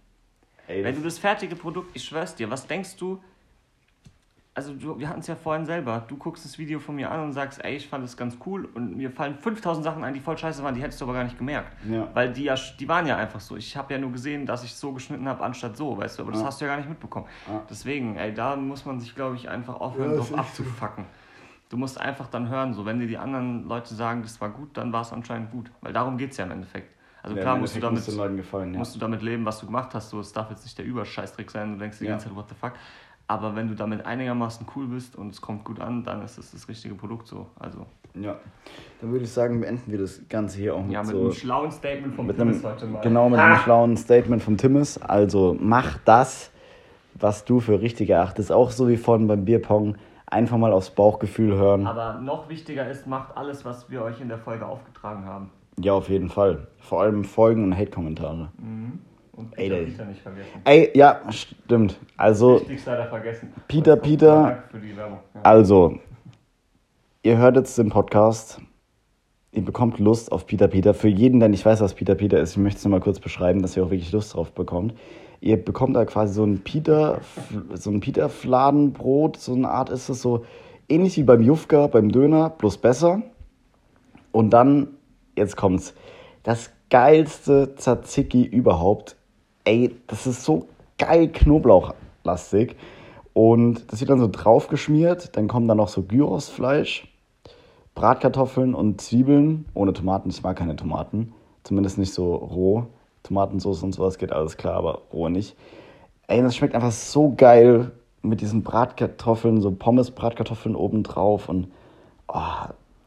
Ey, 0.68 0.84
Wenn 0.84 0.96
du 0.96 1.02
das 1.02 1.18
fertige 1.18 1.56
Produkt, 1.56 1.90
ich 1.96 2.04
schwör's 2.04 2.36
dir, 2.36 2.52
was 2.52 2.68
denkst 2.68 2.98
du? 2.98 3.20
Also, 4.62 4.76
du, 4.76 5.00
wir 5.00 5.10
hatten 5.10 5.22
es 5.22 5.28
ja 5.28 5.36
vorhin 5.36 5.66
selber. 5.66 6.04
Du 6.08 6.18
guckst 6.18 6.46
das 6.46 6.60
Video 6.60 6.78
von 6.80 6.96
mir 6.96 7.10
an 7.10 7.22
und 7.24 7.34
sagst, 7.34 7.66
ey, 7.66 7.78
ich 7.78 7.88
fand 7.88 8.06
es 8.06 8.16
ganz 8.16 8.38
cool 8.46 8.66
und 8.76 8.96
mir 8.96 9.10
fallen 9.10 9.34
5000 9.34 9.84
Sachen 9.84 10.04
ein, 10.04 10.14
die 10.14 10.20
voll 10.20 10.38
scheiße 10.38 10.64
waren, 10.64 10.76
die 10.76 10.84
hättest 10.84 11.02
du 11.02 11.06
aber 11.06 11.14
gar 11.16 11.24
nicht 11.24 11.36
gemerkt. 11.36 11.76
ja. 11.90 12.08
Weil 12.14 12.32
die 12.32 12.44
ja, 12.44 12.54
die 12.80 12.88
waren 12.88 13.08
ja 13.08 13.18
einfach 13.18 13.40
so. 13.40 13.56
Ich 13.58 13.76
habe 13.76 13.92
ja 13.92 14.00
nur 14.00 14.12
gesehen, 14.12 14.46
dass 14.46 14.64
ich 14.64 14.76
so 14.76 14.94
geschnitten 14.94 15.28
habe, 15.28 15.44
anstatt 15.44 15.76
so, 15.78 15.98
weißt 15.98 16.20
du, 16.20 16.22
aber 16.24 16.32
das 16.34 16.42
Ja. 16.42 16.46
hast 16.48 16.62
du 16.62 16.66
ja 16.66 16.72
gar 16.72 16.78
nicht 16.78 16.90
mitbekommen. 16.90 17.26
Ja. 17.50 17.64
Deswegen, 17.72 18.18
ey, 18.18 18.32
da 18.36 18.56
muss 18.56 18.86
man 18.86 19.00
sich, 19.00 19.16
glaube 19.16 19.36
ich, 19.36 19.50
einfach 19.50 19.80
aufhören, 19.82 20.16
drauf 20.16 20.32
abzufacken. 20.38 21.06
Du 21.70 21.78
musst 21.78 22.00
einfach 22.00 22.28
dann 22.28 22.48
hören, 22.48 22.76
so, 22.76 22.86
wenn 22.86 23.00
dir 23.00 23.08
die 23.08 23.18
anderen 23.18 23.68
Leute 23.68 23.96
sagen, 23.96 24.22
das 24.22 24.40
war 24.42 24.50
gut, 24.50 24.78
dann 24.78 24.94
war 24.94 25.02
es 25.02 25.12
anscheinend 25.12 25.50
gut. 25.50 25.72
Weil 25.82 25.92
darum 25.92 26.18
geht 26.20 26.32
es 26.34 26.38
ja 26.38 26.46
im 26.46 26.52
Endeffekt. 26.52 26.96
Also 27.24 27.36
Ja, 27.36 27.42
klar 27.42 27.58
musst 27.58 27.76
du, 27.76 27.80
damit, 27.80 28.06
gefallen, 28.06 28.74
ja. 28.74 28.78
musst 28.80 28.94
du 28.94 29.00
damit 29.00 29.24
leben, 29.24 29.44
was 29.44 29.60
du 29.60 29.66
gemacht 29.66 29.96
hast. 29.96 30.12
So, 30.12 30.20
es 30.20 30.32
darf 30.34 30.52
jetzt 30.52 30.64
nicht 30.66 30.78
der 30.78 30.86
Überscheißdreck 30.86 31.50
sein, 31.50 31.74
du 31.74 31.80
denkst 31.80 31.98
die 32.00 32.06
Ja. 32.06 32.12
ganze 32.12 32.28
Zeit, 32.28 32.36
what 32.36 32.48
the 32.50 32.56
fuck. 32.56 32.74
Aber 33.32 33.56
wenn 33.56 33.70
du 33.70 33.76
damit 33.76 34.06
einigermaßen 34.06 34.68
cool 34.76 34.88
bist 34.88 35.16
und 35.16 35.30
es 35.30 35.40
kommt 35.40 35.64
gut 35.64 35.80
an, 35.80 36.04
dann 36.04 36.22
ist 36.22 36.38
es 36.38 36.52
das 36.52 36.68
richtige 36.68 36.96
Produkt 36.96 37.30
so. 37.30 37.48
Also, 37.58 37.86
Ja. 38.14 38.36
Dann 39.00 39.10
würde 39.14 39.24
ich 39.24 39.32
sagen, 39.32 39.62
beenden 39.62 39.90
wir 39.90 40.00
das 40.00 40.20
Ganze 40.28 40.58
hier 40.58 40.76
auch 40.76 40.84
mit, 40.84 40.92
ja, 40.92 41.02
mit 41.02 41.12
so. 41.12 41.22
einem 41.22 41.32
schlauen 41.32 41.72
Statement 41.72 42.14
vom 42.14 42.28
Timmis 42.36 42.62
heute 42.62 42.88
mal. 42.88 43.00
genau, 43.00 43.30
mit 43.30 43.40
einem 43.40 43.56
schlauen 43.60 43.96
Statement 43.96 44.44
vom 44.44 44.58
Timmis. 44.58 44.98
Also 44.98 45.56
mach 45.58 45.98
das, 46.04 46.52
was 47.14 47.46
du 47.46 47.62
für 47.62 47.80
richtig 47.80 48.10
erachtest. 48.10 48.52
Auch 48.52 48.70
so 48.70 48.90
wie 48.90 48.98
vorhin 48.98 49.28
beim 49.28 49.46
Bierpong. 49.46 49.96
Einfach 50.26 50.58
mal 50.58 50.74
aufs 50.74 50.90
Bauchgefühl 50.90 51.56
hören. 51.56 51.88
Aber 51.88 52.20
noch 52.20 52.50
wichtiger 52.50 52.90
ist, 52.90 53.08
macht 53.08 53.38
alles, 53.38 53.64
was 53.64 53.90
wir 53.90 54.02
euch 54.02 54.20
in 54.20 54.28
der 54.28 54.40
Folge 54.40 54.66
aufgetragen 54.66 55.24
haben. 55.24 55.52
Ja, 55.80 55.94
auf 55.94 56.10
jeden 56.10 56.28
Fall. 56.28 56.68
Vor 56.80 57.02
allem 57.02 57.24
Folgen 57.24 57.64
und 57.64 57.78
Hate-Kommentare. 57.78 58.50
Und 59.34 59.58
Ey, 59.58 59.70
Peter, 59.70 59.76
der- 59.80 59.86
Peter 59.92 60.06
nicht 60.06 60.22
vergessen. 60.22 60.50
Ey, 60.66 60.92
ja, 60.94 61.22
stimmt. 61.32 62.00
Also, 62.18 62.60
Wichtigste 62.62 62.92
hat 62.92 63.00
er 63.00 63.08
vergessen. 63.08 63.54
Peter, 63.68 63.92
kommt 63.98 64.04
Peter. 64.04 64.64
Ja. 65.34 65.42
also, 65.44 65.98
ihr 67.24 67.38
hört 67.38 67.56
jetzt 67.56 67.78
den 67.78 67.90
Podcast. 67.90 68.60
Ihr 69.54 69.64
bekommt 69.66 70.00
Lust 70.00 70.32
auf 70.32 70.46
Peter 70.48 70.68
Peter. 70.68 70.94
Für 70.94 71.08
jeden, 71.10 71.40
der 71.40 71.50
nicht 71.50 71.66
weiß, 71.66 71.82
was 71.82 71.94
Peter 71.94 72.16
Peter 72.16 72.40
ist, 72.40 72.52
ich 72.52 72.58
möchte 72.58 72.78
es 72.80 72.86
nochmal 72.86 73.02
kurz 73.02 73.20
beschreiben, 73.20 73.62
dass 73.62 73.76
ihr 73.76 73.84
auch 73.84 73.90
wirklich 73.92 74.12
Lust 74.12 74.34
drauf 74.34 74.52
bekommt. 74.54 74.94
Ihr 75.42 75.58
bekommt 75.58 75.96
da 75.96 76.06
quasi 76.06 76.34
so 76.36 76.46
ein 76.46 76.60
Peter, 76.64 77.20
so 77.74 77.90
ein 77.90 78.00
Peter 78.00 78.30
Fladenbrot, 78.30 79.38
so 79.38 79.54
eine 79.54 79.70
Art 79.70 79.90
ist 79.90 80.08
es 80.08 80.22
so 80.22 80.46
ähnlich 80.88 81.18
wie 81.18 81.24
beim 81.24 81.42
Jufka, 81.42 81.88
beim 81.88 82.12
Döner, 82.12 82.50
bloß 82.52 82.78
besser. 82.78 83.24
Und 84.32 84.52
dann, 84.52 84.88
jetzt 85.38 85.58
kommt's, 85.58 85.96
das 86.44 86.72
geilste 86.90 87.76
Tzatziki 87.76 88.44
überhaupt. 88.46 89.18
Ey, 89.64 89.96
das 90.08 90.28
ist 90.28 90.44
so 90.44 90.68
geil 90.98 91.30
knoblauchlastig. 91.30 92.76
Und 93.34 93.92
das 93.92 94.00
wird 94.00 94.10
dann 94.10 94.20
so 94.20 94.28
draufgeschmiert. 94.28 95.36
Dann 95.36 95.48
kommt 95.48 95.70
da 95.70 95.76
noch 95.76 95.88
so 95.88 96.04
Gyrosfleisch, 96.04 97.08
Bratkartoffeln 97.96 98.74
und 98.74 99.02
Zwiebeln. 99.02 99.66
Ohne 99.74 99.94
Tomaten, 99.94 100.30
ich 100.30 100.44
mag 100.44 100.58
keine 100.58 100.76
Tomaten. 100.76 101.34
Zumindest 101.64 101.98
nicht 101.98 102.14
so 102.14 102.36
roh. 102.36 102.88
Tomatensauce 103.24 103.84
und 103.84 103.94
sowas 103.94 104.18
geht 104.18 104.32
alles 104.32 104.58
klar, 104.58 104.76
aber 104.76 105.02
roh 105.14 105.30
nicht. 105.30 105.56
Ey, 106.28 106.42
das 106.42 106.56
schmeckt 106.56 106.76
einfach 106.76 106.92
so 106.92 107.34
geil 107.36 107.92
mit 108.22 108.42
diesen 108.42 108.64
Bratkartoffeln, 108.64 109.62
so 109.62 109.72
Pommes-Bratkartoffeln 109.72 110.76
obendrauf. 110.76 111.50
Und 111.50 111.68
oh, 112.28 112.40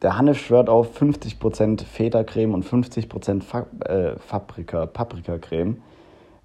der 0.01 0.17
Hannes 0.17 0.37
schwört 0.37 0.69
auf 0.69 0.99
50% 0.99 1.83
Feta-Creme 1.83 2.53
und 2.53 2.65
50% 2.65 3.41
Fa 3.41 3.65
äh, 3.85 4.15
Paprika, 4.27 4.85
Paprikacreme, 4.85 5.81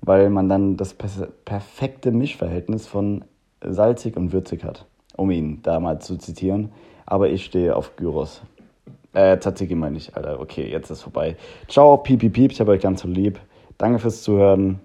weil 0.03 0.31
man 0.31 0.49
dann 0.49 0.77
das 0.77 0.95
perfekte 0.95 2.11
Mischverhältnis 2.11 2.87
von 2.87 3.25
salzig 3.63 4.17
und 4.17 4.33
würzig 4.33 4.65
hat, 4.65 4.87
um 5.17 5.31
ihn 5.31 5.61
da 5.63 5.81
mal 5.81 6.01
zu 6.01 6.17
zitieren. 6.17 6.73
Aber 7.07 7.29
ich 7.29 7.45
stehe 7.45 7.77
auf 7.77 7.97
Gyros. 7.97 8.43
Äh, 9.13 9.39
Tzatziki 9.39 9.75
meine 9.75 9.97
ich, 9.97 10.15
Alter. 10.17 10.41
Okay, 10.41 10.71
jetzt 10.71 10.91
ist 10.91 11.03
vorbei. 11.03 11.37
Ciao, 11.69 11.97
piep, 11.97 12.21
piep, 12.21 12.33
piep. 12.33 12.53
Ich 12.53 12.61
habe 12.61 12.73
euch 12.73 12.81
ganz 12.81 13.03
so 13.03 13.09
lieb. 13.09 13.41
Danke 13.77 13.99
fürs 13.99 14.23
Zuhören. 14.23 14.79